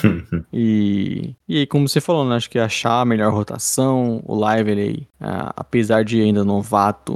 [0.52, 5.08] e, e como você falou, né, acho que achar a melhor rotação, o Live, ele,
[5.20, 7.14] apesar de ainda novato,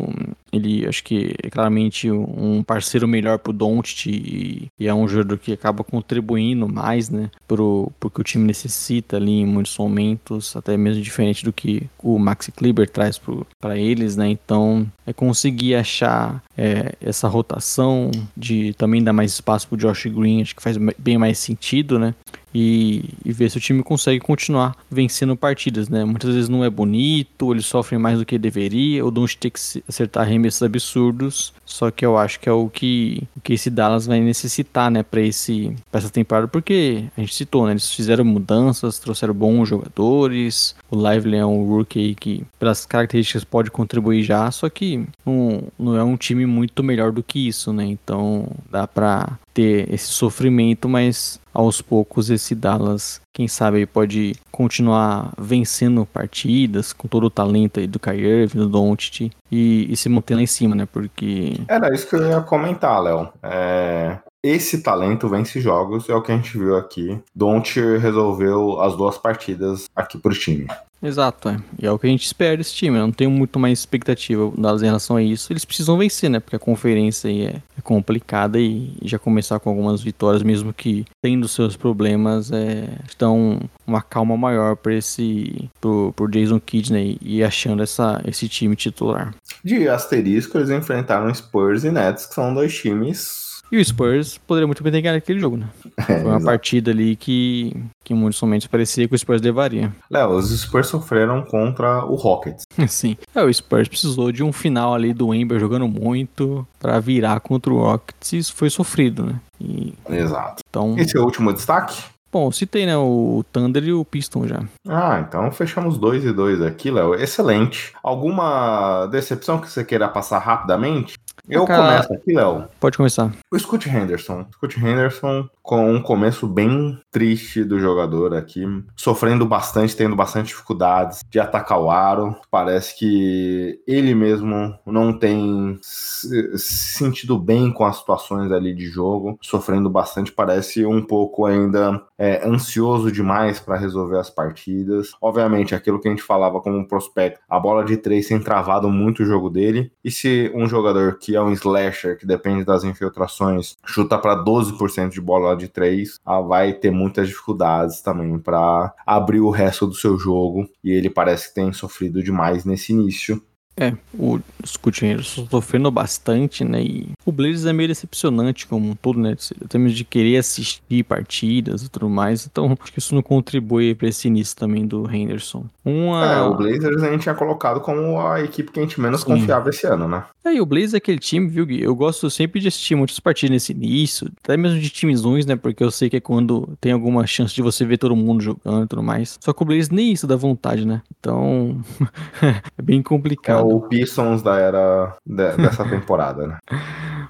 [0.52, 5.39] ele acho que é claramente um parceiro melhor pro Doncic e, e, é um jogador
[5.39, 10.77] que acaba contribuindo mais, né, pro, pro o time necessita ali em muitos momentos, até
[10.77, 13.20] mesmo diferente do que o Maxi Kleber traz
[13.59, 19.69] para eles, né, então é conseguir achar é, essa rotação de também dar mais espaço
[19.69, 22.15] pro Josh Green, acho que faz bem mais sentido, né,
[22.55, 26.05] e, e, ver se o time consegue continuar vencendo partidas, né?
[26.05, 29.61] Muitas vezes não é bonito, eles sofrem mais do que deveria, o Doncic tem que
[29.89, 34.07] acertar arremessos absurdos, só que eu acho que é o que, o que esse Dallas
[34.07, 38.25] vai necessitar, né, para esse pra essa temporada, porque a gente citou, né, eles fizeram
[38.25, 44.51] mudanças, trouxeram bons jogadores, o Lively é um rookie que pelas características pode contribuir já,
[44.51, 47.85] só que não, não é um time muito melhor do que isso, né?
[47.85, 55.33] Então dá para ter esse sofrimento, mas aos poucos esse Dallas, quem sabe, pode continuar
[55.39, 60.35] vencendo partidas com todo o talento aí do Kyrie do Doncic e, e se manter
[60.35, 60.87] lá em cima, né?
[60.91, 63.29] Porque era isso que eu ia comentar, Léo.
[63.43, 67.21] É, esse talento vence jogos, é o que a gente viu aqui.
[67.35, 70.67] Don't resolveu as duas partidas aqui pro time.
[71.03, 71.59] Exato, é.
[71.79, 72.99] E é o que a gente espera desse time.
[72.99, 75.51] Eu não tenho muito mais expectativa delas em relação a isso.
[75.51, 76.41] Eles precisam vencer, né?
[76.41, 80.73] Porque a conferência aí é, é complicada e, e, já começar com algumas vitórias, mesmo
[80.75, 86.93] que tendo seus problemas, é, estão uma calma maior para esse pro, pro Jason Kidd,
[86.93, 87.17] né?
[87.23, 89.35] E achando essa, esse time titular.
[89.65, 94.67] De asterisco, eles enfrentaram Spurs e Nets, que são dois times e o Spurs poderia
[94.67, 95.69] muito bem ter ganhado aquele jogo, né?
[95.97, 97.75] É, Foi uma partida ali que,
[98.05, 99.93] que em muitos momentos parecia que o Spurs levaria.
[100.11, 102.65] Léo, os Spurs sofreram contra o Rockets.
[102.89, 103.17] Sim.
[103.35, 107.73] É, o Spurs precisou de um final ali do Ember jogando muito para virar contra
[107.73, 109.41] o Rockets e isso foi sofrido, né?
[109.61, 109.95] E...
[110.09, 110.63] Exato.
[110.69, 110.97] Então...
[110.99, 112.03] Esse é o último destaque?
[112.33, 114.63] Bom, citei, né, o Thunder e o Piston já.
[114.89, 117.15] Ah, então fechamos dois e dois aqui, Léo.
[117.15, 117.93] Excelente.
[118.05, 121.15] Alguma decepção que você queira passar rapidamente?
[121.49, 122.03] Eu Cara...
[122.03, 122.69] começo aqui, Léo.
[122.79, 123.33] Pode começar.
[123.51, 124.47] O Scott Henderson.
[124.53, 128.65] Scott Henderson com um começo bem triste do jogador aqui,
[128.97, 132.35] sofrendo bastante, tendo bastante dificuldades de atacar o aro.
[132.51, 139.39] Parece que ele mesmo não tem se sentido bem com as situações ali de jogo,
[139.41, 140.33] sofrendo bastante.
[140.33, 145.13] Parece um pouco ainda é, ansioso demais para resolver as partidas.
[145.23, 149.23] Obviamente, aquilo que a gente falava como prospecto, a bola de três tem travado muito
[149.23, 149.93] o jogo dele.
[150.03, 155.11] E se um jogador que é um slasher, que depende das infiltrações, chuta para 12%
[155.11, 159.95] de bola de três, ah, vai ter muitas dificuldades também para abrir o resto do
[159.95, 160.69] seu jogo.
[160.82, 163.43] E ele parece que tem sofrido demais nesse início.
[163.81, 166.82] É, o Scoot Henderson sofrendo bastante, né?
[166.82, 169.35] E o Blazers é meio decepcionante como um todo, né?
[169.62, 172.47] Em termos de querer assistir partidas e tudo mais.
[172.47, 175.65] Então, acho que isso não contribui para esse início também do Henderson.
[175.82, 176.27] Uma...
[176.27, 179.28] É, o Blazers a gente tinha colocado como a equipe que a gente menos Sim.
[179.28, 180.24] confiava esse ano, né?
[180.44, 181.82] É, e o Blazers é aquele time, viu, Gui?
[181.82, 185.57] Eu gosto sempre de assistir muitas partidas nesse início, até mesmo de times ruins, né?
[185.57, 188.85] Porque eu sei que é quando tem alguma chance de você ver todo mundo jogando
[188.85, 189.39] e tudo mais.
[189.40, 191.02] Só que o Blazers nem isso dá vontade, né?
[191.19, 191.81] Então,
[192.77, 193.70] é bem complicado.
[193.70, 196.59] É o Pistons da era de, dessa temporada, né?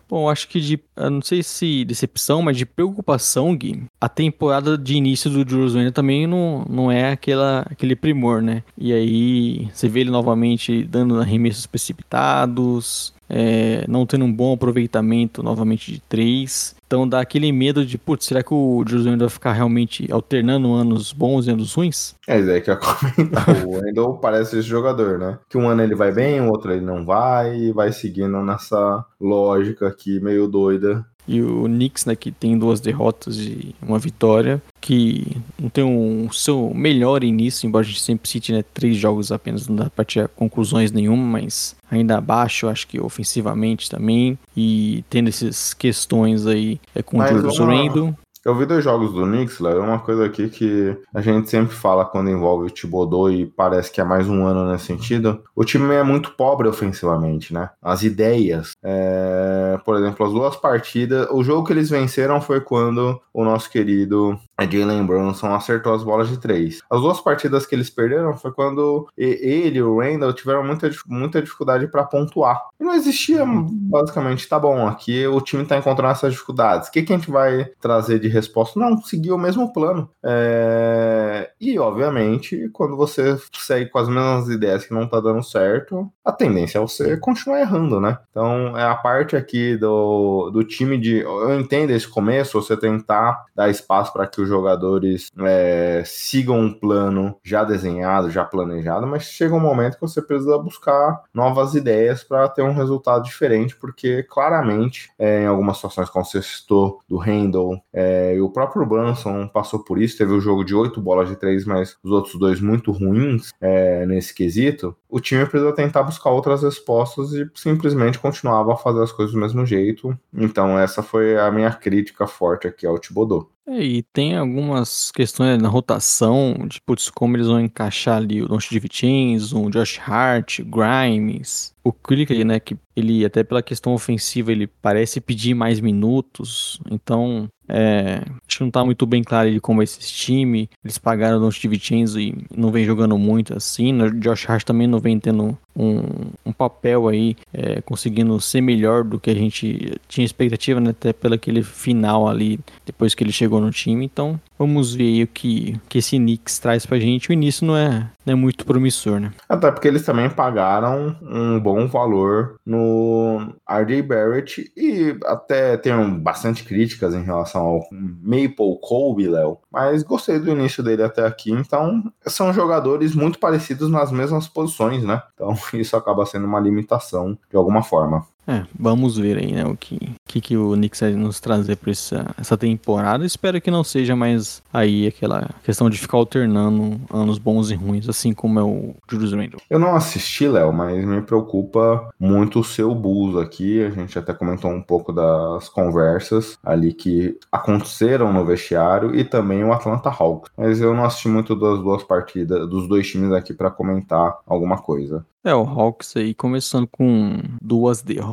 [0.08, 4.94] Bom, acho que de, não sei se decepção, mas de preocupação, Gui, a temporada de
[4.94, 8.64] início do Jules Randle também não, não é aquela, aquele primor, né?
[8.76, 15.42] E aí você vê ele novamente dando arremessos precipitados, é, não tendo um bom aproveitamento
[15.42, 16.74] novamente de três.
[16.86, 21.12] Então dá aquele medo de, putz, será que o José vai ficar realmente alternando anos
[21.12, 22.16] bons e anos ruins?
[22.26, 23.46] É, isso aí que eu ia comentar.
[23.64, 25.38] o Wendell parece esse jogador, né?
[25.48, 29.04] Que um ano ele vai bem, o outro ele não vai, e vai seguindo nessa
[29.20, 34.60] lógica aqui meio doida e o Knicks, né, que tem duas derrotas e uma vitória,
[34.80, 39.30] que não tem um seu melhor início, embora a gente sempre cite né, três jogos
[39.30, 45.04] apenas, não dá para tirar conclusões nenhuma, mas ainda abaixo, acho que ofensivamente também, e
[45.10, 48.16] tendo essas questões aí é, com mas o Julius Randle.
[48.44, 52.06] Eu vi dois jogos do Knicks, Léo, uma coisa aqui que a gente sempre fala
[52.06, 55.42] quando envolve o Thibodeau e parece que é mais um ano nesse sentido.
[55.54, 57.68] O time é muito pobre ofensivamente, né?
[57.82, 58.72] As ideias.
[58.82, 59.78] É...
[59.84, 61.28] Por exemplo, as duas partidas.
[61.30, 66.28] O jogo que eles venceram foi quando o nosso querido Jalen Brunson acertou as bolas
[66.28, 66.80] de três.
[66.90, 71.42] As duas partidas que eles perderam foi quando ele e o Randall tiveram muita, muita
[71.42, 72.60] dificuldade para pontuar.
[72.78, 76.88] E não existia, basicamente, tá bom, aqui o time tá encontrando essas dificuldades.
[76.88, 78.78] O que, que a gente vai trazer de resposta?
[78.78, 80.08] Não, seguir o mesmo plano.
[80.22, 81.50] É...
[81.60, 86.32] E, obviamente, quando você segue com as mesmas ideias que não tá dando certo, a
[86.32, 88.18] tendência é você continuar errando, né?
[88.30, 91.20] Então, é a parte aqui do, do time de.
[91.20, 96.72] Eu entendo esse começo, você tentar dar espaço para que os jogadores é, sigam um
[96.72, 102.22] plano já desenhado, já planejado, mas chega um momento que você precisa buscar novas ideias
[102.22, 107.18] para ter um resultado diferente, porque claramente, é, em algumas situações, como você citou, do
[107.18, 111.00] Handel, é, e o próprio Brunson passou por isso, teve o um jogo de oito
[111.00, 115.72] bolas de três, mas os outros dois muito ruins é, nesse quesito, o time precisa
[115.72, 120.16] tentar buscar outras respostas e simplesmente continuava a fazer as coisas do mesmo jeito.
[120.32, 123.50] Então essa foi a minha crítica forte aqui ao Thibodeau.
[123.66, 128.58] É, e tem algumas questões na rotação, putz, como eles vão encaixar ali o Don
[128.58, 134.66] Vincenzo, o Josh Hart, Grimes, o Cricket, né, que ele até pela questão ofensiva ele
[134.66, 139.82] parece pedir mais minutos, então é, acho que não tá muito bem claro ele como
[139.82, 140.68] esse time.
[140.84, 144.00] Eles pagaram o Don Vincenzo e não vem jogando muito assim.
[144.02, 146.02] O Josh Hart também não vem tendo um,
[146.44, 150.90] um papel aí, é, conseguindo ser melhor do que a gente tinha expectativa, né?
[150.90, 154.04] Até pelo aquele final ali, depois que ele chegou no time.
[154.04, 157.30] Então, vamos ver aí o que, que esse Knicks traz pra gente.
[157.30, 159.32] O início não é, não é muito promissor, né?
[159.48, 166.64] Até porque eles também pagaram um bom valor no RJ Barrett e até tem bastante
[166.64, 169.58] críticas em relação ao Maple Colby, Léo.
[169.70, 171.50] Mas gostei do início dele até aqui.
[171.52, 175.22] Então, são jogadores muito parecidos nas mesmas posições, né?
[175.34, 178.26] Então, isso acaba sendo uma limitação de alguma forma.
[178.46, 181.90] É, vamos ver aí, né, o que, que, que o Knicks vai nos trazer para
[181.90, 183.24] essa, essa temporada.
[183.24, 188.08] Espero que não seja mais aí aquela questão de ficar alternando anos bons e ruins,
[188.08, 189.60] assim como é o Julius Randle.
[189.68, 193.82] Eu não assisti, Léo, mas me preocupa muito o seu Bulls aqui.
[193.82, 199.62] A gente até comentou um pouco das conversas ali que aconteceram no vestiário e também
[199.64, 200.50] o Atlanta Hawks.
[200.56, 204.78] Mas eu não assisti muito das duas partidas, dos dois times aqui para comentar alguma
[204.78, 205.24] coisa.
[205.42, 208.29] É, o Hawks aí começando com duas derrotas,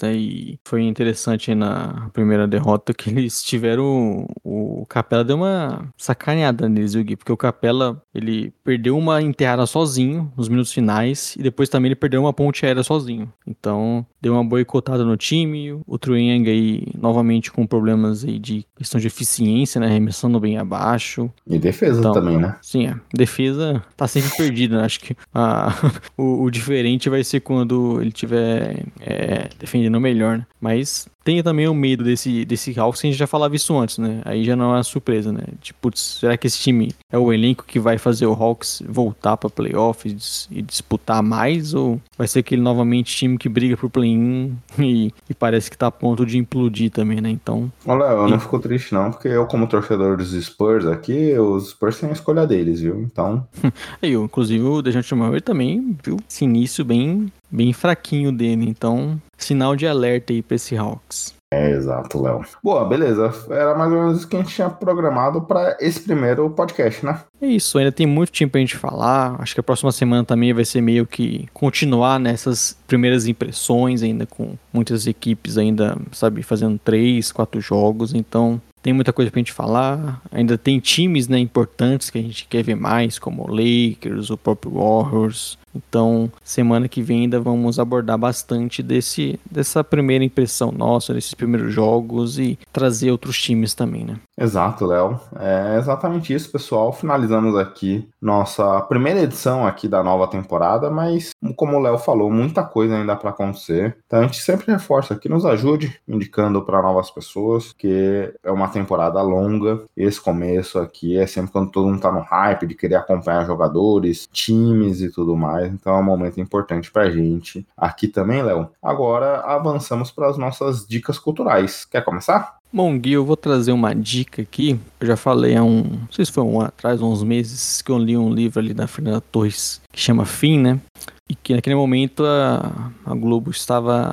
[0.00, 0.14] né?
[0.14, 4.26] E foi interessante na primeira derrota que eles tiveram.
[4.44, 7.16] O, Capela deu uma sacaneada neles, viu, Gui?
[7.16, 11.96] Porque o Capela ele perdeu uma enterrada sozinho nos minutos finais e depois também ele
[11.96, 13.32] perdeu uma ponte aérea sozinho.
[13.46, 15.72] Então deu uma boicotada no time.
[15.86, 19.88] O Trueng aí novamente com problemas aí de questão de eficiência, né?
[19.88, 21.30] Arremessando bem abaixo.
[21.46, 22.56] E defesa então, também, né?
[22.62, 22.94] Sim, é.
[23.12, 24.84] Defesa tá sempre perdida, né?
[24.84, 25.70] Acho que a,
[26.16, 30.46] o, o diferente vai ser quando ele tiver é, defendendo melhor, né?
[30.58, 34.22] Mas tenha também o medo desse, desse Hawks, a gente já falava isso antes, né?
[34.24, 35.42] Aí já não é uma surpresa, né?
[35.60, 39.50] Tipo, será que esse time é o elenco que vai fazer o Hawks voltar para
[39.50, 41.74] playoffs e disputar mais?
[41.74, 45.88] Ou vai ser aquele novamente time que briga pro play-in e, e, parece que tá
[45.88, 47.30] a ponto de implodir também, né?
[47.30, 47.70] Então.
[47.86, 51.98] Olha, eu não fico triste não, porque eu, como torcedor dos Spurs aqui, os Spurs
[51.98, 53.00] têm a escolha deles, viu?
[53.00, 53.46] Então.
[54.02, 59.74] Aí, inclusive, o Dejante Murray também viu esse início bem, bem fraquinho dele, então sinal
[59.74, 61.34] de alerta aí pra esse Hawks.
[61.52, 62.44] É, exato, Léo.
[62.62, 63.32] Boa, beleza.
[63.50, 67.22] Era mais ou menos isso que a gente tinha programado para esse primeiro podcast, né?
[67.42, 69.34] É isso, ainda tem muito tempo pra gente falar.
[69.40, 74.26] Acho que a próxima semana também vai ser meio que continuar nessas primeiras impressões, ainda
[74.26, 78.14] com muitas equipes ainda, sabe, fazendo três, quatro jogos.
[78.14, 80.22] Então, tem muita coisa pra gente falar.
[80.30, 84.36] Ainda tem times né, importantes que a gente quer ver mais, como o Lakers, o
[84.36, 85.58] próprio Warriors.
[85.74, 91.72] Então, semana que vem ainda vamos abordar bastante desse, dessa primeira impressão nossa, desses primeiros
[91.72, 94.16] jogos e trazer outros times também, né?
[94.40, 95.20] Exato, Léo.
[95.38, 96.94] É exatamente isso, pessoal.
[96.94, 102.64] Finalizamos aqui nossa primeira edição aqui da nova temporada, mas como o Léo falou, muita
[102.64, 103.98] coisa ainda para acontecer.
[104.06, 108.68] Então a gente sempre reforça que nos ajude indicando para novas pessoas que é uma
[108.68, 109.82] temporada longa.
[109.94, 114.26] Esse começo aqui é sempre quando todo mundo tá no hype de querer acompanhar jogadores,
[114.32, 115.70] times e tudo mais.
[115.70, 118.70] Então é um momento importante pra gente aqui também, Léo.
[118.82, 121.84] Agora avançamos para as nossas dicas culturais.
[121.84, 122.59] Quer começar?
[122.72, 124.78] Bom, Gui, eu vou trazer uma dica aqui.
[125.00, 127.90] Eu já falei há um, não sei se foi um ano atrás, uns meses, que
[127.90, 130.80] eu li um livro ali da Fernanda Torres que chama Fim, né?
[131.28, 134.12] E que naquele momento a, a Globo estava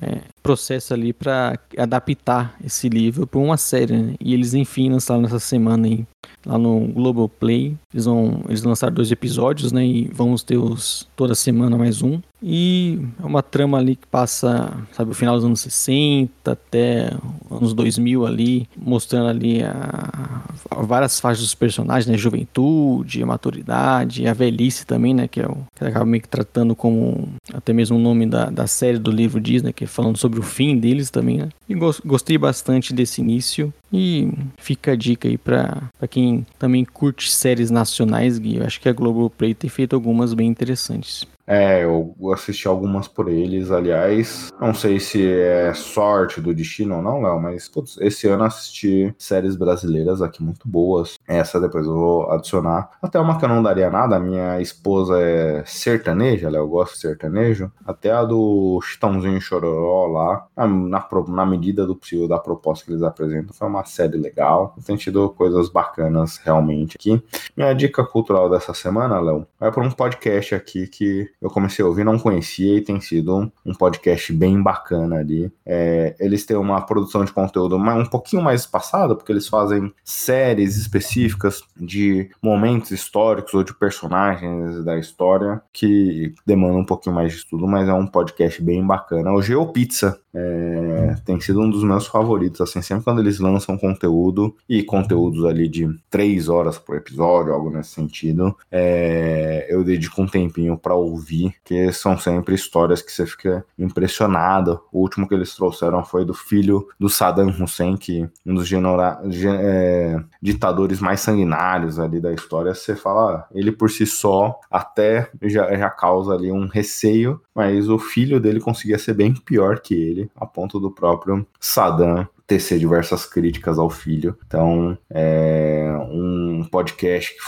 [0.00, 4.14] é, processo ali para adaptar esse livro para uma série, né?
[4.20, 6.06] E eles enfim lançaram nessa semana aí
[6.44, 7.76] lá no Globoplay.
[7.92, 9.84] Eles vão eles lançaram dois episódios, né?
[9.84, 12.20] E vamos ter os toda semana mais um.
[12.42, 17.12] E é uma trama ali que passa, sabe, o final dos anos 60 até
[17.48, 22.18] anos 2000 ali, mostrando ali a, a várias faixas dos personagens, né?
[22.18, 25.28] Juventude, a maturidade, a velhice também, né?
[25.28, 28.66] Que é o que acaba meio que tratando como até mesmo o nome da, da
[28.66, 29.72] série do livro diz, né?
[29.72, 31.48] Que é falando sobre o fim deles também, né?
[31.68, 33.72] E gostei bastante desse início.
[33.92, 38.56] E fica a dica aí pra quem também curte séries nacionais, Gui.
[38.56, 41.26] Eu acho que a Globoplay tem feito algumas bem interessantes.
[41.46, 44.50] É, eu assisti algumas por eles, aliás.
[44.60, 49.14] Não sei se é sorte do destino ou não, Léo, mas putz, esse ano assisti
[49.18, 51.18] séries brasileiras aqui muito boas.
[51.26, 52.90] Essa depois eu vou adicionar.
[53.02, 57.00] Até uma que eu não daria nada, minha esposa é sertaneja, Léo, eu gosto de
[57.00, 57.70] sertanejo.
[57.84, 62.92] Até a do Chitãozinho Chororó lá, na, na, na medida do possível da proposta que
[62.92, 64.76] eles apresentam, foi uma série legal.
[64.84, 67.22] Tem tido coisas bacanas realmente aqui.
[67.56, 71.88] Minha dica cultural dessa semana, Léo, é para um podcast aqui que eu comecei a
[71.88, 75.52] ouvir, não conhecia e tem sido um, um podcast bem bacana ali.
[75.64, 80.76] É, eles têm uma produção de conteúdo um pouquinho mais espaçada, porque eles fazem séries
[80.76, 87.38] específicas de momentos históricos ou de personagens da história que demandam um pouquinho mais de
[87.38, 89.32] estudo, mas é um podcast bem bacana.
[89.32, 94.54] O GeoPizza é, tem sido um dos meus favoritos, assim, sempre quando eles lançam conteúdo
[94.68, 100.26] e conteúdos ali de três horas por episódio, algo nesse sentido, é, eu dedico um
[100.26, 104.80] tempinho para ouvir, que são sempre histórias que você fica impressionado.
[104.92, 109.20] O último que eles trouxeram foi do filho do Saddam Hussein, que um dos genera,
[109.60, 112.74] é, ditadores mais sanguinários ali da história.
[112.74, 117.98] Você fala, ele por si só até já, já causa ali um receio, mas o
[117.98, 123.24] filho dele conseguia ser bem pior que ele, a ponto do próprio Saddam tecer diversas
[123.24, 124.36] críticas ao filho.
[124.46, 127.42] Então, é um podcast que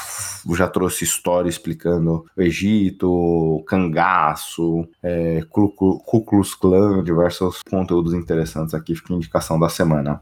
[0.53, 8.75] já trouxe história explicando o Egito, o cangaço, é, Ku Klux Klan, diversos conteúdos interessantes
[8.75, 8.95] aqui.
[8.95, 10.21] Fica a indicação da semana.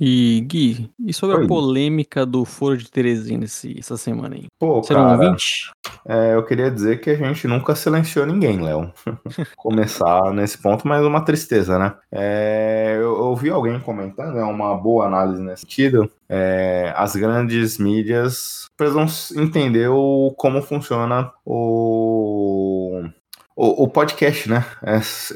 [0.00, 1.44] E Gui, e sobre Oi.
[1.44, 4.46] a polêmica do Foro de Teresina esse, essa semana aí?
[4.56, 5.72] Pô, Será cara, um ouvinte?
[6.06, 8.92] É, eu queria dizer que a gente nunca silenciou ninguém, Léo.
[9.56, 11.94] Começar nesse ponto, mas uma tristeza, né?
[12.12, 16.08] É, eu, eu ouvi alguém comentando, é uma boa análise nesse sentido.
[16.28, 19.08] É, as grandes mídias precisam
[19.48, 23.02] entender o, como funciona o
[23.60, 24.64] o, o, podcast, né?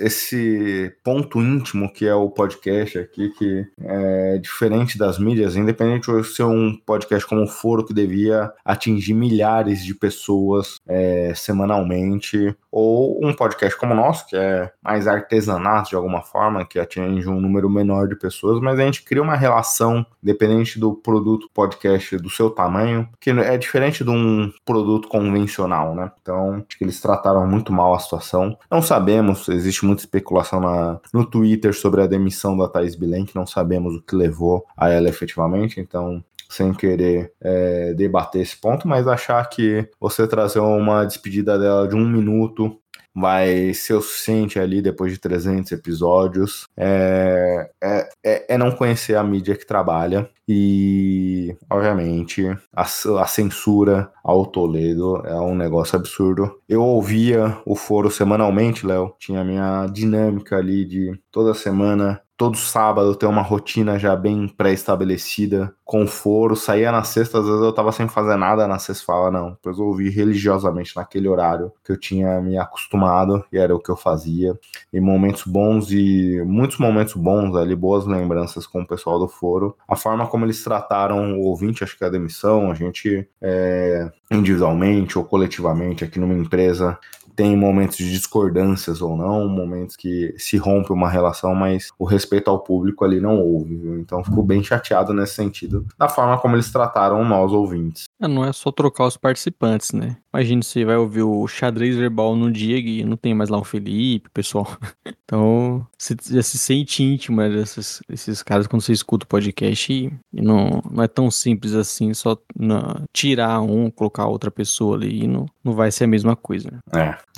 [0.00, 6.22] Esse ponto íntimo que é o podcast aqui, que é diferente das mídias, independente de
[6.22, 13.22] ser um podcast como o Foro, que devia atingir milhares de pessoas é, semanalmente, ou
[13.22, 17.38] um podcast como o nosso, que é mais artesanato de alguma forma, que atinge um
[17.38, 22.30] número menor de pessoas, mas a gente cria uma relação, dependente do produto podcast, do
[22.30, 26.10] seu tamanho, que é diferente de um produto convencional, né?
[26.22, 28.56] Então, acho que eles trataram muito mal a situação.
[28.70, 33.46] Não sabemos, existe muita especulação na, no Twitter sobre a demissão da Thais Bilenque, não
[33.46, 39.08] sabemos o que levou a ela efetivamente, então sem querer é, debater esse ponto, mas
[39.08, 42.78] achar que você trazer uma despedida dela de um minuto
[43.14, 46.66] vai ser o suficiente ali depois de 300 episódios.
[46.76, 54.10] É, é, é, é não conhecer a mídia que trabalha e, obviamente, a, a, censura
[54.24, 56.60] ao Toledo é um negócio absurdo.
[56.68, 62.56] Eu ouvia o foro semanalmente, Léo, tinha a minha dinâmica ali de toda semana todo
[62.56, 67.72] sábado ter uma rotina já bem pré-estabelecida, com foro, saía na sexta, às vezes eu
[67.72, 71.92] tava sem fazer nada, na sexta fala, não, depois eu ouvi religiosamente naquele horário que
[71.92, 74.58] eu tinha me acostumado, e era o que eu fazia,
[74.92, 79.76] e momentos bons e muitos momentos bons ali, boas lembranças com o pessoal do foro,
[79.86, 84.10] a forma como eles trataram o ouvinte, acho que é a demissão, a gente é,
[84.30, 86.98] individualmente ou coletivamente aqui numa empresa
[87.36, 92.48] tem momentos de discordâncias ou não, momentos que se rompe uma relação, mas o respeito
[92.48, 93.76] ao público ali não houve.
[93.76, 93.98] Viu?
[93.98, 98.04] Então fico bem chateado nesse sentido, da forma como eles trataram nós ouvintes.
[98.22, 100.16] É, não é só trocar os participantes, né?
[100.32, 103.64] Imagina você vai ouvir o xadrez verbal no dia e não tem mais lá o
[103.64, 104.66] Felipe, pessoal.
[105.32, 109.90] Então, você já se sente íntimo né, desses, desses caras quando você escuta o podcast
[109.90, 115.24] e, não, não é tão simples assim, só na, tirar um, colocar outra pessoa ali
[115.24, 116.70] e não, não vai ser a mesma coisa.
[116.70, 116.78] Né?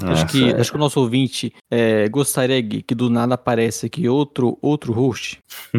[0.02, 0.04] É.
[0.10, 0.60] Acho que, é.
[0.60, 4.92] acho que o nosso ouvinte é, gostaria Gui, que do nada aparece aqui outro, outro
[4.92, 5.38] host.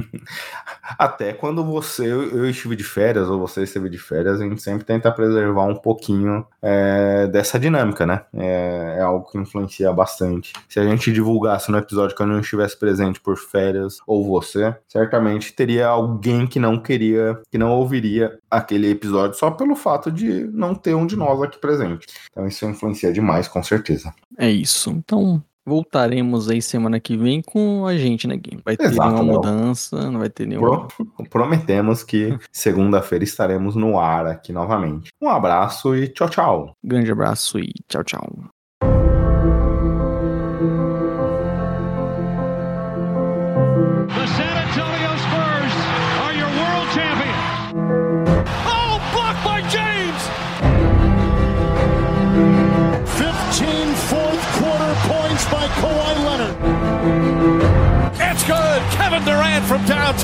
[0.97, 4.85] Até quando você, eu estive de férias, ou você esteve de férias, a gente sempre
[4.95, 8.21] tenta preservar um pouquinho é, dessa dinâmica, né?
[8.33, 10.53] É, é, algo que influencia bastante.
[10.69, 14.75] Se a gente divulgasse no episódio que eu não estivesse presente por férias, ou você,
[14.87, 20.45] certamente teria alguém que não queria, que não ouviria aquele episódio só pelo fato de
[20.45, 22.07] não ter um de nós aqui presente.
[22.31, 24.13] Então isso influencia demais, com certeza.
[24.37, 24.89] É isso.
[24.91, 28.59] Então, voltaremos aí semana que vem com a gente, né, Gui?
[28.63, 29.33] Vai ter Exato, nenhuma Léo.
[29.35, 30.87] mudança, não vai ter nenhuma.
[30.87, 35.11] Pro- prometemos que segunda-feira estaremos no ar aqui novamente.
[35.21, 36.71] Um abraço e tchau, tchau.
[36.83, 38.54] Grande abraço e tchau, tchau.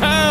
[0.02, 0.31] time.